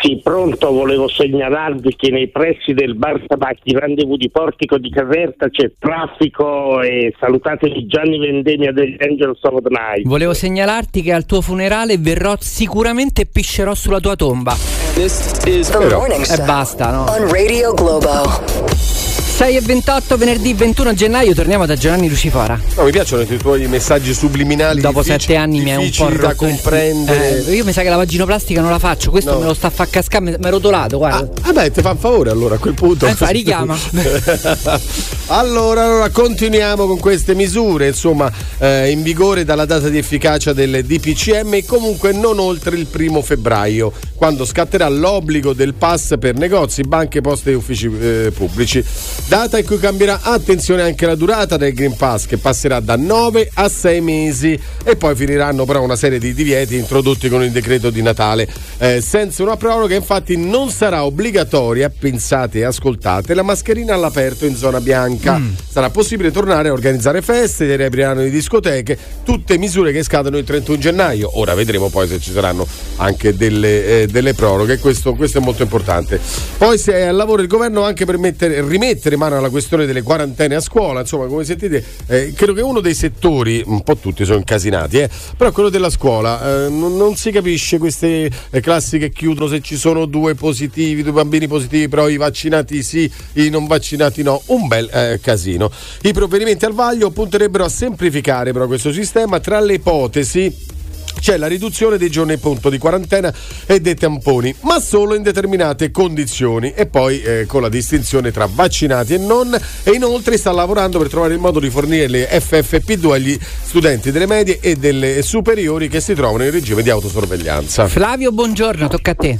Sì, 0.00 0.18
pronto, 0.22 0.72
volevo 0.72 1.08
segnalarvi 1.08 1.94
che 1.94 2.10
nei 2.10 2.28
pressi 2.28 2.72
del 2.72 2.94
bar 2.94 3.22
tabacchi 3.26 3.76
Rendezvous 3.76 4.16
di 4.16 4.30
Portico 4.30 4.78
di 4.78 4.88
Caserta 4.88 5.50
c'è 5.50 5.72
traffico 5.78 6.80
e 6.80 7.14
salutatemi 7.20 7.86
Gianni 7.86 8.18
Vendemia 8.18 8.72
degli 8.72 8.96
Angels 8.98 9.42
of 9.42 9.60
the 9.62 9.68
Night. 9.68 10.06
Volevo 10.06 10.32
segnalarti 10.32 11.02
che 11.02 11.12
al 11.12 11.26
tuo 11.26 11.42
funerale 11.42 11.98
verrò 11.98 12.34
sicuramente 12.38 13.22
e 13.22 13.26
piscerò 13.26 13.74
sulla 13.74 14.00
tua 14.00 14.16
tomba. 14.16 14.56
The 14.94 15.88
Morning 15.94 16.24
E 16.26 16.44
basta, 16.44 16.90
no? 16.90 17.04
on 17.10 17.30
Radio 17.30 17.74
Globo. 17.74 18.99
6 19.40 19.56
e 19.56 19.60
28, 19.62 20.18
venerdì 20.18 20.52
21 20.52 20.92
gennaio, 20.92 21.32
torniamo 21.32 21.64
da 21.64 21.74
Giovanni 21.74 22.10
Lucifora. 22.10 22.60
No, 22.76 22.82
mi 22.84 22.90
piacciono 22.90 23.22
i 23.22 23.38
tuoi 23.38 23.66
messaggi 23.68 24.12
subliminali. 24.12 24.82
Dopo 24.82 25.02
sette 25.02 25.34
anni 25.34 25.62
mi 25.62 25.70
è 25.70 25.76
un 25.76 25.88
po' 25.96 26.04
da 26.08 26.10
rotto 26.10 26.28
il- 26.28 26.36
comprendere. 26.36 27.46
Eh, 27.46 27.54
io 27.54 27.64
mi 27.64 27.72
sa 27.72 27.80
che 27.80 27.88
la 27.88 27.96
vaginoplastica 27.96 28.60
non 28.60 28.68
la 28.68 28.78
faccio, 28.78 29.10
questo 29.10 29.32
No. 29.32 29.38
me 29.38 29.46
lo 29.46 29.54
sta 29.54 29.68
a 29.68 29.70
far 29.70 29.88
cascare, 29.88 30.24
mi 30.24 30.34
è 30.34 30.50
rotolato, 30.50 30.98
guarda. 30.98 31.26
Vabbè, 31.40 31.70
ti 31.70 31.80
fa 31.80 31.92
un 31.92 31.96
favore 31.96 32.28
allora 32.28 32.56
a 32.56 32.58
quel 32.58 32.74
punto. 32.74 33.06
Eh, 33.06 33.14
fa, 33.14 33.28
richiama. 33.28 33.74
allora, 35.28 35.84
allora, 35.84 36.10
continuiamo 36.10 36.86
con 36.86 36.98
queste 36.98 37.34
misure, 37.34 37.86
insomma, 37.86 38.30
eh, 38.58 38.90
in 38.90 39.02
vigore 39.02 39.44
dalla 39.46 39.64
data 39.64 39.88
di 39.88 39.96
efficacia 39.96 40.52
del 40.52 40.84
DPCM 40.84 41.54
e 41.54 41.64
comunque 41.64 42.12
non 42.12 42.38
oltre 42.38 42.76
il 42.76 42.84
primo 42.84 43.22
febbraio, 43.22 43.90
quando 44.16 44.44
scatterà 44.44 44.86
l'obbligo 44.90 45.54
del 45.54 45.72
pass 45.72 46.18
per 46.18 46.34
negozi, 46.34 46.82
banche, 46.82 47.22
poste 47.22 47.52
e 47.52 47.54
uffici 47.54 47.86
eh, 47.86 48.32
pubblici. 48.36 48.84
Data 49.30 49.58
in 49.58 49.64
cui 49.64 49.78
cambierà, 49.78 50.22
attenzione, 50.22 50.82
anche 50.82 51.06
la 51.06 51.14
durata 51.14 51.56
del 51.56 51.72
Green 51.72 51.94
Pass, 51.94 52.26
che 52.26 52.36
passerà 52.36 52.80
da 52.80 52.96
9 52.96 53.48
a 53.54 53.68
6 53.68 54.00
mesi 54.00 54.58
e 54.82 54.96
poi 54.96 55.14
finiranno 55.14 55.64
però 55.64 55.84
una 55.84 55.94
serie 55.94 56.18
di 56.18 56.34
divieti 56.34 56.74
introdotti 56.74 57.28
con 57.28 57.40
il 57.44 57.52
decreto 57.52 57.90
di 57.90 58.02
Natale. 58.02 58.48
Eh, 58.78 59.00
senza 59.00 59.44
una 59.44 59.56
proroga, 59.56 59.94
infatti, 59.94 60.36
non 60.36 60.70
sarà 60.70 61.04
obbligatoria, 61.04 61.92
pensate 61.96 62.58
e 62.58 62.64
ascoltate, 62.64 63.34
la 63.34 63.44
mascherina 63.44 63.94
all'aperto 63.94 64.46
in 64.46 64.56
zona 64.56 64.80
bianca. 64.80 65.40
Sarà 65.70 65.90
possibile 65.90 66.32
tornare 66.32 66.70
a 66.70 66.72
organizzare 66.72 67.22
feste, 67.22 67.76
riapriranno 67.76 68.22
le 68.22 68.30
discoteche, 68.30 68.98
tutte 69.22 69.56
misure 69.58 69.92
che 69.92 70.02
scadono 70.02 70.38
il 70.38 70.44
31 70.44 70.76
gennaio. 70.78 71.38
Ora 71.38 71.54
vedremo 71.54 71.88
poi 71.88 72.08
se 72.08 72.18
ci 72.18 72.32
saranno 72.32 72.66
anche 72.96 73.36
delle, 73.36 74.02
eh, 74.02 74.06
delle 74.08 74.34
proroghe, 74.34 74.80
questo, 74.80 75.14
questo 75.14 75.38
è 75.38 75.40
molto 75.40 75.62
importante. 75.62 76.18
Poi 76.58 76.76
se 76.76 76.94
è 76.94 77.02
al 77.02 77.14
lavoro 77.14 77.42
il 77.42 77.48
governo 77.48 77.84
anche 77.84 78.04
per 78.04 78.18
mettere- 78.18 78.66
rimettere 78.66 79.18
mano 79.20 79.36
alla 79.36 79.50
questione 79.50 79.84
delle 79.84 80.00
quarantene 80.00 80.54
a 80.54 80.60
scuola, 80.60 81.00
insomma, 81.00 81.26
come 81.26 81.44
sentite, 81.44 81.84
eh, 82.06 82.32
credo 82.34 82.54
che 82.54 82.62
uno 82.62 82.80
dei 82.80 82.94
settori, 82.94 83.62
un 83.66 83.82
po' 83.82 83.96
tutti 83.96 84.24
sono 84.24 84.38
incasinati, 84.38 84.98
eh, 84.98 85.10
però 85.36 85.52
quello 85.52 85.68
della 85.68 85.90
scuola, 85.90 86.64
eh, 86.64 86.68
non, 86.70 86.96
non 86.96 87.16
si 87.16 87.30
capisce 87.30 87.76
queste 87.76 88.30
eh, 88.50 88.60
classi 88.60 88.98
che 88.98 89.10
chiudono 89.10 89.46
se 89.46 89.60
ci 89.60 89.76
sono 89.76 90.06
due 90.06 90.34
positivi, 90.34 91.02
due 91.02 91.12
bambini 91.12 91.46
positivi, 91.46 91.88
però 91.88 92.08
i 92.08 92.16
vaccinati 92.16 92.82
sì, 92.82 93.10
i 93.34 93.50
non 93.50 93.66
vaccinati 93.66 94.22
no, 94.22 94.40
un 94.46 94.66
bel 94.66 94.88
eh, 94.90 95.20
casino. 95.22 95.70
I 96.02 96.12
provvedimenti 96.12 96.64
al 96.64 96.72
vaglio 96.72 97.10
punterebbero 97.10 97.64
a 97.64 97.68
semplificare 97.68 98.52
però 98.52 98.66
questo 98.66 98.90
sistema 98.90 99.38
tra 99.38 99.60
le 99.60 99.74
ipotesi 99.74 100.78
c'è 101.20 101.36
la 101.36 101.46
riduzione 101.46 101.98
dei 101.98 102.10
giorni 102.10 102.32
appunto 102.32 102.70
di 102.70 102.78
quarantena 102.78 103.32
e 103.66 103.80
dei 103.80 103.94
tamponi, 103.94 104.54
ma 104.62 104.80
solo 104.80 105.14
in 105.14 105.22
determinate 105.22 105.90
condizioni 105.90 106.72
e 106.74 106.86
poi 106.86 107.22
eh, 107.22 107.46
con 107.46 107.62
la 107.62 107.68
distinzione 107.68 108.32
tra 108.32 108.48
vaccinati 108.50 109.14
e 109.14 109.18
non 109.18 109.56
e 109.82 109.90
inoltre 109.90 110.36
sta 110.36 110.50
lavorando 110.50 110.98
per 110.98 111.08
trovare 111.08 111.34
il 111.34 111.40
modo 111.40 111.60
di 111.60 111.70
fornire 111.70 112.08
le 112.08 112.28
FFP2 112.28 113.10
agli 113.12 113.38
studenti 113.62 114.10
delle 114.10 114.26
medie 114.26 114.58
e 114.60 114.76
delle 114.76 115.22
superiori 115.22 115.88
che 115.88 116.00
si 116.00 116.14
trovano 116.14 116.44
in 116.44 116.50
regime 116.50 116.82
di 116.82 116.90
autosorveglianza. 116.90 117.86
Flavio, 117.86 118.32
buongiorno, 118.32 118.88
tocca 118.88 119.10
a 119.12 119.14
te. 119.14 119.38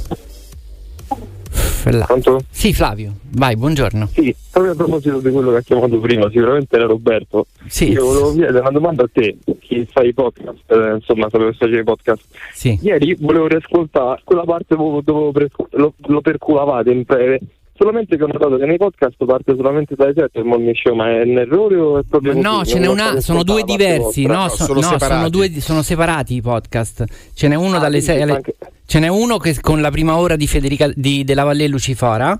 Fla- 1.51 2.07
Sì, 2.49 2.73
Flavio, 2.73 3.15
vai, 3.31 3.55
buongiorno. 3.57 4.07
Sì, 4.13 4.33
proprio 4.49 4.71
a 4.73 4.75
proposito 4.75 5.19
di 5.19 5.29
quello 5.31 5.51
che 5.51 5.57
ha 5.57 5.61
chiamato 5.61 5.99
prima, 5.99 6.29
sicuramente 6.29 6.75
era 6.75 6.85
Roberto. 6.85 7.47
Sì. 7.67 7.89
Io 7.91 8.05
volevo 8.05 8.31
chiedere 8.33 8.59
una 8.59 8.71
domanda 8.71 9.03
a 9.03 9.09
te, 9.11 9.37
chi 9.59 9.85
fa 9.91 10.01
i 10.03 10.13
podcast, 10.13 10.59
eh, 10.67 10.93
insomma, 10.95 11.27
sapevo 11.29 11.49
che 11.49 11.57
facevi 11.57 11.79
i 11.79 11.83
podcast. 11.83 12.23
Sì. 12.53 12.79
Ieri 12.81 13.15
volevo 13.19 13.47
riascoltare 13.47 14.21
quella 14.23 14.43
parte 14.43 14.75
dove, 14.75 15.01
dove 15.03 15.31
presco- 15.31 15.67
lo, 15.71 15.93
lo 16.07 16.21
perculavate 16.21 16.91
in 16.91 17.03
breve. 17.05 17.39
Solamente 17.73 18.15
che 18.15 18.23
ho 18.23 18.27
notato 18.27 18.57
che 18.57 18.65
nei 18.67 18.77
podcast 18.77 19.15
parte 19.25 19.55
solamente 19.55 19.95
dalle 19.95 20.13
7 20.15 20.37
il 20.37 20.45
morning 20.45 20.75
show, 20.75 20.93
ma 20.93 21.09
è 21.09 21.21
un 21.23 21.37
errore 21.39 21.75
o 21.77 21.97
è 21.97 22.01
proprio 22.07 22.33
No, 22.39 22.57
così? 22.59 22.73
ce 22.73 22.79
n'è 22.79 22.85
una, 22.87 23.13
so, 23.13 23.21
sono 23.21 23.43
due 23.43 23.63
diversi, 23.63 24.25
no, 24.27 24.47
so- 24.49 24.71
no, 24.71 24.81
sono, 24.99 25.29
due, 25.29 25.49
sono 25.59 25.81
separati 25.81 26.35
i 26.35 26.41
podcast. 26.41 27.05
Ce 27.33 27.47
n'è 27.47 27.55
uno 27.55 27.77
Ah, 27.77 27.79
dalle 27.79 27.97
quindi 28.01 28.05
6 28.05 28.21
alle 28.21 28.31
anche- 28.33 28.55
Ce 28.91 28.99
n'è 28.99 29.07
uno 29.07 29.37
che 29.37 29.57
con 29.61 29.79
la 29.79 29.89
prima 29.89 30.17
ora 30.17 30.35
di 30.35 30.47
Federica 30.47 30.91
di, 30.93 31.23
della 31.23 31.45
Valle 31.45 31.65
Lucifora. 31.69 32.37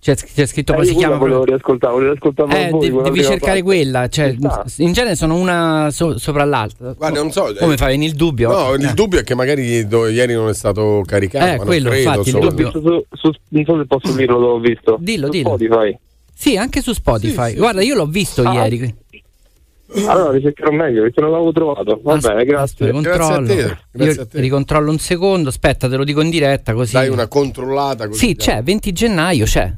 C'è, 0.00 0.14
c'è 0.14 0.46
scritto 0.46 0.72
Eh, 0.72 0.76
come 0.76 0.86
si 0.86 0.94
chiama. 0.94 1.16
volevo 1.16 1.44
riascoltare, 1.44 1.92
volevo 1.92 2.12
riascoltarla 2.12 2.54
Eh, 2.66 2.70
voi, 2.70 2.90
de- 2.90 3.02
devi 3.02 3.20
cercare 3.20 3.38
parte. 3.40 3.62
quella. 3.62 4.08
Cioè, 4.08 4.34
in 4.78 4.92
genere 4.94 5.16
sono 5.16 5.34
una 5.36 5.90
so- 5.90 6.16
sopra 6.16 6.44
l'altra. 6.44 6.94
Guarda, 6.94 7.20
non 7.20 7.30
so. 7.30 7.54
Come 7.58 7.74
eh, 7.74 7.76
fai? 7.76 8.02
Il 8.02 8.14
dubbio? 8.14 8.50
No, 8.50 8.72
il 8.72 8.86
Eh. 8.86 8.94
dubbio 8.94 9.18
è 9.20 9.22
che 9.22 9.34
magari 9.34 9.86
do- 9.86 10.08
ieri 10.08 10.32
non 10.32 10.48
è 10.48 10.54
stato 10.54 11.02
caricato. 11.06 11.62
Eh, 11.62 11.64
quello, 11.66 11.90
credo, 11.90 12.08
infatti, 12.08 12.28
il 12.30 12.34
insomma. 12.36 12.48
dubbio- 12.50 12.70
L'ho 12.72 12.80
visto 12.80 13.06
su, 13.12 13.30
su- 13.30 13.38
non 13.50 13.64
so 13.66 13.76
se 13.76 13.86
posso 13.86 14.12
dirlo 14.16 14.38
dove 14.40 14.52
ho 14.54 14.60
visto. 14.60 14.96
Dillo, 14.98 15.26
Su 15.26 15.32
dillo. 15.32 15.48
Spotify. 15.50 15.98
Sì, 16.34 16.56
anche 16.56 16.80
su 16.80 16.92
Spotify. 16.94 17.54
Guarda, 17.54 17.82
io 17.82 17.94
l'ho 17.94 18.06
visto 18.06 18.42
Ah. 18.44 18.52
ieri. 18.54 18.94
Allora 20.06 20.30
ricercherò 20.32 20.70
meglio 20.70 21.02
perché 21.02 21.20
non 21.20 21.30
l'avevo 21.30 21.52
trovato. 21.52 22.00
Va 22.02 22.16
bene, 22.16 22.44
grazie. 22.44 22.90
Controllo. 22.90 23.52
Io 23.52 24.26
ricontrollo 24.32 24.90
un 24.90 24.98
secondo. 24.98 25.48
Aspetta, 25.50 25.88
te 25.88 25.96
lo 25.96 26.04
dico 26.04 26.20
in 26.22 26.30
diretta 26.30 26.72
così. 26.72 26.94
Dai 26.94 27.08
una 27.08 27.26
controllata 27.28 28.06
così. 28.08 28.28
Sì, 28.28 28.36
c'è, 28.36 28.62
20 28.62 28.92
gennaio 28.92 29.44
c'è. 29.44 29.70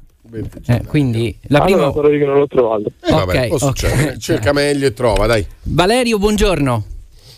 Eh, 0.66 0.83
quindi 0.87 1.37
la 1.48 1.61
prima. 1.61 1.87
Allora 1.87 2.09
io 2.09 2.27
non 2.27 2.38
l'ho 2.38 2.46
trovato. 2.46 2.90
Eh, 3.05 3.11
vabbè, 3.11 3.38
Ok, 3.38 3.46
può 3.48 3.57
ok. 3.57 3.62
succedere. 3.62 4.18
Cerca 4.18 4.53
meglio 4.53 4.87
e 4.87 4.92
trova, 4.92 5.27
dai. 5.27 5.46
Valerio, 5.62 6.18
buongiorno. 6.18 6.85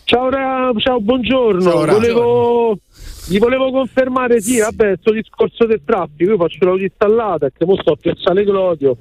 Ciao, 0.05 0.31
ra- 0.31 0.73
ciao, 0.79 1.01
buongiorno. 1.01 1.61
Ciao, 1.61 1.85
Ra. 1.85 1.93
volevo, 1.93 2.79
gli 3.27 3.39
volevo 3.39 3.71
confermare, 3.73 4.41
sì, 4.41 4.61
vabbè, 4.61 4.87
questo 4.95 5.13
discorso 5.13 5.67
del 5.67 5.81
traffico. 5.85 6.31
Io 6.31 6.37
faccio 6.37 6.65
l'autostallata, 6.65 7.51
che 7.51 7.65
mo 7.65 7.77
sto 7.81 7.93
a 7.93 7.97
Piazzale 8.01 8.45
Clodio. 8.45 8.97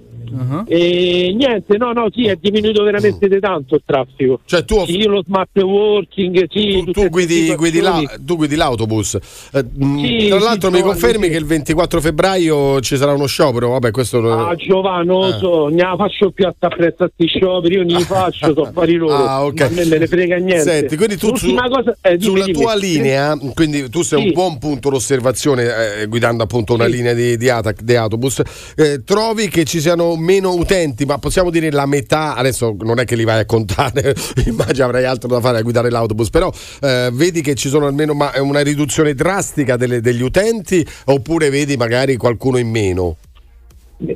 E 0.67 1.33
niente, 1.35 1.77
no, 1.77 1.91
no, 1.93 2.07
sì, 2.13 2.25
è 2.27 2.35
diminuito 2.39 2.83
veramente 2.83 3.27
di 3.27 3.39
tanto 3.39 3.75
il 3.75 3.81
traffico. 3.85 4.39
Cioè, 4.45 4.63
tu 4.65 4.83
Sì, 4.85 4.97
io 4.97 5.09
lo 5.09 5.23
smart 5.25 5.57
working, 5.61 6.45
sì, 6.49 6.81
tutte 6.85 6.91
Tu 7.03 7.09
guidi, 7.09 7.55
guidi 7.55 7.79
la- 7.79 8.01
tu 8.25 8.35
guidi 8.35 8.55
l'autobus. 8.55 9.15
Eh, 9.53 9.63
mh, 9.63 10.03
Sì, 10.03 10.27
tra 10.29 10.39
l'altro, 10.39 10.71
mi 10.71 10.81
confermi 10.81 11.29
che 11.29 11.37
il 11.37 11.45
24 11.45 12.01
febbraio 12.01 12.79
ci 12.81 12.97
sarà 12.97 13.13
uno 13.13 13.25
sciopero? 13.27 13.69
Vabbè, 13.69 13.91
questo 13.91 14.19
lo- 14.19 14.47
Ah, 14.47 14.55
Giovanni, 14.55 15.07
non 15.07 15.33
Eh. 15.33 15.37
so, 15.39 15.67
ne 15.67 15.81
la 15.83 15.95
faccio 15.97 16.31
più 16.31 16.45
a 16.47 16.53
prezzo 16.67 17.03
a 17.03 17.11
sti 17.13 17.27
scioperi, 17.27 17.75
io 17.75 17.83
li 17.83 17.93
faccio, 18.03 18.53
so 18.53 18.61
affari 18.63 18.95
loro. 18.95 19.13
Ah, 19.15 19.45
ok. 19.45 19.61
A 19.61 19.69
me 19.69 19.85
me 19.85 19.97
ne 19.97 20.07
frega 20.07 20.37
niente. 20.37 20.63
Senti, 20.63 20.95
quindi 20.95 21.17
tu 21.17 21.35
su- 21.35 21.53
cosa, 21.53 21.95
eh, 22.01 22.17
dimmi, 22.17 22.23
sulla 22.23 22.45
dimmi. 22.45 22.57
tua 22.57 22.75
linea, 22.75 23.37
quindi 23.53 23.89
tu 23.89 24.01
sei 24.01 24.19
Sì. 24.21 24.27
un 24.27 24.33
buon 24.33 24.57
punto 24.57 24.89
d'osservazione 24.89 26.01
eh, 26.01 26.05
guidando 26.07 26.43
appunto 26.43 26.73
una 26.73 26.85
linea 26.85 27.13
di, 27.13 27.37
di, 27.37 27.49
ATAC, 27.49 27.81
di 27.81 27.95
autobus, 27.95 28.41
eh, 28.75 29.03
trovi 29.03 29.47
che 29.49 29.63
ci 29.65 29.79
siano 29.79 30.14
meno 30.15 30.53
utenti, 30.53 31.05
ma 31.05 31.17
possiamo 31.17 31.49
dire 31.49 31.71
la 31.71 31.85
metà, 31.85 32.35
adesso 32.35 32.75
non 32.81 32.99
è 32.99 33.05
che 33.05 33.15
li 33.15 33.23
vai 33.23 33.39
a 33.39 33.45
contare, 33.45 34.15
immagino 34.45 34.85
avrai 34.85 35.05
altro 35.05 35.27
da 35.29 35.39
fare 35.39 35.57
a 35.59 35.61
guidare 35.61 35.89
l'autobus, 35.89 36.29
però 36.29 36.51
eh, 36.81 37.09
vedi 37.13 37.41
che 37.41 37.55
ci 37.55 37.69
sono 37.69 37.85
almeno 37.87 38.13
ma- 38.13 38.31
una 38.39 38.61
riduzione 38.61 39.13
drastica 39.13 39.75
delle- 39.77 40.01
degli 40.01 40.21
utenti 40.21 40.85
oppure 41.05 41.49
vedi 41.49 41.77
magari 41.77 42.15
qualcuno 42.17 42.57
in 42.57 42.69
meno? 42.69 43.17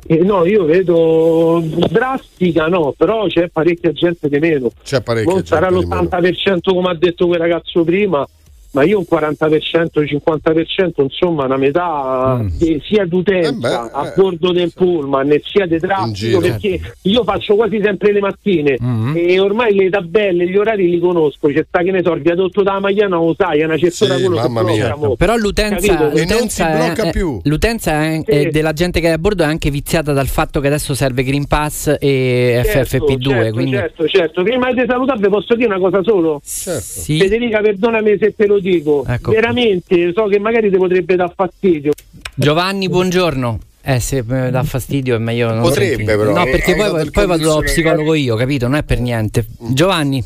Eh, 0.06 0.18
no, 0.18 0.44
io 0.44 0.64
vedo 0.64 1.62
drastica, 1.90 2.66
no, 2.66 2.92
però 2.96 3.26
c'è 3.26 3.48
parecchia 3.48 3.92
gente 3.92 4.28
di 4.28 4.38
meno. 4.38 4.70
C'è 4.82 5.00
parecchia 5.00 5.32
Non 5.32 5.44
sarà 5.46 5.68
gente 5.68 5.84
di 5.84 5.88
meno. 5.88 6.02
l'80% 6.02 6.58
come 6.74 6.90
ha 6.90 6.94
detto 6.94 7.26
quel 7.26 7.40
ragazzo 7.40 7.82
prima, 7.82 8.26
ma 8.72 8.82
io 8.84 8.98
un 8.98 9.04
40%, 9.08 10.02
50%, 10.04 11.02
insomma, 11.02 11.44
una 11.44 11.56
metà 11.56 12.38
Mm. 12.40 12.46
di- 12.58 12.80
sia 12.84 13.04
d'utenza 13.06 13.90
a 13.92 14.12
bordo 14.14 14.52
del 14.52 14.72
pullman 14.74 15.30
e 15.32 15.42
sia 15.44 15.66
di 15.66 15.78
traffico, 15.78 16.38
perché 16.40 16.80
io 17.02 17.24
faccio 17.24 17.54
quasi 17.56 17.80
sempre 17.82 18.12
le 18.12 18.20
mattine 18.20 18.76
e 19.14 19.38
ormai 19.40 19.74
le 19.74 19.90
tabelle, 19.90 20.46
gli 20.48 20.56
orari 20.56 20.88
li 20.90 20.98
conosco. 20.98 21.48
C'è 21.48 21.64
sta 21.66 21.82
che 21.82 21.90
ne 21.90 22.02
so, 22.02 22.12
il 22.12 22.22
viadotto 22.22 22.62
da 22.62 22.78
Magliana 22.80 23.16
lo 23.16 23.34
sai, 23.36 23.60
è 23.60 23.64
una 23.64 23.76
certa 23.78 24.04
Sì, 24.04 24.22
quello 24.24 24.36
che 24.40 24.48
mamma 24.48 24.62
mia. 24.62 24.94
mo. 24.96 25.16
Però 25.16 25.36
l'utenza, 25.36 26.08
l'utenza 26.10 26.70
è, 26.70 26.92
è- 26.94 27.12
l'utenza 27.44 28.04
è- 28.04 28.22
è 28.24 28.40
Sì. 28.42 28.48
della 28.50 28.72
gente 28.72 29.00
che 29.00 29.08
è 29.08 29.10
a 29.12 29.18
bordo 29.18 29.42
è 29.42 29.46
anche 29.46 29.70
viziata 29.70 30.12
dal 30.12 30.28
fatto 30.28 30.60
che 30.60 30.66
adesso 30.68 30.94
serve 30.94 31.22
Green 31.24 31.46
Pass 31.46 31.96
e 31.98 32.62
FFP2. 32.64 33.30
certo, 33.30 33.52
quindi 33.52 33.72
certo, 33.76 34.06
certo. 34.06 34.42
Prima 34.42 34.72
di 34.72 34.84
salutarvi 34.86 35.28
posso 35.28 35.54
dire 35.54 35.66
una 35.74 35.78
cosa 35.78 36.02
solo? 36.02 36.40
Sì. 36.44 37.18
Federica, 37.18 37.60
perdonami 37.60 38.16
se 38.18 38.34
te 38.36 38.46
lo 38.46 38.59
dico. 38.60 39.04
Ecco. 39.06 39.30
Veramente, 39.32 40.12
so 40.14 40.24
che 40.24 40.38
magari 40.38 40.70
ti 40.70 40.76
potrebbe 40.76 41.16
dar 41.16 41.32
fastidio. 41.34 41.92
Giovanni, 42.34 42.88
buongiorno. 42.88 43.58
Eh, 43.82 43.98
se 43.98 44.18
eh, 44.18 44.50
dà 44.50 44.62
fastidio 44.62 45.14
è 45.16 45.18
meglio 45.18 45.50
non 45.52 45.62
Potrebbe, 45.62 45.96
sentire. 45.96 46.16
però. 46.18 46.32
No, 46.34 46.44
Eh, 46.44 46.50
perché 46.50 46.74
poi, 46.76 47.10
poi 47.10 47.26
vado 47.26 47.46
dallo 47.48 47.60
psicologo 47.62 48.14
io, 48.14 48.36
capito? 48.36 48.66
Non 48.68 48.76
è 48.76 48.82
per 48.82 49.00
niente. 49.00 49.46
Giovanni, 49.72 50.22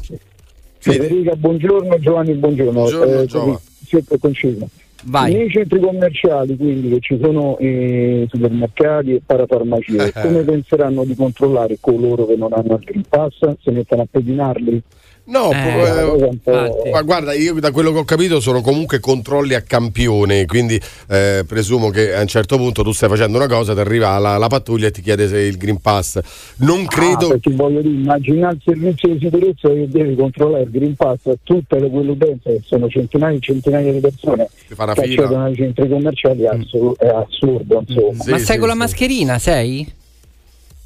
Federica, 0.78 1.34
buongiorno, 1.36 1.98
Giovanni, 1.98 2.32
buongiorno. 2.34 2.72
Buongiorno, 2.72 3.20
Eh, 3.20 3.26
Giova. 3.26 3.44
così, 3.52 3.58
sempre 3.86 4.18
conciso. 4.18 4.68
Vai. 5.06 5.34
Nei 5.34 5.50
centri 5.50 5.80
commerciali, 5.80 6.56
quindi 6.56 6.88
che 6.88 6.98
ci 7.00 7.18
sono 7.20 7.58
eh, 7.58 8.26
supermercati 8.30 9.12
e 9.14 9.20
parafarmacie, 9.24 10.12
come 10.14 10.40
penseranno 10.42 11.04
di 11.04 11.14
controllare 11.14 11.76
coloro 11.78 12.26
che 12.26 12.36
non 12.36 12.52
hanno 12.54 12.74
il 12.76 12.84
Green 12.84 13.04
Pass? 13.08 13.38
Se 13.62 13.70
mettono 13.70 14.02
a 14.02 14.06
pedinarli? 14.10 14.82
No, 15.26 15.50
Eh, 15.52 16.90
ma 16.90 17.00
guarda, 17.00 17.32
io 17.32 17.54
da 17.54 17.70
quello 17.70 17.92
che 17.92 17.98
ho 17.98 18.04
capito 18.04 18.40
sono 18.40 18.60
comunque 18.60 19.00
controlli 19.00 19.54
a 19.54 19.62
campione, 19.62 20.44
quindi 20.44 20.78
eh, 21.08 21.44
presumo 21.46 21.88
che 21.88 22.14
a 22.14 22.20
un 22.20 22.26
certo 22.26 22.58
punto 22.58 22.82
tu 22.82 22.92
stai 22.92 23.08
facendo 23.08 23.38
una 23.38 23.46
cosa, 23.46 23.72
ti 23.72 23.80
arriva 23.80 24.18
la, 24.18 24.36
la 24.36 24.48
pattuglia 24.48 24.88
e 24.88 24.90
ti 24.90 25.00
chiede 25.00 25.26
se 25.26 25.38
il 25.38 25.56
Green 25.56 25.80
Pass. 25.80 26.20
Non 26.56 26.84
credo... 26.84 27.26
Ah, 27.26 27.28
perché 27.30 27.50
voglio 27.52 27.80
dire, 27.80 27.94
immagina 27.94 28.50
il 28.50 28.60
servizio 28.62 29.08
di 29.08 29.18
sicurezza 29.18 29.68
che 29.68 29.88
deve 29.88 30.14
controllare 30.14 30.64
il 30.64 30.70
Green 30.70 30.94
Pass 30.94 31.18
a 31.24 31.34
tutte 31.42 31.78
le 31.78 31.88
quell'utenza 31.88 32.50
che 32.50 32.60
sono 32.62 32.88
centinaia 32.88 33.36
e 33.36 33.40
centinaia 33.40 33.92
di 33.92 34.00
persone 34.00 34.48
che 34.68 34.74
accedono 34.76 35.44
ai 35.44 35.54
centri 35.54 35.88
commerciali 35.88 36.42
è, 36.42 36.48
assur- 36.48 36.98
è 36.98 37.06
assurdo, 37.06 37.82
insomma. 37.86 38.24
ma 38.26 38.38
stai 38.38 38.58
con 38.58 38.68
la 38.68 38.74
mascherina, 38.74 39.38
sei? 39.38 39.90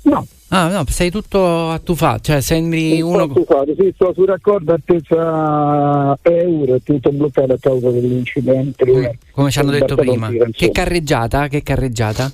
No. 0.03 0.25
Ah, 0.51 0.69
no, 0.69 0.85
sei 0.89 1.11
tutto 1.11 1.71
attufato, 1.71 2.21
cioè 2.23 2.41
sembri 2.41 3.03
uno. 3.03 3.25
sto 3.25 3.33
stufato, 3.33 3.75
sì, 3.79 3.93
sto 3.95 4.13
sul 4.15 4.27
raccordo 4.27 4.73
attesa 4.73 6.19
euro, 6.23 6.75
è 6.77 6.81
tutto 6.83 7.11
bloccato 7.11 7.53
a 7.53 7.59
causa 7.61 7.91
dell'incidente. 7.91 9.19
Come 9.31 9.51
ci 9.51 9.59
hanno 9.59 9.73
detto 9.73 9.95
prima. 9.95 10.31
Che 10.51 10.71
carreggiata? 10.71 11.49
Che 11.49 11.63
carreggiata? 11.63 12.33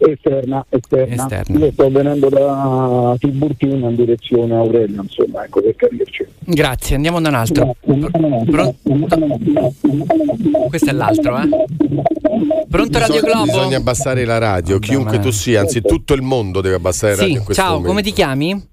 Esterna, 0.00 0.64
esterna. 0.68 1.14
Esterna. 1.14 1.58
Io 1.58 1.72
sto 1.72 1.90
venendo 1.90 2.28
da 2.28 3.16
Tiburtina 3.18 3.88
in 3.88 3.96
direzione 3.96 4.54
Aurelio, 4.54 5.02
insomma, 5.02 5.44
ecco 5.44 5.60
per 5.60 5.74
capirci. 5.76 6.24
Grazie, 6.44 6.94
andiamo 6.96 7.20
da 7.20 7.28
un 7.30 7.34
altro. 7.34 7.74
Pronto? 7.84 8.76
Questo 10.68 10.90
è 10.90 10.92
l'altro, 10.92 11.38
eh? 11.38 11.48
Pronto 12.68 12.98
Radio 12.98 13.20
Globo? 13.22 13.44
Bisogna 13.44 13.76
abbassare 13.78 14.24
la 14.24 14.38
radio, 14.38 14.78
chiunque 14.78 15.16
ma- 15.16 15.22
tu 15.22 15.30
sia, 15.30 15.60
anzi 15.60 15.80
tutto 15.82 16.14
il 16.14 16.22
mondo 16.22 16.60
deve 16.60 16.76
abbassare 16.76 17.12
la 17.14 17.18
radio 17.22 17.32
Sì, 17.34 17.38
in 17.40 17.44
questo 17.44 17.62
ciao, 17.62 17.70
momento. 17.72 17.88
come 17.90 18.02
ti 18.02 18.12
chiami? 18.12 18.66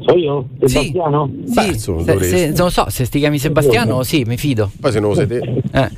So 0.00 0.16
io? 0.16 0.48
Sebastiano? 0.64 1.30
sì. 1.46 1.52
Beh, 1.54 1.66
insomma, 1.66 2.02
se, 2.04 2.22
se- 2.24 2.46
non 2.48 2.56
lo 2.56 2.70
so, 2.70 2.86
se 2.90 3.06
ti 3.06 3.18
chiami 3.18 3.38
Sebastiano, 3.38 4.02
sì, 4.02 4.24
mi 4.24 4.36
fido. 4.36 4.70
Poi 4.80 4.92
se 4.92 5.00
non 5.00 5.10
lo 5.10 5.14
sei 5.16 5.26
te. 5.26 5.38
Eh. 5.72 5.90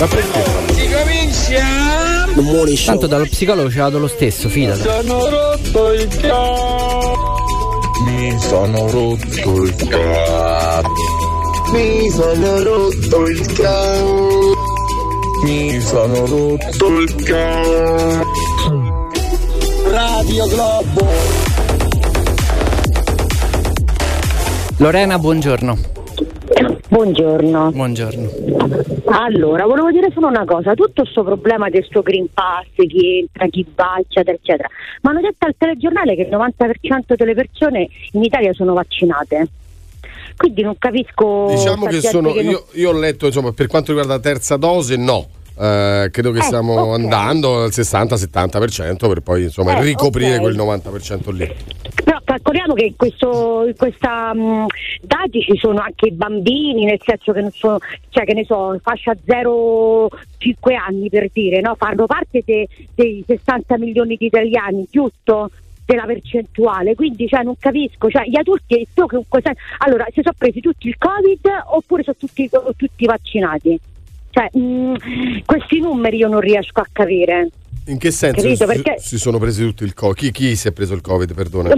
Ma 0.00 0.06
perché? 0.06 0.57
Comincia! 1.48 2.92
Tanto 2.92 3.06
dallo 3.06 3.24
psicologo 3.24 3.70
ci 3.70 3.78
vado 3.78 3.98
lo 3.98 4.06
stesso, 4.08 4.48
fidati. 4.48 4.80
Sono 4.80 5.28
rotto 5.28 5.92
il 5.92 6.08
cazzo! 6.16 7.36
Mi 8.04 8.38
sono 8.40 8.90
rotto 8.90 9.62
il 9.62 9.74
cazzo. 9.74 10.92
Mi 11.72 12.10
sono 12.10 12.62
rotto 12.62 13.26
il 13.26 13.46
cazzo. 13.52 14.56
Mi 15.42 15.80
sono 15.80 16.26
rotto 16.26 16.98
il 16.98 17.14
cazzo. 17.14 18.26
Radio 19.90 20.46
Globo! 20.46 21.06
Lorena, 24.76 25.18
buongiorno. 25.18 25.97
Buongiorno. 27.02 27.70
Buongiorno. 27.70 28.28
Allora, 29.04 29.66
volevo 29.66 29.92
dire 29.92 30.10
solo 30.12 30.26
una 30.26 30.44
cosa, 30.44 30.74
tutto 30.74 31.02
questo 31.02 31.22
problema 31.22 31.68
del 31.70 31.86
suo 31.88 32.02
Green 32.02 32.26
Pass, 32.34 32.66
chi 32.74 33.18
entra, 33.20 33.46
chi 33.46 33.64
va, 33.72 33.98
eccetera, 34.00 34.36
eccetera, 34.36 34.68
ma 35.02 35.10
hanno 35.10 35.20
detto 35.20 35.46
al 35.46 35.54
telegiornale 35.56 36.16
che 36.16 36.22
il 36.22 36.28
90% 36.28 37.14
delle 37.14 37.34
persone 37.34 37.88
in 38.12 38.24
Italia 38.24 38.52
sono 38.52 38.74
vaccinate. 38.74 39.46
Quindi 40.36 40.62
non 40.62 40.74
capisco... 40.76 41.46
Diciamo 41.50 41.86
che 41.86 42.00
sono. 42.00 42.34
non- 42.34 42.44
Io, 42.44 42.66
io 42.72 42.90
ho 42.90 42.98
letto, 42.98 43.26
insomma, 43.26 43.52
per 43.52 43.68
quanto 43.68 43.92
riguarda 43.92 44.14
la 44.14 44.20
terza 44.20 44.56
dose, 44.56 44.96
no. 44.96 45.28
Eh, 45.56 46.08
credo 46.10 46.32
che 46.32 46.38
Eh, 46.40 46.42
stiamo 46.42 46.72
ok. 46.80 46.98
andando 46.98 47.62
al 47.62 47.70
60-70% 47.70 48.96
per 49.08 49.20
poi 49.20 49.44
insomma 49.44 49.76
Eh, 49.78 49.82
ricoprire 49.82 50.34
ok. 50.36 50.40
quel 50.40 50.56
90% 50.56 51.30
lì. 51.32 51.48
Però 52.04 52.17
calcoliamo 52.28 52.74
che 52.74 52.84
in 52.84 52.96
questo, 52.96 53.64
in 53.66 53.74
questa 53.74 54.34
mh, 54.34 54.66
dati 55.00 55.40
ci 55.40 55.56
sono 55.56 55.78
anche 55.80 56.08
i 56.08 56.12
bambini, 56.12 56.84
nel 56.84 57.00
senso 57.02 57.32
che 57.32 57.40
non 57.40 57.50
sono, 57.52 57.78
cioè 58.10 58.24
che 58.24 58.34
ne 58.34 58.44
so, 58.44 58.78
fascia 58.82 59.16
0-5 59.26 60.74
anni 60.74 61.08
per 61.08 61.30
dire, 61.32 61.60
no? 61.62 61.74
Fanno 61.76 62.04
parte 62.04 62.42
de- 62.44 62.68
dei 62.94 63.24
60 63.26 63.78
milioni 63.78 64.16
di 64.16 64.26
italiani, 64.26 64.86
giusto? 64.90 65.50
della 65.88 66.04
percentuale, 66.04 66.94
quindi 66.94 67.26
cioè, 67.26 67.42
non 67.42 67.54
capisco, 67.58 68.10
cioè, 68.10 68.24
gli 68.26 68.36
adulti 68.36 68.86
tu 68.92 69.06
che- 69.06 69.22
cosa- 69.26 69.54
allora 69.78 70.04
si 70.12 70.20
sono 70.22 70.34
presi 70.36 70.60
tutti 70.60 70.86
il 70.86 70.98
covid 70.98 71.40
oppure 71.70 72.02
sono 72.02 72.16
tutti, 72.18 72.46
tutti 72.76 73.06
vaccinati? 73.06 73.80
Cioè, 74.28 74.50
mh, 74.52 75.44
questi 75.46 75.80
numeri 75.80 76.18
io 76.18 76.28
non 76.28 76.40
riesco 76.40 76.80
a 76.80 76.86
capire. 76.92 77.48
In 77.86 77.96
che 77.96 78.10
senso 78.10 78.42
Capito, 78.42 78.66
si, 78.66 78.82
perché- 78.82 78.98
si 79.00 79.16
sono 79.18 79.38
presi 79.38 79.62
tutti 79.64 79.84
il 79.84 79.94
Covid? 79.94 80.14
Chi, 80.18 80.30
chi 80.30 80.56
si 80.56 80.68
è 80.68 80.72
preso 80.72 80.92
il 80.92 81.00
Covid, 81.00 81.32
perdona? 81.32 81.70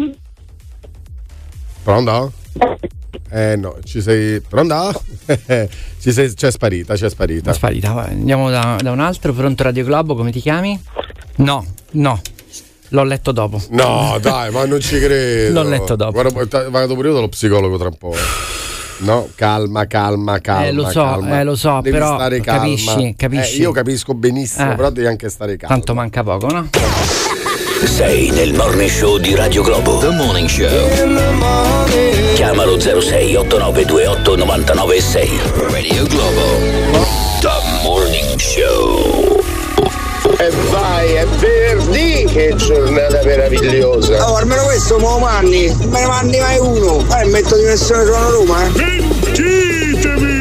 Pronto? 1.83 2.33
Eh 3.33 3.57
no, 3.57 3.77
ci 3.85 4.01
sei. 4.03 4.41
Pronto? 4.41 5.03
ci 6.01 6.13
sei, 6.13 6.35
c'è 6.35 6.51
sparita, 6.51 6.95
c'è 6.95 7.09
sparita. 7.09 7.51
È 7.51 7.55
sparita. 7.55 8.05
Andiamo 8.07 8.51
da, 8.51 8.77
da 8.81 8.91
un 8.91 9.01
altro. 9.01 9.33
Pronto 9.33 9.63
Radio 9.63 9.85
Globo, 9.85 10.15
come 10.15 10.31
ti 10.33 10.41
chiami? 10.41 10.79
No, 11.37 11.65
no. 11.93 12.21
L'ho 12.93 13.05
letto 13.05 13.31
dopo. 13.33 13.61
No, 13.71 14.19
dai, 14.21 14.51
ma 14.51 14.65
non 14.65 14.81
ci 14.81 14.99
credo. 14.99 15.63
L'ho 15.63 15.69
letto 15.69 15.95
dopo. 15.97 16.21
Guarda, 16.31 16.69
vado 16.71 16.95
pure 16.95 17.09
io 17.09 17.15
dallo 17.15 17.29
psicologo 17.29 17.79
tra 17.79 17.89
un 17.89 17.97
po'. 17.97 18.15
No, 18.99 19.29
calma, 19.37 19.87
calma, 19.87 20.41
calma. 20.41 20.67
Eh, 20.67 20.73
lo 20.73 20.91
so, 20.91 21.01
calma. 21.03 21.41
eh, 21.41 21.45
lo 21.45 21.55
so, 21.57 21.81
Devi 21.81 21.97
però 21.97 22.17
stare 22.17 22.41
calma. 22.41 22.61
capisci, 22.63 23.15
capisci. 23.17 23.57
Eh, 23.57 23.61
io 23.63 23.71
capisco 23.73 24.13
benissimo, 24.13 24.73
Eh. 24.73 24.75
però 24.75 24.91
devi 24.91 25.07
anche 25.07 25.29
stare 25.31 25.57
calmo. 25.57 25.75
Tanto 25.77 25.95
manca 25.95 26.23
poco, 26.23 26.49
no? 26.49 26.69
Sei 27.85 28.31
nel 28.31 28.53
morning 28.55 28.91
show 28.91 29.19
di 29.19 29.35
Radio 29.35 29.63
Globo. 29.63 29.99
The 29.99 30.11
Morning 30.11 30.49
Show. 30.49 30.69
Chiamalo 32.35 32.79
06 32.79 33.37
8928 33.37 34.37
996. 34.37 35.41
Radio 35.55 36.05
Globo. 36.05 36.59
The 37.41 37.49
Morning 37.83 38.39
Show. 38.39 39.43
E 40.39 40.51
vai, 40.71 41.15
è 41.15 41.27
venerdì! 41.27 42.25
Che 42.31 42.55
giornata 42.57 43.21
meravigliosa! 43.25 44.31
Oh, 44.31 44.37
almeno 44.37 44.65
questo 44.65 44.99
mo 44.99 45.19
manni, 45.19 45.67
non 45.67 45.89
me 45.89 46.01
ne 46.01 46.07
manni 46.07 46.39
mai 46.39 46.59
uno. 46.59 47.05
Eh, 47.19 47.25
metto 47.27 47.57
di 47.57 47.65
versione 47.65 48.05
Trono 48.05 48.31
Roma, 48.31 48.65
eh. 48.65 48.71
Mentitemi! 49.03 50.41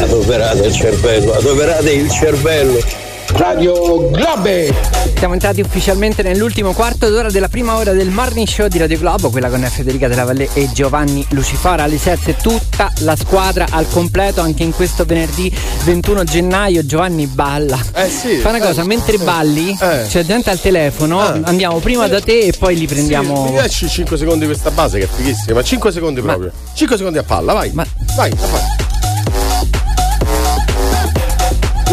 Adoperate 0.00 0.66
il 0.66 0.72
cervello, 0.74 1.32
adoperate 1.32 1.90
il 1.90 2.10
cervello. 2.10 3.05
Radio 3.36 4.08
Globe. 4.10 4.74
Siamo 5.18 5.34
entrati 5.34 5.60
ufficialmente 5.60 6.22
nell'ultimo 6.22 6.72
quarto 6.72 7.10
d'ora 7.10 7.28
della 7.30 7.48
prima 7.48 7.76
ora 7.76 7.92
del 7.92 8.08
morning 8.08 8.46
show 8.46 8.66
di 8.66 8.78
Radio 8.78 8.98
Globo, 8.98 9.28
quella 9.30 9.50
con 9.50 9.60
Federica 9.62 10.08
Della 10.08 10.24
Valle 10.24 10.48
e 10.54 10.70
Giovanni 10.72 11.24
Lucifora. 11.30 11.82
Alle 11.82 11.98
7 11.98 12.36
tutta 12.36 12.90
la 13.00 13.14
squadra 13.14 13.66
al 13.70 13.86
completo, 13.90 14.40
anche 14.40 14.62
in 14.62 14.72
questo 14.72 15.04
venerdì 15.04 15.52
21 15.84 16.24
gennaio. 16.24 16.84
Giovanni 16.86 17.26
balla. 17.26 17.78
Eh 17.94 18.08
sì. 18.08 18.36
Fa 18.38 18.48
una 18.48 18.60
cosa, 18.60 18.82
eh, 18.82 18.86
mentre 18.86 19.16
eh. 19.16 19.18
balli, 19.18 19.76
Eh. 19.78 20.06
c'è 20.08 20.24
gente 20.24 20.48
al 20.50 20.60
telefono, 20.60 21.20
Ah. 21.20 21.38
andiamo 21.44 21.78
prima 21.78 22.08
da 22.08 22.20
te 22.20 22.38
e 22.40 22.52
poi 22.58 22.76
li 22.76 22.86
prendiamo. 22.86 23.34
Sì, 23.34 23.42
mi 23.52 23.58
piace 23.58 23.88
5 23.88 24.16
secondi 24.16 24.46
questa 24.46 24.70
base 24.70 24.98
che 24.98 25.04
è 25.04 25.08
fighissima. 25.08 25.62
5 25.62 25.92
secondi 25.92 26.20
proprio. 26.22 26.50
5 26.72 26.96
secondi 26.96 27.18
a 27.18 27.22
palla, 27.22 27.52
vai. 27.52 27.70
Vai, 27.70 27.90
vai. 28.16 28.30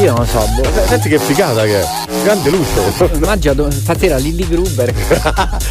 Io 0.01 0.11
non 0.15 0.25
so, 0.27 0.39
boh. 0.55 0.63
Eh, 0.63 0.87
Senti 0.87 1.07
che 1.07 1.19
figata 1.19 1.63
che 1.63 1.81
è. 1.81 1.85
Grande 2.23 2.49
luce. 2.49 3.09
Immagina 3.13 3.53
do- 3.53 3.69
stasera 3.69 4.17
Lilly 4.17 4.47
Gruber. 4.47 4.91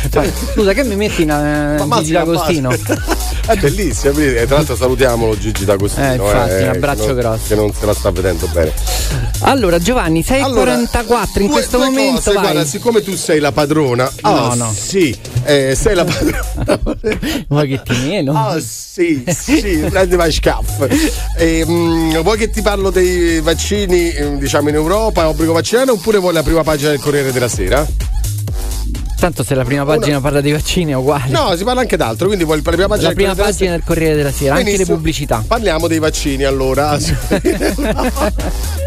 Scusa, 0.53 0.73
che 0.73 0.85
mi 0.85 0.95
metti 0.95 1.23
in 1.23 1.31
uh, 1.31 1.85
mazza 1.87 2.01
Gigi 2.03 2.12
D'Agostino? 2.12 2.70
È 2.70 3.57
bellissima, 3.57 4.12
e 4.20 4.47
tra 4.47 4.57
l'altro 4.57 4.77
salutiamolo 4.77 5.37
Gigi 5.37 5.64
D'Agostino. 5.64 6.07
Eh, 6.07 6.14
infatti, 6.14 6.53
un 6.53 6.59
eh, 6.61 6.66
abbraccio 6.68 7.07
che 7.07 7.12
non- 7.12 7.20
grosso. 7.20 7.43
Che 7.49 7.55
non 7.57 7.73
se 7.75 7.87
la 7.87 7.95
sta 7.95 8.11
vedendo 8.12 8.47
bene. 8.47 8.73
Allora, 9.41 9.79
Giovanni, 9.81 10.20
6.44 10.20 10.43
Allora, 10.45 10.75
in 10.75 10.89
due- 11.33 11.49
questo 11.49 11.77
due 11.79 11.87
momento. 11.87 12.20
cose, 12.23 12.33
guarda, 12.39 12.64
siccome 12.64 13.03
tu 13.03 13.16
sei 13.16 13.41
la 13.41 13.51
padrona, 13.51 14.11
No, 14.23 14.51
ah, 14.51 14.55
no. 14.55 14.73
Sì, 14.73 15.16
eh, 15.45 15.75
sei 15.79 15.95
la 15.97 16.05
padrona. 16.05 16.79
Ma 17.49 17.64
che 17.64 17.83
ti 17.83 17.97
meno? 18.07 18.33
Ah, 18.35 18.61
sì, 18.61 19.25
sì, 19.27 19.85
prendi 19.91 20.14
vai 20.14 20.31
scaff. 20.31 20.87
E, 21.37 21.64
mm, 21.66 22.18
vuoi 22.20 22.39
che 22.39 22.51
ti 22.51 22.62
parlo 22.62 22.91
dei 22.91 23.41
vaccini, 23.41 24.12
diciamo 24.39 24.69
in 24.69 24.75
Europa, 24.75 25.29
obbligo 25.29 25.53
vaccinale, 25.53 25.91
oppure 25.91 26.19
vuoi 26.19 26.33
la 26.33 26.43
prima 26.43 26.63
pagina 26.63 26.91
del 26.91 27.01
Corriere 27.01 27.33
della 27.33 27.49
Sera? 27.49 27.87
Tanto 29.19 29.45
se 29.45 29.55
la 29.55 29.63
prima 29.63 29.85
pagina 29.85 30.21
parla 30.21 30.41
dei 30.41 30.51
vaccini 30.51 30.91
è 30.91 30.97
uguale. 30.97 31.31
No, 31.31 31.55
si 31.57 31.63
parla 31.63 31.83
anche 31.83 31.97
d'altro, 31.97 32.27
quindi 32.27 32.45
vuoi 32.45 32.61
la 32.61 32.71
prima 32.73 32.89
pagina 32.89 33.09
la 33.09 33.15
del 33.15 33.17
prima 33.17 33.35
della 33.35 33.47
pagina 33.47 33.71
del 33.71 33.83
Corriere 33.85 34.17
della 34.17 34.33
Sera, 34.33 34.55
anche 34.55 34.65
le 34.65 34.71
Benissimo. 34.73 34.97
pubblicità. 34.97 35.45
Parliamo 35.47 35.87
dei 35.87 36.01
vaccini 36.01 36.43
allora. 36.43 36.91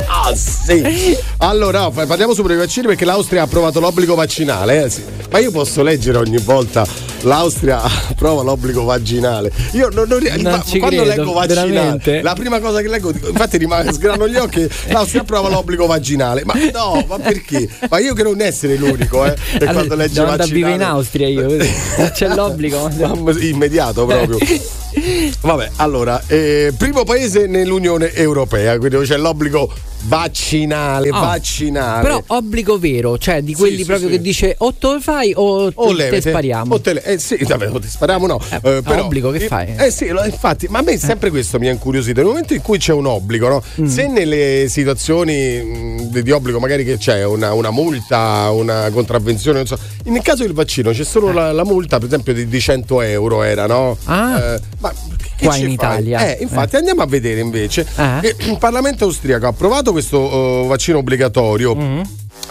ah 0.08 0.36
sì. 0.36 1.18
Allora, 1.38 1.90
parliamo 1.90 2.34
subito 2.34 2.54
dei 2.54 2.58
vaccini 2.66 2.88
perché 2.88 3.06
l'Austria 3.06 3.42
ha 3.42 3.46
approvato 3.46 3.80
l'obbligo 3.80 4.14
vaccinale. 4.14 4.84
eh. 4.84 4.92
Ma 5.32 5.40
io 5.40 5.52
posso 5.52 5.82
leggere 5.84 6.18
ogni 6.18 6.40
volta 6.40 6.86
l'Austria 7.26 7.82
approva 8.10 8.42
l'obbligo 8.44 8.84
vaginale. 8.84 9.52
Io 9.74 9.90
non, 9.90 10.08
non- 10.08 10.24
Non 10.24 10.42
ma- 10.42 10.64
quando 10.64 10.88
credo, 10.88 11.04
leggo 11.04 11.34
vaccinale, 11.34 11.70
veramente? 11.72 12.22
la 12.22 12.34
prima 12.34 12.60
cosa 12.60 12.82
che 12.82 12.88
leggo, 12.88 13.12
infatti 13.12 13.58
rimane 13.58 13.92
sgrano 13.94 14.28
gli 14.28 14.36
occhi, 14.36 14.68
l'Austria 14.90 15.22
approva 15.22 15.50
l'obbligo 15.50 15.86
vaginale. 15.86 16.44
Ma 16.46 16.54
no, 16.74 17.04
ma 17.08 17.18
perché? 17.20 17.68
Ma 17.90 18.00
io 18.00 18.14
credo 18.14 18.30
non 18.32 18.42
essere 18.42 18.76
l'unico, 18.78 19.26
eh, 19.26 19.34
che 19.34 19.58
Allora, 19.66 19.74
quando 19.74 19.96
legge 19.96 20.22
vivere 20.22 20.38
vaccinale. 20.38 20.74
in 20.76 20.82
Austria 20.84 21.28
io, 21.28 21.48
c'è 22.14 22.34
l'obbligo. 22.34 22.90
Immediato 23.40 24.06
proprio. 24.06 24.38
Vabbè, 25.42 25.72
allora, 25.78 26.22
eh, 26.28 26.74
primo 26.78 27.04
paese 27.04 27.48
nell'Unione 27.48 28.14
Europea, 28.14 28.78
quindi 28.78 28.98
c'è 29.06 29.18
l'obbligo 29.18 29.72
vaccinale, 30.08 31.10
Ah, 31.10 31.20
vaccinale. 31.20 32.02
Però 32.04 32.24
obbligo 32.28 32.78
vero, 32.78 33.18
cioè 33.18 33.42
di 33.42 33.54
quelli 33.56 33.78
sì, 33.78 33.86
proprio 33.86 34.08
sì. 34.08 34.16
che 34.16 34.22
dice 34.22 34.56
o 34.60 34.72
te 34.74 34.88
lo 34.88 35.00
fai 35.02 35.34
o, 35.36 35.72
o 35.74 35.88
te, 35.88 35.94
levete, 35.94 36.22
te 36.22 36.30
spariamo. 36.30 36.74
o 36.76 36.80
te 36.80 36.94
le- 36.94 37.04
eh 37.04 37.18
sì, 37.18 37.38
vabbè, 37.44 37.72
o 37.72 37.80
te 37.80 37.88
spariamo 37.88 38.28
no. 38.28 38.40
Eh, 38.52 38.60
però- 38.82 39.04
obbligo 39.06 39.32
che 39.32 39.46
eh, 39.46 39.48
fai? 39.48 39.74
Eh 39.76 39.90
sì, 39.92 40.08
lo- 40.10 40.24
infatti, 40.24 40.68
ma 40.68 40.80
a 40.80 40.82
me 40.84 40.98
sempre 40.98 41.30
questo 41.32 41.58
mi 41.60 41.68
ha 41.68 41.72
incuriosito. 41.72 42.20
Nel 42.20 42.30
momento 42.30 42.54
in 42.54 42.62
cui 42.62 42.78
c'è 42.78 42.94
un 42.94 43.08
obbligo, 43.08 43.48
no? 43.48 43.64
Mm. 43.82 43.86
Se 43.86 44.08
nelle 44.08 44.66
situazioni 44.70 45.58
mh, 45.62 46.10
di, 46.12 46.22
di 46.24 46.32
obbligo 46.32 46.60
magari 46.60 46.86
che 46.86 46.98
c'è 46.98 47.26
una, 47.26 47.54
una 47.54 47.72
multa, 47.72 48.50
una 48.52 48.90
contravvenzione, 48.92 49.58
non 49.58 49.68
so, 49.68 49.78
nel 50.06 50.22
caso 50.22 50.44
del 50.44 50.54
vaccino 50.54 50.92
c'è 50.92 51.04
solo 51.04 51.32
la, 51.32 51.52
la 51.52 51.64
multa, 51.66 51.98
per 51.98 52.08
esempio, 52.08 52.34
di, 52.34 52.48
di 52.48 52.60
100 52.60 53.02
euro 53.02 53.42
era, 53.42 53.66
no? 53.66 53.98
Ah. 54.04 54.60
Eh, 54.92 55.46
ma 55.46 55.52
Qua 55.52 55.58
in? 55.58 55.70
Italia. 55.70 56.36
Eh, 56.36 56.42
infatti, 56.42 56.76
andiamo 56.76 57.02
a 57.02 57.06
vedere 57.06 57.40
invece. 57.42 57.86
Ah. 57.96 58.20
che 58.22 58.36
il 58.38 58.58
Parlamento 58.58 59.06
austriaco 59.06 59.46
ha 59.46 59.50
approvato 59.50 59.92
questo 59.92 60.18
oh, 60.18 60.68
vaccino 60.68 61.00
obbligatorio. 61.00 61.76
Mm. 61.76 62.02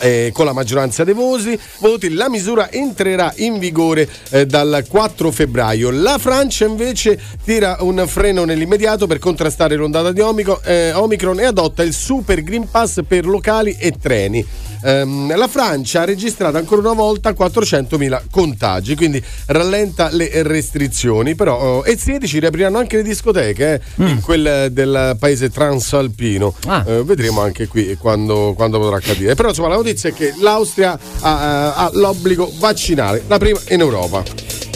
eh, 0.00 0.30
con 0.34 0.44
la 0.44 0.52
maggioranza 0.52 1.04
dei 1.04 1.14
voti, 1.14 1.58
voti, 1.78 2.12
la 2.12 2.28
misura 2.28 2.70
entrerà 2.70 3.32
in 3.36 3.58
vigore 3.58 4.08
eh, 4.30 4.44
dal 4.46 4.84
4 4.88 5.30
febbraio. 5.30 5.90
La 5.90 6.18
Francia 6.18 6.66
invece 6.66 7.18
tira 7.44 7.76
un 7.80 8.04
freno 8.06 8.44
nell'immediato 8.44 9.06
per 9.06 9.18
contrastare 9.18 9.76
l'ondata 9.76 10.12
di 10.12 10.20
Omicron, 10.20 10.58
eh, 10.64 10.92
Omicron 10.92 11.40
e 11.40 11.44
adotta 11.44 11.82
il 11.82 11.94
Super 11.94 12.42
Green 12.42 12.68
Pass 12.70 13.00
per 13.06 13.26
locali 13.26 13.76
e 13.78 13.92
treni. 14.00 14.44
Ehm, 14.84 15.34
la 15.36 15.48
Francia 15.48 16.02
ha 16.02 16.04
registrato 16.04 16.58
ancora 16.58 16.80
una 16.82 16.92
volta 16.92 17.30
400.000 17.30 18.24
contagi, 18.30 18.94
quindi 18.94 19.22
rallenta 19.46 20.10
le 20.10 20.30
restrizioni, 20.42 21.34
però 21.34 21.58
oh, 21.58 21.84
e 21.84 21.96
16 21.96 22.38
riapriranno 22.40 22.78
anche 22.78 22.96
le 22.96 23.02
discoteche 23.02 23.74
eh, 23.96 24.08
in 24.08 24.20
quel 24.20 24.46
eh, 24.46 24.70
del 24.70 25.16
paese 25.18 25.50
transalpino. 25.50 26.54
Eh, 26.86 27.02
vedremo 27.04 27.40
anche 27.40 27.66
qui 27.66 27.96
quando, 27.96 28.52
quando 28.54 28.78
potrà 28.78 28.96
accadere. 28.96 29.34
Però 29.34 29.48
insomma 29.48 29.68
la 29.68 29.76
notizia 29.76 30.10
è 30.10 30.12
che 30.12 30.34
l'Austria 30.40 30.98
ha, 31.20 31.74
ha 31.74 31.90
l'obbligo 31.94 32.52
vaccinale, 32.58 33.22
la 33.26 33.38
prima 33.38 33.58
in 33.70 33.80
Europa. 33.80 34.22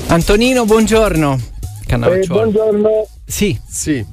Antonino, 0.07 0.65
buongiorno. 0.65 1.39
Eh, 1.87 2.27
buongiorno. 2.27 3.07
Sì. 3.27 3.59
Sì. 3.69 4.05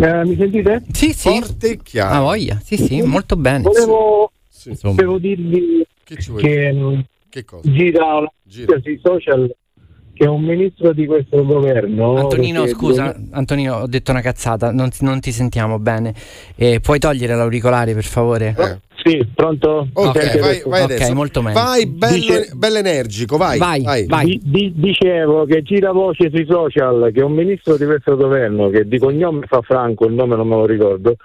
Eh, 0.00 0.24
mi 0.24 0.36
sentite? 0.36 0.82
Sì, 0.92 1.12
sì. 1.12 1.28
Forte 1.28 1.70
e 1.70 1.78
chiaro. 1.82 2.14
Ah, 2.14 2.20
voglia. 2.20 2.60
Sì, 2.64 2.76
sì, 2.76 3.02
molto 3.02 3.36
bene. 3.36 3.62
Volevo, 3.62 4.30
Insomma. 4.70 4.94
volevo 4.94 5.18
dirvi 5.18 5.86
Che 6.04 6.16
ci 6.16 6.30
vuoi 6.30 6.42
che 6.42 6.72
mh, 6.72 7.04
Che 7.28 7.44
cosa? 7.44 7.70
gira 7.70 8.30
Gira. 8.42 8.80
sui 8.82 9.00
social 9.02 9.54
che 10.16 10.28
un 10.28 10.42
ministro 10.44 10.92
di 10.92 11.06
questo 11.06 11.44
governo. 11.44 12.14
Antonino, 12.14 12.64
scusa, 12.68 13.06
bisogna- 13.16 13.36
Antonino, 13.36 13.74
ho 13.78 13.86
detto 13.88 14.12
una 14.12 14.20
cazzata, 14.20 14.70
non, 14.70 14.88
ti- 14.90 15.04
non 15.04 15.18
ti 15.18 15.32
sentiamo 15.32 15.80
bene. 15.80 16.14
Eh, 16.54 16.78
puoi 16.78 17.00
togliere 17.00 17.34
l'auricolare, 17.34 17.94
per 17.94 18.04
favore? 18.04 18.54
Sì, 19.02 19.26
pronto? 19.34 19.88
Ok, 19.92 20.12
vai, 20.14 20.38
adesso? 20.38 20.68
vai 20.70 20.82
adesso. 20.84 21.14
molto 21.14 21.42
meglio. 21.42 21.58
Vai, 21.60 21.86
bello, 21.86 22.14
Dice- 22.14 22.50
bello 22.54 22.78
energico, 22.78 23.36
vai. 23.36 23.58
Di- 24.24 24.40
di- 24.44 24.72
dicevo 24.76 25.46
che 25.46 25.62
gira 25.62 25.90
voce 25.90 26.30
sui 26.32 26.46
social 26.48 27.10
che 27.12 27.20
un 27.20 27.32
ministro 27.32 27.76
di 27.76 27.84
questo 27.84 28.14
governo, 28.16 28.70
che 28.70 28.86
di 28.86 28.98
cognome 29.00 29.46
fa 29.48 29.62
Franco, 29.62 30.06
il 30.06 30.14
nome 30.14 30.36
non 30.36 30.46
me 30.46 30.54
lo 30.54 30.64
ricordo, 30.66 31.16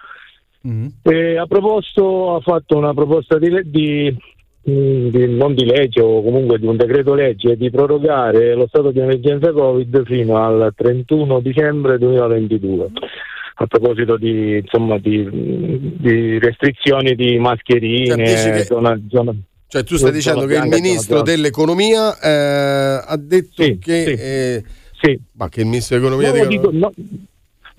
Mm. 0.67 0.87
eh, 1.03 1.37
ha 1.37 1.45
proposto, 1.45 2.35
ha 2.35 2.41
fatto 2.41 2.75
una 2.77 2.93
proposta 2.93 3.37
di, 3.39 3.49
di, 3.63 4.17
mh, 4.63 5.07
di- 5.07 5.35
non 5.37 5.53
di 5.53 5.63
legge 5.65 6.01
o 6.01 6.21
comunque 6.21 6.59
di 6.59 6.65
un 6.65 6.75
decreto 6.75 7.13
legge 7.13 7.55
di 7.55 7.69
prorogare 7.69 8.55
lo 8.55 8.67
stato 8.67 8.91
di 8.91 8.99
emergenza 8.99 9.51
Covid 9.53 10.03
fino 10.05 10.35
al 10.37 10.73
31 10.75 11.39
dicembre 11.39 11.97
2022. 11.97 12.87
A 13.61 13.67
proposito 13.67 14.17
di, 14.17 14.57
insomma, 14.57 14.97
di, 14.97 15.27
di 15.97 16.39
restrizioni 16.39 17.13
di 17.15 17.37
mascherine, 17.39 18.25
Cioè, 18.37 18.63
zona- 18.65 18.99
zona- 19.09 19.35
Cioè, 19.67 19.83
tu 19.83 19.95
stai 19.97 20.11
dicendo 20.11 20.45
che 20.45 20.53
il 20.55 20.59
zona 20.63 20.75
ministro 20.75 21.21
dell'economia 21.21 22.17
eh, 22.19 23.03
ha 23.05 23.17
detto 23.17 23.63
che. 23.79 24.03
eh, 24.03 24.63
Ma 25.33 25.47
che 25.49 25.61
il 25.61 25.67
ministro 25.67 25.97
dell'economia. 25.99 26.43
No, 26.43 26.49
dico- 26.49 26.69
no, 26.71 26.91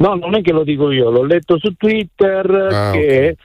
no, 0.00 0.14
non 0.16 0.34
è 0.34 0.42
che 0.42 0.52
lo 0.52 0.64
dico 0.64 0.90
io, 0.90 1.10
l'ho 1.10 1.24
letto 1.24 1.58
su 1.58 1.74
Twitter 1.76 2.50
Ah, 2.72 2.90
che 2.92 3.36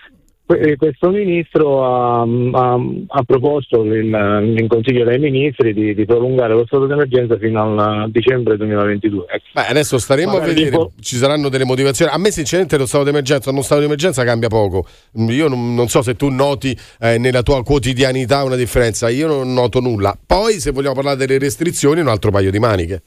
que- 0.48 0.76
questo 0.78 1.10
ministro 1.10 1.84
ha, 1.86 2.22
ha- 2.22 2.80
ha 3.08 3.24
proposto 3.24 3.84
in, 3.84 4.54
in 4.58 4.68
Consiglio 4.68 5.04
dei 5.04 5.18
Ministri 5.18 5.74
di, 5.74 5.96
di 5.96 6.06
prolungare 6.06 6.54
lo 6.54 6.66
stato 6.68 6.86
d'emergenza 6.86 7.36
fino 7.40 7.82
al 7.82 8.12
dicembre 8.12 8.56
2022. 8.56 9.26
Ecco. 9.28 9.44
Beh, 9.54 9.66
adesso 9.66 9.98
staremo 9.98 10.32
a 10.32 10.34
Magari 10.34 10.50
vedere, 10.54 10.70
tipo- 10.70 10.92
ci 11.02 11.16
saranno 11.16 11.50
delle 11.50 11.66
motivazioni. 11.66 12.12
A 12.12 12.18
me, 12.20 12.30
sinceramente, 12.30 12.78
lo 12.78 12.86
stato 12.86 13.04
d'emergenza 13.06 13.50
o 13.50 13.54
non 13.54 13.64
stato 13.64 13.82
d'emergenza 13.82 14.24
cambia 14.24 14.48
poco. 14.50 14.86
Io 15.30 15.48
non, 15.48 15.74
non 15.74 15.88
so 15.88 16.04
se 16.04 16.16
tu 16.16 16.30
noti 16.30 16.78
eh, 17.00 17.18
nella 17.18 17.42
tua 17.42 17.64
quotidianità 17.64 18.44
una 18.44 18.56
differenza, 18.56 19.10
io 19.10 19.26
non 19.28 19.52
noto 19.52 19.80
nulla. 19.80 20.16
Poi, 20.28 20.60
se 20.60 20.70
vogliamo 20.70 20.94
parlare 20.94 21.18
delle 21.18 21.40
restrizioni, 21.40 22.02
un 22.02 22.08
altro 22.08 22.30
paio 22.30 22.52
di 22.52 22.60
maniche. 22.60 23.02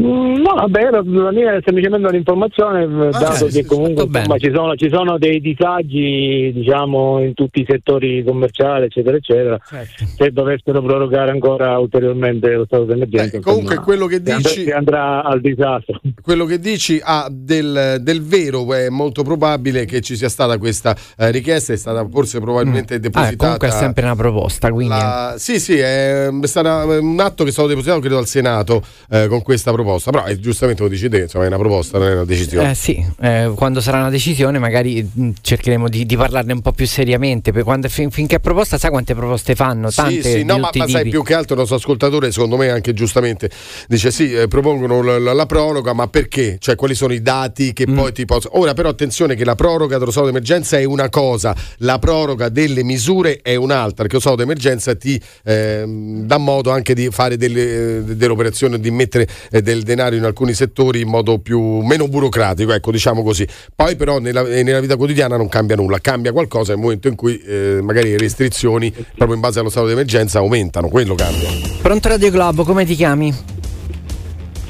Mm, 0.00 0.30
No, 0.42 0.54
vabbè, 0.54 0.90
la 0.90 1.02
la 1.04 1.30
mia 1.32 1.54
è 1.54 1.60
semplicemente 1.64 2.06
un'informazione, 2.08 2.82
eh, 2.84 3.10
dato 3.10 3.24
Ah, 3.26 3.50
sì, 3.50 3.60
che 3.60 3.64
comunque 3.66 4.04
insomma, 4.04 4.38
ci, 4.38 4.50
sono, 4.52 4.74
ci 4.74 4.88
sono 4.90 5.18
dei 5.18 5.40
disagi 5.40 6.50
diciamo, 6.54 7.22
in 7.22 7.34
tutti 7.34 7.60
i 7.60 7.66
settori 7.68 8.24
commerciali, 8.24 8.86
eccetera, 8.86 9.16
eccetera. 9.16 9.58
Certo. 9.68 10.04
Se 10.16 10.30
dovessero 10.32 10.82
prorogare 10.82 11.30
ancora 11.30 11.78
ulteriormente 11.78 12.50
lo 12.54 12.64
stato 12.64 12.84
d'emergenza, 12.84 13.38
comunque 13.40 13.74
insomma, 13.74 13.84
quello 13.86 14.06
che 14.06 14.22
dici- 14.22 14.62
si 14.64 14.70
andrà 14.70 15.22
al 15.22 15.40
disastro. 15.40 16.00
Quello 16.22 16.44
che 16.46 16.58
dici 16.58 16.98
ha 17.02 17.28
del, 17.30 17.98
del 18.00 18.22
vero, 18.22 18.72
è 18.74 18.88
molto 18.88 19.22
probabile 19.22 19.84
che 19.84 20.00
ci 20.00 20.16
sia 20.16 20.28
stata 20.30 20.56
questa 20.58 20.96
eh, 21.18 21.30
richiesta, 21.30 21.72
è 21.74 21.76
stata 21.76 22.06
forse 22.08 22.40
probabilmente 22.40 22.94
Ah, 22.94 22.98
depositata. 22.98 23.36
comunque 23.36 23.68
è 23.68 23.70
sempre 23.70 24.04
una 24.04 24.16
proposta, 24.16 24.70
quindi... 24.72 24.94
La- 24.94 25.34
Sì, 25.36 25.60
sì, 25.60 25.76
è, 25.78 26.28
è 26.28 26.46
stata 26.46 26.84
un 26.98 27.20
atto 27.20 27.42
che 27.44 27.50
è 27.50 27.52
stato 27.52 27.68
depositato 27.68 28.00
credo 28.00 28.18
al 28.18 28.26
Senato 28.26 28.82
eh, 29.10 29.26
con 29.28 29.42
questa 29.42 29.64
proposta, 29.70 29.80
però 30.10 30.24
è 30.24 30.36
giustamente 30.36 30.82
lo 30.82 30.88
dici 30.88 31.08
te, 31.08 31.20
insomma 31.22 31.44
è 31.44 31.46
una 31.48 31.58
proposta, 31.58 31.98
non 31.98 32.08
è 32.08 32.12
una 32.12 32.24
decisione. 32.24 32.70
Eh 32.70 32.74
sì, 32.74 33.04
eh, 33.20 33.52
quando 33.54 33.80
sarà 33.80 33.98
una 33.98 34.10
decisione 34.10 34.58
magari 34.58 35.08
mh, 35.12 35.30
cercheremo 35.40 35.88
di, 35.88 36.06
di 36.06 36.16
parlarne 36.16 36.52
un 36.52 36.60
po' 36.60 36.72
più 36.72 36.86
seriamente, 36.86 37.52
quando, 37.62 37.88
fin- 37.88 38.10
finché 38.10 38.36
è 38.36 38.40
proposta 38.40 38.78
sai 38.78 38.90
quante 38.90 39.14
proposte 39.14 39.54
fanno? 39.54 39.90
Tante 39.90 40.22
Sì, 40.22 40.30
sì, 40.30 40.44
no, 40.44 40.58
ma, 40.58 40.70
ma 40.74 40.88
sai 40.88 41.08
più 41.08 41.22
che 41.22 41.34
altro 41.34 41.54
il 41.54 41.60
nostro 41.60 41.76
ascoltatore, 41.78 42.30
secondo 42.32 42.56
me 42.56 42.70
anche 42.70 42.92
giustamente, 42.92 43.50
dice 43.88 44.10
sì, 44.10 44.32
eh, 44.32 44.48
propongono 44.48 45.02
la, 45.02 45.18
la- 45.18 45.32
la 45.32 45.46
proroga, 45.46 45.92
ma 45.92 46.06
perché? 46.08 46.56
Cioè 46.58 46.74
quali 46.76 46.94
sono 46.94 47.12
i 47.12 47.20
dati 47.22 47.50
Mm. 47.52 47.70
che 47.74 47.86
poi 47.86 48.12
ti 48.12 48.24
possono... 48.24 48.58
Ora 48.58 48.72
però 48.74 48.88
attenzione 48.88 49.34
che 49.34 49.44
la 49.44 49.54
proroga 49.54 49.98
dello 49.98 50.10
stato 50.10 50.26
d'emergenza 50.26 50.78
è 50.78 50.84
una 50.84 51.08
cosa, 51.08 51.54
la 51.78 51.98
proroga 51.98 52.48
delle 52.48 52.82
misure 52.82 53.40
è 53.42 53.54
un'altra, 53.56 54.02
perché 54.02 54.14
lo 54.14 54.20
stato 54.20 54.36
d'emergenza 54.36 54.94
ti 54.94 55.20
ehm, 55.44 56.24
dà 56.26 56.38
modo 56.38 56.70
anche 56.70 56.94
di 56.94 57.08
fare 57.10 57.36
delle, 57.36 57.98
eh, 57.98 58.02
delle 58.02 58.32
operazioni, 58.32 58.78
di 58.80 58.90
mettere 58.90 59.26
eh, 59.50 59.62
del 59.72 59.82
denaro 59.82 60.14
in 60.14 60.24
alcuni 60.24 60.52
settori 60.52 61.00
in 61.00 61.08
modo 61.08 61.38
più 61.38 61.80
meno 61.80 62.08
burocratico, 62.08 62.72
ecco 62.72 62.90
diciamo 62.90 63.22
così. 63.22 63.46
Poi 63.74 63.96
però 63.96 64.18
nella, 64.18 64.42
eh, 64.46 64.62
nella 64.62 64.80
vita 64.80 64.96
quotidiana 64.96 65.36
non 65.36 65.48
cambia 65.48 65.76
nulla, 65.76 65.98
cambia 65.98 66.32
qualcosa 66.32 66.72
nel 66.72 66.82
momento 66.82 67.08
in 67.08 67.16
cui 67.16 67.40
eh, 67.40 67.80
magari 67.82 68.10
le 68.10 68.18
restrizioni 68.18 68.90
proprio 68.90 69.34
in 69.34 69.40
base 69.40 69.60
allo 69.60 69.70
stato 69.70 69.86
d'emergenza 69.86 70.38
aumentano, 70.38 70.88
quello 70.88 71.14
cambia. 71.14 71.48
Pronto 71.80 72.08
Radio 72.08 72.30
Globo, 72.30 72.64
come 72.64 72.84
ti 72.84 72.94
chiami? 72.94 73.34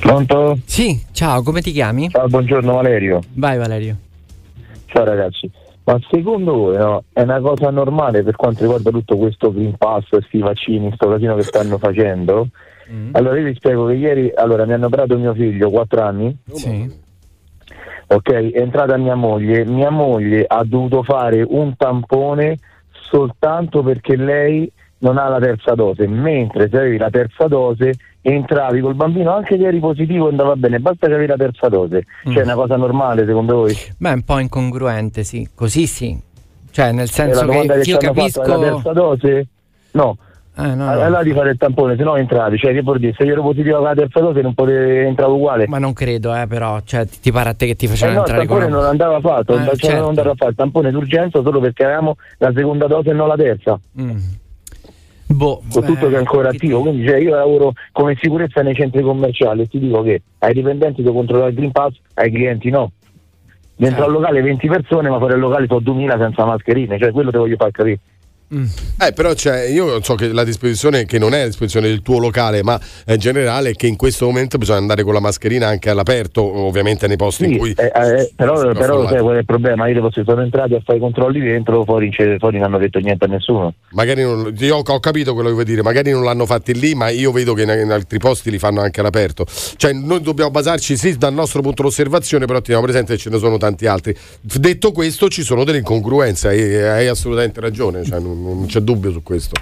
Pronto? 0.01 0.59
Sì, 0.65 1.01
ciao, 1.13 1.43
come 1.43 1.61
ti 1.61 1.73
chiami? 1.73 2.09
Ciao, 2.11 2.27
buongiorno 2.27 2.75
Valerio. 2.75 3.21
Vai 3.35 3.59
Valerio. 3.59 3.97
Ciao 4.87 5.05
ragazzi, 5.05 5.51
ma 5.85 5.99
secondo 6.11 6.53
voi 6.53 6.77
no, 6.77 7.05
è 7.13 7.23
una 7.23 7.41
cosa 7.41 7.71
normale 7.71 8.23
per 8.23 8.37
quanto 8.37 8.61
riguarda 8.61 8.91
tutto 8.91 9.17
questo 9.17 9.53
Green 9.53 9.77
Pass, 9.77 10.09
questi 10.09 10.39
vaccini, 10.39 10.93
sto 10.95 11.09
casino 11.09 11.35
che 11.35 11.43
stanno 11.43 11.79
facendo? 11.79 12.49
Allora 13.13 13.39
io 13.39 13.45
vi 13.45 13.55
spiego 13.55 13.87
che 13.87 13.95
ieri 13.95 14.33
allora, 14.35 14.67
mi 14.67 14.73
hanno 14.73 14.87
operato 14.87 15.17
mio 15.19 15.35
figlio, 15.35 15.71
4 15.71 16.03
anni, 16.03 16.37
Sì. 16.53 16.91
ok, 18.07 18.31
è 18.31 18.61
entrata 18.61 18.97
mia 18.97 19.15
moglie, 19.15 19.65
mia 19.65 19.91
moglie 19.91 20.45
ha 20.47 20.63
dovuto 20.65 21.03
fare 21.03 21.45
un 21.47 21.75
tampone 21.77 22.59
soltanto 22.91 23.83
perché 23.83 24.17
lei 24.17 24.71
non 24.99 25.19
ha 25.19 25.29
la 25.29 25.39
terza 25.39 25.75
dose, 25.75 26.07
mentre 26.07 26.69
se 26.69 26.77
avevi 26.77 26.97
la 26.97 27.11
terza 27.11 27.47
dose 27.47 27.93
entravi 28.21 28.81
col 28.81 28.95
bambino 28.95 29.35
anche 29.35 29.59
se 29.59 29.67
eri 29.67 29.81
positivo 29.81 30.29
andava 30.29 30.55
bene, 30.55 30.79
basta 30.79 31.07
che 31.09 31.13
avevi 31.15 31.29
la 31.29 31.37
terza 31.37 31.69
dose. 31.69 32.05
Cioè 32.25 32.41
è 32.41 32.45
una 32.45 32.55
cosa 32.55 32.77
normale 32.77 33.27
secondo 33.27 33.57
voi? 33.57 33.75
Beh, 33.97 34.11
è 34.11 34.15
un 34.15 34.23
po' 34.23 34.39
incongruente, 34.39 35.25
sì. 35.25 35.49
Così 35.55 35.87
sì. 35.87 36.17
Cioè, 36.71 36.93
nel 36.93 37.11
senso 37.11 37.47
che, 37.47 37.67
che, 37.67 37.91
io 37.91 37.99
capisco. 37.99 38.43
fatto 38.45 38.61
la 38.61 38.71
terza 38.71 38.93
dose? 38.93 39.47
No. 39.93 40.17
Eh, 40.55 40.63
no, 40.75 40.75
no. 40.75 40.91
Allora 40.91 41.23
di 41.23 41.33
fare 41.33 41.51
il 41.53 41.57
tampone, 41.57 41.97
se 41.97 42.03
no 42.03 42.15
entravi, 42.17 42.59
cioè 42.59 42.73
che 42.75 42.83
vuol 42.83 42.99
dire, 42.99 43.15
se 43.17 43.25
io 43.25 43.33
ero 43.33 43.43
positivo 43.43 43.77
con 43.79 43.87
la 43.87 43.95
terza 43.95 44.21
dose 44.21 44.43
non 44.43 44.53
potevo 44.53 45.09
entrare 45.09 45.31
uguale. 45.33 45.67
Ma 45.67 45.79
non 45.79 45.95
credo, 45.95 46.35
eh, 46.35 46.47
però, 46.47 46.81
cioè, 46.85 47.07
ti, 47.07 47.21
ti 47.21 47.33
pare 47.33 47.49
a 47.51 47.55
te 47.55 47.67
che 47.67 47.75
ti 47.75 47.87
Eh 47.87 47.89
facevano 47.89 48.19
no, 48.19 48.25
il 48.25 48.31
entrare 48.31 48.47
con 48.47 48.59
tampone 48.59 48.73
una- 48.77 48.83
non 48.83 48.91
andava 48.91 49.21
fatto, 49.21 49.55
Eh, 49.59 49.65
cioè 49.65 49.77
certo. 49.77 49.99
non 50.01 50.09
andava 50.11 50.31
a 50.33 50.35
fare 50.37 50.51
il 50.51 50.57
tampone 50.57 50.91
d'urgenza 50.91 51.43
solo 51.43 51.59
perché 51.61 51.85
avevamo 51.85 52.17
la 52.39 52.53
seconda 52.55 52.87
dose 52.87 53.11
e 53.11 53.13
non 53.15 53.29
la 53.29 53.37
terza. 53.37 53.81
Mm. 53.99 54.19
Boh, 55.29 55.63
Con 55.73 55.85
tutto 55.85 56.07
eh, 56.07 56.09
che 56.11 56.15
è 56.17 56.19
ancora 56.19 56.51
attivo, 56.51 56.81
quindi 56.83 57.07
cioè, 57.07 57.17
io 57.17 57.35
lavoro 57.35 57.73
come 57.91 58.15
sicurezza 58.21 58.61
nei 58.61 58.75
centri 58.75 59.01
commerciali 59.01 59.63
e 59.63 59.67
ti 59.69 59.79
dico 59.79 60.03
che 60.03 60.21
ai 60.41 60.53
dipendenti 60.53 61.01
devo 61.03 61.15
controllare 61.15 61.49
il 61.51 61.57
Green 61.57 61.73
Pass, 61.73 61.95
ai 62.15 62.31
clienti 62.31 62.69
no. 62.69 62.93
Dentro 63.75 64.05
al 64.05 64.13
locale 64.13 64.43
20 64.43 64.69
persone, 64.69 65.09
ma 65.09 65.17
fuori 65.17 65.33
al 65.33 65.41
locale 65.41 65.67
sono 65.67 65.81
2000 65.81 66.19
senza 66.19 66.45
mascherine, 66.45 66.99
cioè 66.99 67.11
quello 67.13 67.31
te 67.31 67.39
voglio 67.39 67.57
far 67.57 67.71
capire. 67.71 67.99
Eh, 68.55 69.13
però 69.13 69.33
c'è, 69.33 69.65
io 69.65 70.03
so 70.03 70.15
che 70.15 70.29
la 70.29 70.45
disposizione, 70.45 71.07
che 71.07 71.19
non 71.19 71.33
è 71.35 71.41
a 71.41 71.47
disposizione 71.47 71.89
del 71.89 72.03
tuo 72.03 72.19
locale, 72.19 72.63
ma 72.63 72.79
in 73.07 73.17
generale, 73.19 73.71
è 73.71 73.75
che 73.75 73.87
in 73.87 73.97
questo 73.97 74.27
momento 74.27 74.59
bisogna 74.59 74.79
andare 74.79 75.03
con 75.03 75.15
la 75.15 75.21
mascherina 75.21 75.69
anche 75.69 75.89
all'aperto, 75.91 76.43
ovviamente 76.43 77.07
nei 77.07 77.17
posti 77.17 77.45
in 77.45 77.53
Sì, 77.53 77.59
cui. 77.59 77.75
eh, 77.77 77.85
eh, 77.87 78.33
però, 78.37 78.61
però 78.73 79.09
sai 79.09 79.21
qual 79.21 79.37
è 79.37 79.39
il 79.39 79.45
problema? 79.45 79.89
Io 79.89 79.95
devo- 79.95 80.11
sono 80.13 80.43
entrati 80.43 80.75
a 80.75 80.81
fare 80.85 80.99
i 80.99 81.01
controlli 81.01 81.41
dentro, 81.41 81.83
fuori, 81.85 82.11
fuori 82.39 82.59
non 82.59 82.67
hanno 82.67 82.79
detto 82.79 82.99
niente 82.99 83.25
a 83.25 83.29
nessuno. 83.29 83.75
Magari 83.93 84.23
non, 84.23 84.55
io 84.59 84.77
ho 84.77 85.01
capito 85.01 85.33
quello 85.33 85.49
che 85.49 85.55
vuoi 85.55 85.65
dire, 85.65 85.83
magari 85.83 86.11
non 86.11 86.23
l'hanno 86.25 86.45
fatti 86.47 86.79
lì, 86.79 86.95
ma 86.95 87.09
io 87.09 87.33
vedo 87.33 87.55
che 87.55 87.63
in, 87.63 87.71
in 87.71 87.91
altri 87.91 88.19
posti 88.19 88.51
li 88.51 88.59
fanno 88.59 88.81
anche 88.83 89.01
all'aperto. 89.01 89.47
Cioè, 89.77 89.93
noi 89.93 90.21
dobbiamo 90.21 90.51
basarci 90.51 90.97
sì 90.97 91.17
dal 91.17 91.33
nostro 91.33 91.63
punto 91.63 91.83
d'osservazione, 91.83 92.45
però 92.47 92.61
teniamo 92.61 92.85
presente 92.85 93.15
che 93.15 93.19
ce 93.19 93.31
ne 93.31 93.39
sono 93.39 93.57
tanti 93.57 93.87
altri. 93.87 94.15
Detto 94.41 94.93
questo, 94.93 95.29
ci 95.29 95.43
sono 95.43 95.65
delle 95.65 95.79
incongruenze, 95.79 96.49
hai, 96.49 96.75
hai 96.83 97.07
assolutamente 97.07 97.61
ragione, 97.61 98.05
cioè, 98.05 98.21
non, 98.21 98.42
non 98.43 98.67
c'è 98.67 98.81
dubbio 98.81 99.11
su 99.13 99.23
questo. 99.23 99.55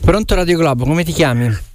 Pronto 0.00 0.34
Radio 0.34 0.58
Globo, 0.58 0.84
come 0.84 1.04
ti 1.04 1.12
chiami? 1.12 1.74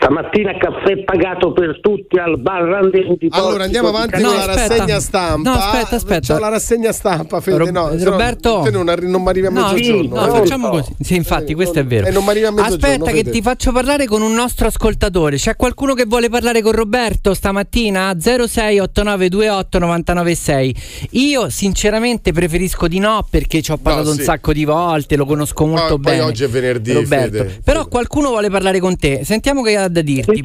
Stamattina 0.00 0.56
caffè 0.56 1.02
pagato 1.02 1.52
per 1.52 1.80
tutti 1.80 2.18
al 2.18 2.38
bar 2.38 2.62
Rendezvous 2.62 3.18
di 3.18 3.28
Allora 3.32 3.64
andiamo 3.64 3.90
Portico 3.90 4.16
avanti 4.16 4.16
di 4.16 4.22
con 4.22 4.46
la 4.46 4.54
Caserta. 4.54 4.74
rassegna 4.76 5.00
stampa. 5.00 5.50
No, 5.50 5.56
aspetta, 5.56 5.96
aspetta. 5.96 6.34
C'ho 6.34 6.40
la 6.40 6.48
rassegna 6.48 6.92
stampa, 6.92 7.40
Fede, 7.40 7.70
no, 7.72 7.90
se 7.90 8.04
no- 8.04 8.10
Roberto, 8.10 8.60
te 8.64 8.70
non, 8.70 8.88
arri- 8.88 9.08
non 9.10 9.22
mi 9.22 9.28
arrivi 9.28 9.46
a 9.46 9.50
No, 9.50 9.72
mezzogiorno. 9.72 10.14
no, 10.14 10.22
Fede. 10.26 10.38
facciamo 10.38 10.68
così. 10.68 10.94
Sì, 11.00 11.16
infatti, 11.16 11.54
questo 11.54 11.80
è 11.80 11.84
vero. 11.84 12.06
Eh, 12.06 12.10
non 12.12 12.22
mi 12.22 12.30
arrivi 12.30 12.44
a 12.46 12.50
mezzogiorno, 12.52 12.86
Aspetta, 12.86 13.10
che 13.10 13.16
Fede. 13.18 13.30
ti 13.32 13.42
faccio 13.42 13.72
parlare 13.72 14.06
con 14.06 14.22
un 14.22 14.32
nostro 14.32 14.68
ascoltatore. 14.68 15.36
C'è 15.36 15.56
qualcuno 15.56 15.94
che 15.94 16.04
vuole 16.06 16.28
parlare 16.28 16.62
con 16.62 16.72
Roberto 16.72 17.34
stamattina? 17.34 18.14
068928 18.18 19.78
996. 19.80 20.74
Io, 21.12 21.48
sinceramente, 21.50 22.32
preferisco 22.32 22.86
di 22.88 22.98
no 23.00 23.26
perché 23.28 23.60
ci 23.62 23.72
ho 23.72 23.78
parlato 23.78 24.12
sì. 24.12 24.18
un 24.18 24.24
sacco 24.24 24.52
di 24.52 24.64
volte. 24.64 25.16
Lo 25.16 25.24
conosco 25.26 25.66
molto 25.66 25.94
Poi- 25.94 26.00
poi 26.02 26.12
bene. 26.12 26.22
oggi 26.24 26.44
è 26.44 26.48
venerdì, 26.48 26.92
Roberto. 26.92 27.36
Fede. 27.38 27.60
Però 27.64 27.86
qualcuno 27.88 28.28
vuole 28.28 28.48
parlare 28.48 28.78
con 28.78 28.96
te. 28.96 29.22
Sentiamo 29.24 29.62
che 29.62 29.76
ha 29.88 29.90
da 29.90 30.02
dirti. 30.02 30.40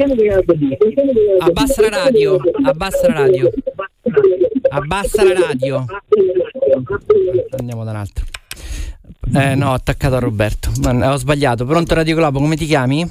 Abbassa 1.39 1.81
la 1.81 1.89
radio. 1.89 2.39
Abbassa 2.63 3.07
la 3.07 3.13
radio. 3.13 3.49
Abbassa 4.69 5.23
la 5.23 5.33
radio. 5.33 5.85
Andiamo 7.57 7.83
da 7.83 7.91
un 7.91 7.97
altro. 7.97 8.25
Eh 9.35 9.55
no, 9.55 9.71
ho 9.71 9.73
attaccato 9.73 10.15
a 10.15 10.19
Roberto. 10.19 10.69
Ho 10.69 11.15
sbagliato. 11.17 11.65
Pronto 11.65 11.93
Radio 11.93 12.15
Globo, 12.15 12.39
come 12.39 12.55
ti 12.55 12.65
chiami? 12.65 13.09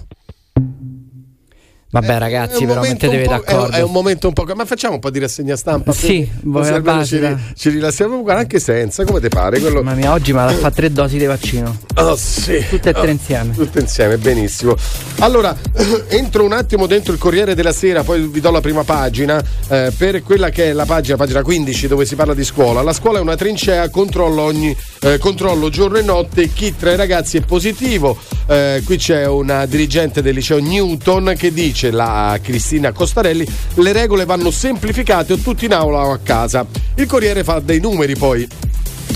Vabbè, 1.93 2.15
È 2.15 2.19
ragazzi, 2.19 2.65
però 2.65 2.81
mettetevi 2.81 3.25
è- 3.25 3.27
d'accordo. 3.27 3.77
È, 3.77 3.83
un 3.83 3.93
momento 3.93 4.27
un 4.27 4.33
po'. 4.33 4.47
Ma 4.55 4.65
facciamo 4.65 4.95
un 4.95 5.01
po' 5.01 5.11
di 5.11 5.19
rassegna 5.19 5.57
stampa? 5.57 5.93
Sì, 5.93 6.27
voi 6.45 6.65
ci, 7.05 7.21
ci 7.55 7.69
rilassiamo 7.69 8.25
anche 8.29 8.61
senza, 8.61 9.05
come 9.05 9.21
ti 9.21 9.29
pare? 9.29 9.61
Quello... 9.61 9.83
Mamma 9.83 9.97
mia, 9.97 10.13
oggi 10.13 10.33
mi 10.33 10.39
ha 10.39 10.49
fatto 10.49 10.77
tre 10.77 10.91
dosi 10.91 11.19
di 11.19 11.27
vaccino. 11.27 11.77
Oh, 11.97 12.17
sì. 12.17 12.65
Tutte 12.67 12.89
e 12.89 12.93
tre 12.95 13.09
Oh, 13.09 13.11
insieme. 13.11 13.53
Tutte 13.55 13.81
insieme, 13.81 14.17
benissimo. 14.17 14.75
Allora, 15.19 15.55
entro 16.09 16.45
un 16.45 16.53
attimo 16.53 16.87
dentro 16.87 17.13
il 17.13 17.19
Corriere 17.19 17.55
della 17.55 17.73
Sera, 17.73 18.03
poi 18.03 18.27
vi 18.27 18.41
do 18.41 18.51
la 18.51 18.63
prima 18.63 18.85
pagina, 18.85 19.43
eh, 19.69 19.93
per 19.95 20.23
quella 20.23 20.49
che 20.49 20.71
è 20.71 20.73
la 20.73 20.87
pagina, 20.87 21.19
pagina 21.19 21.43
15, 21.43 21.89
dove 21.89 22.07
si 22.07 22.15
parla 22.15 22.33
di 22.33 22.45
scuola. 22.45 22.81
La 22.81 22.95
scuola 22.95 23.19
è 23.19 23.21
una 23.21 23.37
trincea, 23.37 23.91
controllo 23.91 24.41
ogni 24.41 24.75
eh, 25.03 25.19
controllo 25.19 25.69
giorno 25.69 25.99
e 25.99 26.03
notte, 26.03 26.49
chi 26.49 26.75
tra 26.75 26.93
i 26.93 26.97
ragazzi 26.97 27.37
è 27.37 27.41
positivo. 27.43 28.19
Eh, 28.47 28.81
qui 28.85 28.97
c'è 28.97 29.27
una 29.27 29.67
dirigente 29.67 30.23
del 30.23 30.35
liceo 30.35 30.59
Newton 30.59 31.35
che 31.37 31.53
dice, 31.53 31.82
la 31.91 32.39
Cristina 32.43 32.93
Costarelli, 32.93 33.47
le 33.75 33.93
regole 33.93 34.25
vanno 34.25 34.51
semplificate 34.51 35.35
o 35.35 35.37
tutti 35.37 35.65
in 35.65 35.75
aula 35.75 36.07
o 36.07 36.13
a 36.13 36.19
casa. 36.19 36.67
Il 36.97 37.07
Corriere 37.07 37.45
fa 37.45 37.61
dei 37.61 37.81
numeri 37.81 38.17
poi 38.17 38.47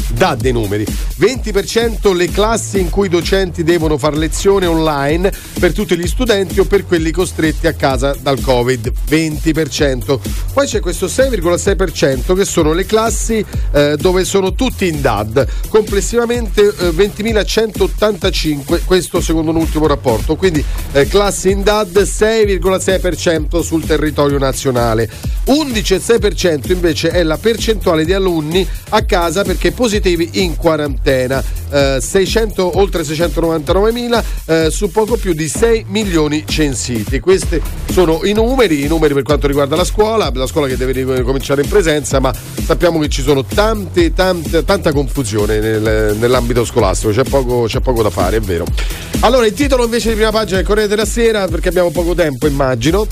dà 0.09 0.35
dei 0.35 0.53
numeri. 0.53 0.85
20% 0.85 2.15
le 2.15 2.31
classi 2.31 2.81
in 2.81 2.91
cui 2.91 3.07
i 3.07 3.11
docenti 3.11 3.63
devono 3.63 3.99
fare 3.99 4.17
lezione 4.17 4.67
online 4.67 5.33
per 5.59 5.73
tutti 5.73 5.97
gli 5.97 6.07
studenti 6.07 6.61
o 6.61 6.65
per 6.65 6.87
quelli 6.87 7.11
costretti 7.11 7.67
a 7.67 7.73
casa 7.73 8.15
dal 8.21 8.41
covid. 8.41 8.93
20% 9.09 10.19
poi 10.53 10.67
c'è 10.67 10.81
questo 10.81 11.07
6,6% 11.07 12.35
che 12.35 12.45
sono 12.45 12.73
le 12.73 12.87
classi 12.87 13.45
eh, 13.73 13.97
dove 13.99 14.25
sono 14.25 14.55
tutti 14.55 14.87
in 14.87 15.01
DAD 15.01 15.47
complessivamente 15.69 16.63
eh, 16.63 16.89
20.185 16.91 18.85
questo 18.85 19.21
secondo 19.21 19.51
un 19.51 19.57
ultimo 19.57 19.87
rapporto. 19.87 20.37
Quindi 20.37 20.65
eh, 20.93 21.07
classi 21.07 21.51
in 21.51 21.63
DAD 21.63 21.99
6,6% 21.99 23.61
sul 23.61 23.85
territorio 23.85 24.39
nazionale. 24.39 25.11
11,6% 25.47 26.73
invece 26.73 27.11
è 27.11 27.23
la 27.23 27.37
percentuale 27.37 28.05
di 28.05 28.13
alunni 28.13 28.67
a 28.91 29.05
casa 29.05 29.45
perché 29.45 29.73
positivi 29.97 30.43
in 30.45 30.57
quarantena. 30.57 31.43
Eh, 31.71 31.99
600, 32.01 32.79
oltre 32.79 33.03
699.000 33.03 34.25
eh, 34.47 34.71
su 34.71 34.91
poco 34.91 35.17
più 35.17 35.33
di 35.33 35.49
6 35.49 35.87
milioni 35.89 36.45
censiti. 36.47 37.19
Questi 37.21 37.61
sono 37.91 38.21
i 38.25 38.33
numeri 38.33 38.85
i 38.85 38.89
numeri 38.89 39.15
per 39.15 39.23
quanto 39.23 39.47
riguarda 39.47 39.75
la 39.75 39.85
scuola 39.85 40.31
la 40.33 40.47
scuola 40.47 40.67
che 40.67 40.77
deve 40.77 41.23
cominciare 41.23 41.63
in 41.63 41.69
presenza 41.69 42.21
ma 42.21 42.33
sappiamo 42.65 42.99
che 42.99 43.09
ci 43.09 43.23
sono 43.23 43.45
tante, 43.45 44.13
tante 44.13 44.65
tanta 44.65 44.93
confusione 44.93 45.59
nel- 45.59 46.17
nell'ambito 46.19 46.65
scolastico. 46.65 47.13
C'è 47.13 47.25
poco, 47.25 47.65
c'è 47.65 47.81
poco 47.81 48.03
da 48.03 48.11
fare 48.11 48.37
è 48.37 48.41
vero. 48.41 48.65
Allora 49.21 49.47
il 49.47 49.55
titolo 49.55 49.85
invece 49.85 50.11
di 50.11 50.15
prima 50.15 50.31
pagina 50.31 50.59
del 50.59 50.67
Corriere 50.67 50.89
della 50.89 51.07
Sera 51.07 51.47
perché 51.49 51.69
abbiamo 51.69 51.91
poco 51.91 52.15
tempo 52.15 52.47
immagino 52.47 53.07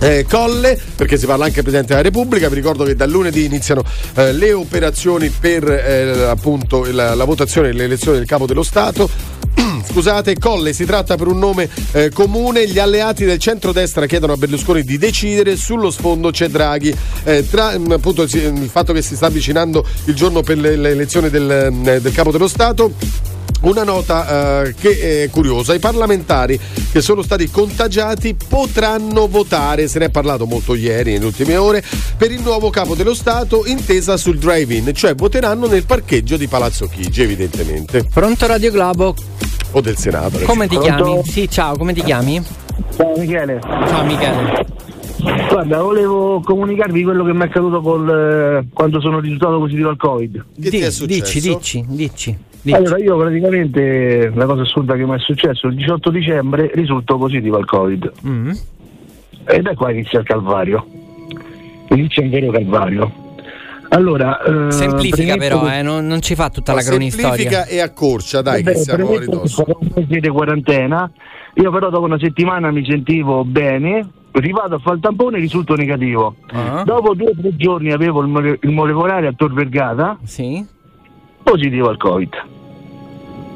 eh, 0.00 0.26
Colle, 0.28 0.78
perché 0.96 1.16
si 1.16 1.26
parla 1.26 1.44
anche 1.44 1.62
del 1.62 1.64
Presidente 1.64 1.94
della 1.94 2.08
Repubblica, 2.08 2.48
vi 2.48 2.54
ricordo 2.54 2.84
che 2.84 2.96
dal 2.96 3.10
lunedì 3.10 3.44
iniziano 3.44 3.84
eh, 4.14 4.32
le 4.32 4.52
operazioni 4.52 5.28
per 5.28 5.68
eh, 5.70 6.24
appunto 6.24 6.84
la, 6.90 7.14
la 7.14 7.24
votazione 7.24 7.68
e 7.68 7.72
le 7.72 7.84
elezioni 7.84 8.18
del 8.18 8.26
Capo 8.26 8.46
dello 8.46 8.62
Stato. 8.62 9.08
Scusate, 9.90 10.38
Colle 10.38 10.72
si 10.72 10.84
tratta 10.84 11.16
per 11.16 11.26
un 11.26 11.38
nome 11.38 11.68
eh, 11.92 12.10
comune. 12.10 12.66
Gli 12.66 12.78
alleati 12.78 13.24
del 13.24 13.38
centrodestra 13.38 14.06
chiedono 14.06 14.32
a 14.32 14.36
Berlusconi 14.36 14.82
di 14.82 14.98
decidere. 14.98 15.56
Sullo 15.56 15.90
sfondo 15.90 16.30
c'è 16.30 16.48
Draghi. 16.48 16.96
Eh, 17.24 17.46
tra 17.48 17.76
mh, 17.78 17.92
appunto 17.92 18.22
il 18.22 18.68
fatto 18.70 18.92
che 18.92 19.02
si 19.02 19.16
sta 19.16 19.26
avvicinando 19.26 19.84
il 20.04 20.14
giorno 20.14 20.42
per 20.42 20.58
le, 20.58 20.76
le 20.76 20.90
elezioni 20.90 21.28
del, 21.28 21.68
mh, 21.70 21.98
del 21.98 22.12
Capo 22.12 22.30
dello 22.30 22.48
Stato. 22.48 22.92
Una 23.60 23.84
nota 23.84 24.62
eh, 24.64 24.74
che 24.74 25.24
è 25.24 25.30
curiosa, 25.30 25.74
i 25.74 25.78
parlamentari 25.78 26.58
che 26.90 27.00
sono 27.02 27.22
stati 27.22 27.50
contagiati 27.50 28.34
potranno 28.48 29.28
votare, 29.28 29.86
se 29.86 29.98
ne 29.98 30.06
è 30.06 30.10
parlato 30.10 30.46
molto 30.46 30.74
ieri, 30.74 31.12
nelle 31.12 31.26
ultime 31.26 31.56
ore, 31.56 31.84
per 32.16 32.30
il 32.30 32.40
nuovo 32.40 32.70
capo 32.70 32.94
dello 32.94 33.14
Stato 33.14 33.66
intesa 33.66 34.16
sul 34.16 34.38
drive-in, 34.38 34.94
cioè 34.94 35.14
voteranno 35.14 35.66
nel 35.66 35.84
parcheggio 35.84 36.36
di 36.36 36.46
Palazzo 36.46 36.86
Chigi 36.86 37.22
evidentemente. 37.22 38.04
Pronto 38.04 38.46
Radio 38.46 38.70
Globo? 38.70 39.14
O 39.72 39.80
del 39.80 39.96
Senato. 39.96 40.38
Come 40.40 40.66
ti 40.66 40.76
Pronto? 40.76 41.04
chiami? 41.04 41.22
Sì, 41.24 41.48
ciao, 41.48 41.76
come 41.76 41.92
ti 41.92 42.02
chiami? 42.02 42.42
Ciao 42.96 43.12
Michele. 43.16 43.60
Ciao 43.60 44.04
Michele. 44.04 44.66
Guarda, 45.20 45.82
volevo 45.82 46.40
comunicarvi 46.40 47.02
quello 47.02 47.24
che 47.24 47.32
mi 47.32 47.40
è 47.40 47.44
accaduto 47.44 47.80
col, 47.80 48.08
eh, 48.08 48.66
quando 48.72 49.00
sono 49.00 49.20
risultato 49.20 49.58
positivo 49.58 49.88
al 49.90 49.96
Covid. 49.96 50.44
Di- 50.54 50.70
dici, 50.70 51.06
dici, 51.06 51.40
dici. 51.40 51.84
dici. 51.88 52.38
Allora, 52.74 52.98
io 52.98 53.16
praticamente 53.16 54.30
la 54.34 54.46
cosa 54.46 54.62
assurda 54.62 54.94
che 54.94 55.04
mi 55.04 55.14
è 55.14 55.18
successo 55.18 55.66
il 55.68 55.74
18 55.76 56.10
dicembre 56.10 56.70
risulto 56.74 57.16
positivo 57.18 57.56
al 57.56 57.66
Covid. 57.66 58.12
Mm. 58.26 58.50
Ed 59.46 59.66
è 59.66 59.74
qua 59.74 59.90
inizia 59.90 60.20
il 60.20 60.24
calvario. 60.26 60.86
Inizia 61.90 62.22
un 62.22 62.30
vero 62.30 62.50
calvario. 62.52 63.12
Allora, 63.88 64.40
eh, 64.42 64.70
Semplifica 64.70 65.36
però, 65.36 65.62
che- 65.64 65.78
eh, 65.78 65.82
non, 65.82 66.06
non 66.06 66.20
ci 66.20 66.34
fa 66.36 66.48
tutta 66.50 66.72
la 66.74 66.80
Semplifica 66.80 67.28
cronistoria. 67.32 67.66
e 67.66 67.80
accorcia, 67.80 68.40
dai, 68.40 68.62
Vabbè, 68.62 68.76
che 68.76 68.82
siamo 68.82 69.06
a 69.06 69.10
che 69.10 69.18
ridosso. 69.18 69.64
di 70.06 70.28
quarantena. 70.28 71.10
Io 71.54 71.70
però 71.72 71.90
dopo 71.90 72.04
una 72.04 72.18
settimana 72.18 72.70
mi 72.70 72.84
sentivo 72.88 73.44
bene, 73.44 74.08
rivado 74.32 74.76
a 74.76 74.78
fare 74.78 74.96
il 74.96 75.02
tampone 75.02 75.36
e 75.38 75.40
risulto 75.40 75.74
negativo. 75.74 76.34
Ah. 76.52 76.82
Dopo 76.84 77.14
due 77.14 77.30
o 77.30 77.34
tre 77.40 77.56
giorni 77.56 77.90
avevo 77.92 78.20
il, 78.22 78.28
mole- 78.28 78.58
il 78.60 78.70
molecolare 78.70 79.26
a 79.26 79.32
Tor 79.32 79.52
Vergata, 79.52 80.18
Sì. 80.24 80.64
positivo 81.42 81.88
al 81.88 81.96
Covid. 81.96 82.28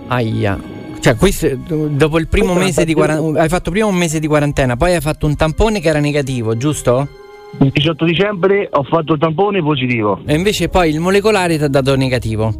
Aia. 0.08 0.58
Cioè, 1.00 1.16
questo, 1.16 1.48
dopo 1.90 2.18
il 2.18 2.28
primo 2.28 2.54
mese 2.54 2.84
di 2.84 2.94
quarantena, 2.94 3.40
hai 3.42 3.48
fatto 3.48 3.70
prima 3.70 3.86
un 3.86 3.94
mese 3.94 4.18
di 4.20 4.26
quarantena, 4.26 4.76
poi 4.76 4.94
hai 4.94 5.00
fatto 5.02 5.26
un 5.26 5.36
tampone 5.36 5.80
che 5.80 5.88
era 5.88 6.00
negativo, 6.00 6.56
giusto? 6.56 7.06
Il 7.60 7.70
18 7.70 8.04
dicembre 8.06 8.68
ho 8.72 8.82
fatto 8.84 9.12
il 9.12 9.18
tampone 9.20 9.62
positivo. 9.62 10.20
E 10.24 10.34
invece 10.34 10.68
poi 10.68 10.90
il 10.90 11.00
molecolare 11.00 11.58
ti 11.58 11.62
ha 11.62 11.68
dato 11.68 11.94
negativo. 11.94 12.52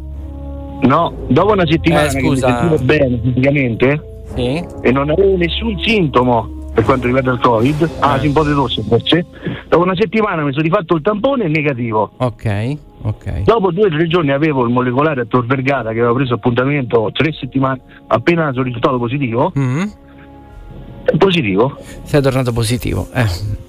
No, 0.83 1.11
dopo 1.27 1.53
una 1.53 1.65
settimana 1.65 2.05
Eh, 2.07 2.09
che 2.09 2.21
mi 2.21 2.27
scusa. 2.27 2.47
sentivo 2.59 2.83
bene 2.83 3.19
fisicamente 3.23 4.01
e 4.35 4.91
non 4.91 5.09
avevo 5.09 5.37
nessun 5.37 5.79
sintomo 5.79 6.64
per 6.75 6.83
quanto 6.83 7.05
riguarda 7.05 7.31
il 7.31 7.39
Covid, 7.39 7.89
ah, 7.99 8.19
un 8.21 8.33
po' 8.33 8.43
di 8.43 8.53
tosse 8.53 8.83
forse. 8.83 9.25
Dopo 9.69 9.83
una 9.83 9.95
settimana 9.95 10.43
mi 10.43 10.51
sono 10.51 10.63
rifatto 10.63 10.95
il 10.95 11.01
tampone 11.01 11.47
negativo. 11.47 12.11
Ok, 12.17 12.77
ok. 13.03 13.43
Dopo 13.43 13.71
due 13.71 13.85
o 13.85 13.89
tre 13.89 14.05
giorni 14.07 14.31
avevo 14.31 14.65
il 14.65 14.73
molecolare 14.73 15.21
a 15.21 15.25
Tor 15.25 15.45
Vergata 15.45 15.93
che 15.93 15.99
avevo 15.99 16.15
preso 16.15 16.33
appuntamento 16.33 17.09
tre 17.13 17.31
settimane 17.31 17.79
appena 18.07 18.51
sono 18.51 18.63
risultato 18.63 18.97
positivo. 18.97 19.53
Mm. 19.57 19.83
Positivo. 21.17 21.77
Sei 22.03 22.21
tornato 22.21 22.51
positivo. 22.51 23.07
Eh. 23.13 23.64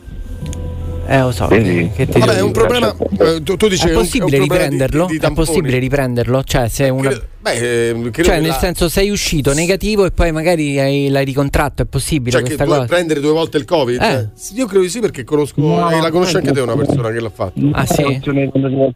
Eh, 1.09 1.21
lo 1.21 1.31
so. 1.31 1.47
Quindi- 1.47 1.91
che 1.95 2.07
ti 2.07 2.19
Vabbè, 2.19 2.37
è 2.37 2.43
un 2.43 2.53
problema. 2.53 2.95
eh, 3.19 3.43
tu, 3.43 3.57
tu 3.57 3.69
dici 3.69 3.85
è 3.85 3.89
che 3.89 3.95
un- 3.95 4.01
possibile 4.01 4.39
un 4.39 4.47
problema 4.47 4.69
di- 4.69 4.71
riprenderlo? 4.77 5.07
di- 5.07 5.19
di 5.19 5.25
è 5.27 5.33
possibile 5.33 5.79
riprenderlo? 5.79 6.43
Cioè, 6.45 6.69
se 6.69 6.89
una... 6.89 7.11
Beh, 7.47 7.53
eh, 7.91 7.93
credo 7.93 8.11
cioè 8.11 8.35
che 8.35 8.41
nel 8.41 8.49
la- 8.49 8.59
senso 8.59 8.89
sei 8.89 9.09
uscito 9.11 9.53
negativo 9.55 10.05
e 10.05 10.11
poi 10.11 10.33
magari 10.33 10.81
hai, 10.81 11.09
l'hai 11.09 11.25
ricontratto, 11.25 11.83
è 11.83 11.85
possibile 11.87 12.33
Cioè 12.33 12.41
che 12.41 12.47
questa 12.47 12.65
puoi 12.65 12.77
cosa? 12.79 12.89
prendere 12.89 13.21
due 13.21 13.31
volte 13.33 13.57
il 13.59 13.65
Covid? 13.65 14.03
Eh. 14.03 14.29
Sì, 14.35 14.55
Io 14.57 14.67
credo 14.67 14.83
di 14.83 14.89
sì 14.91 14.99
perché 15.01 15.23
conosco, 15.23 15.61
No, 15.61 15.91
eh, 15.91 16.01
la 16.01 16.11
conosci 16.11 16.37
anche 16.37 16.51
te 16.53 16.61
una 16.61 16.75
persona 16.75 17.11
che 17.11 17.21
l'ha 17.21 17.31
fatto. 17.31 17.61
È 17.61 17.63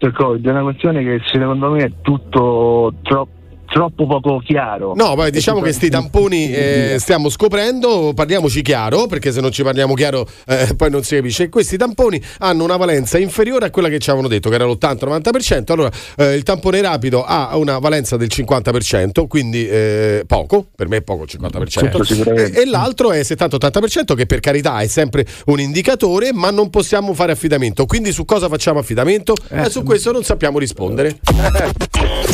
il 0.06 0.12
Covid, 0.12 0.46
è 0.46 0.50
una 0.50 0.62
questione 0.62 1.02
che 1.04 1.20
secondo 1.30 1.70
me 1.70 1.84
è 1.84 1.90
tutto 2.02 2.92
tro- 3.02 3.28
troppo 3.70 4.06
poco 4.06 4.40
chiaro. 4.44 4.94
No, 4.96 5.14
poi 5.14 5.30
diciamo 5.30 5.60
che 5.60 5.72
sti 5.72 5.88
tamponi 5.88 6.52
eh, 6.52 6.96
stiamo 6.98 7.28
scoprendo, 7.28 8.12
parliamoci 8.14 8.62
chiaro, 8.62 9.06
perché 9.06 9.30
se 9.30 9.40
non 9.40 9.52
ci 9.52 9.62
parliamo 9.62 9.94
chiaro 9.94 10.26
eh, 10.46 10.74
poi 10.76 10.90
non 10.90 11.04
si 11.04 11.14
capisce. 11.14 11.48
Questi 11.48 11.76
tamponi 11.76 12.20
hanno 12.38 12.64
una 12.64 12.76
valenza 12.76 13.16
inferiore 13.18 13.66
a 13.66 13.70
quella 13.70 13.88
che 13.88 14.00
ci 14.00 14.10
avevano 14.10 14.28
detto, 14.28 14.48
che 14.48 14.56
era 14.56 14.64
l'80-90%. 14.64 15.72
Allora, 15.72 15.90
eh, 16.16 16.34
il 16.34 16.42
tampone 16.42 16.80
rapido 16.80 17.24
ha 17.24 17.56
una 17.56 17.78
valenza 17.78 18.16
del 18.16 18.28
50%, 18.30 19.28
quindi 19.28 19.66
eh, 19.68 20.24
poco, 20.26 20.66
per 20.74 20.88
me 20.88 20.96
è 20.98 21.02
poco 21.02 21.22
il 21.22 21.30
50%. 21.32 22.02
sicuramente. 22.02 22.60
E, 22.60 22.66
l'altro 22.66 23.12
è 23.12 23.20
70-80%, 23.20 24.14
che 24.16 24.26
per 24.26 24.40
carità 24.40 24.80
è 24.80 24.88
sempre 24.88 25.24
un 25.46 25.60
indicatore, 25.60 26.32
ma 26.32 26.50
non 26.50 26.70
possiamo 26.70 27.14
fare 27.14 27.32
affidamento. 27.32 27.86
Quindi 27.86 28.10
su 28.10 28.24
cosa 28.24 28.48
facciamo 28.48 28.80
affidamento? 28.80 29.34
Eh, 29.48 29.70
su 29.70 29.84
questo 29.84 30.10
non 30.10 30.24
sappiamo 30.24 30.58
rispondere. 30.58 31.18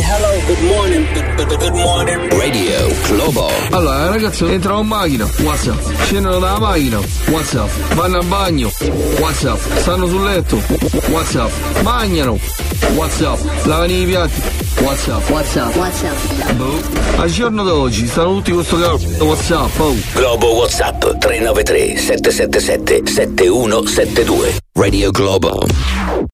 Hello, 0.08 0.40
good 0.46 0.60
morning. 0.62 1.25
Good 1.34 1.74
morning. 1.74 2.32
Radio 2.38 2.88
Globo. 3.08 3.50
Allora, 3.70 4.08
ragazzi, 4.08 4.44
entrano 4.44 4.80
in 4.80 4.86
macchina, 4.86 5.28
WhatsApp. 5.42 6.04
Scendono 6.04 6.38
dalla 6.38 6.58
macchina, 6.58 7.00
WhatsApp. 7.30 7.68
Vanno 7.94 8.18
al 8.18 8.24
bagno, 8.26 8.70
WhatsApp. 9.18 9.58
Stanno 9.78 10.06
sul 10.06 10.22
letto, 10.22 10.62
WhatsApp. 11.08 11.50
Mangiano, 11.82 12.38
WhatsApp. 12.94 13.38
Lavano 13.64 13.92
i 13.92 14.04
piatti, 14.06 14.40
WhatsApp. 14.82 15.28
WhatsApp. 15.28 15.74
WhatsApp. 15.76 16.50
Boh. 16.52 16.80
Al 17.16 17.30
giorno 17.30 17.64
d'oggi 17.64 18.06
stanno 18.06 18.34
tutti 18.34 18.52
con 18.52 18.64
sto 18.64 18.78
cazzo 18.78 19.24
WhatsApp, 19.24 19.80
oh. 19.80 19.94
Globo 20.12 20.54
WhatsApp 20.54 21.00
393 21.18 21.96
777 21.96 23.10
7172. 23.10 24.58
Radio 24.74 25.10
Globo. 25.10 25.66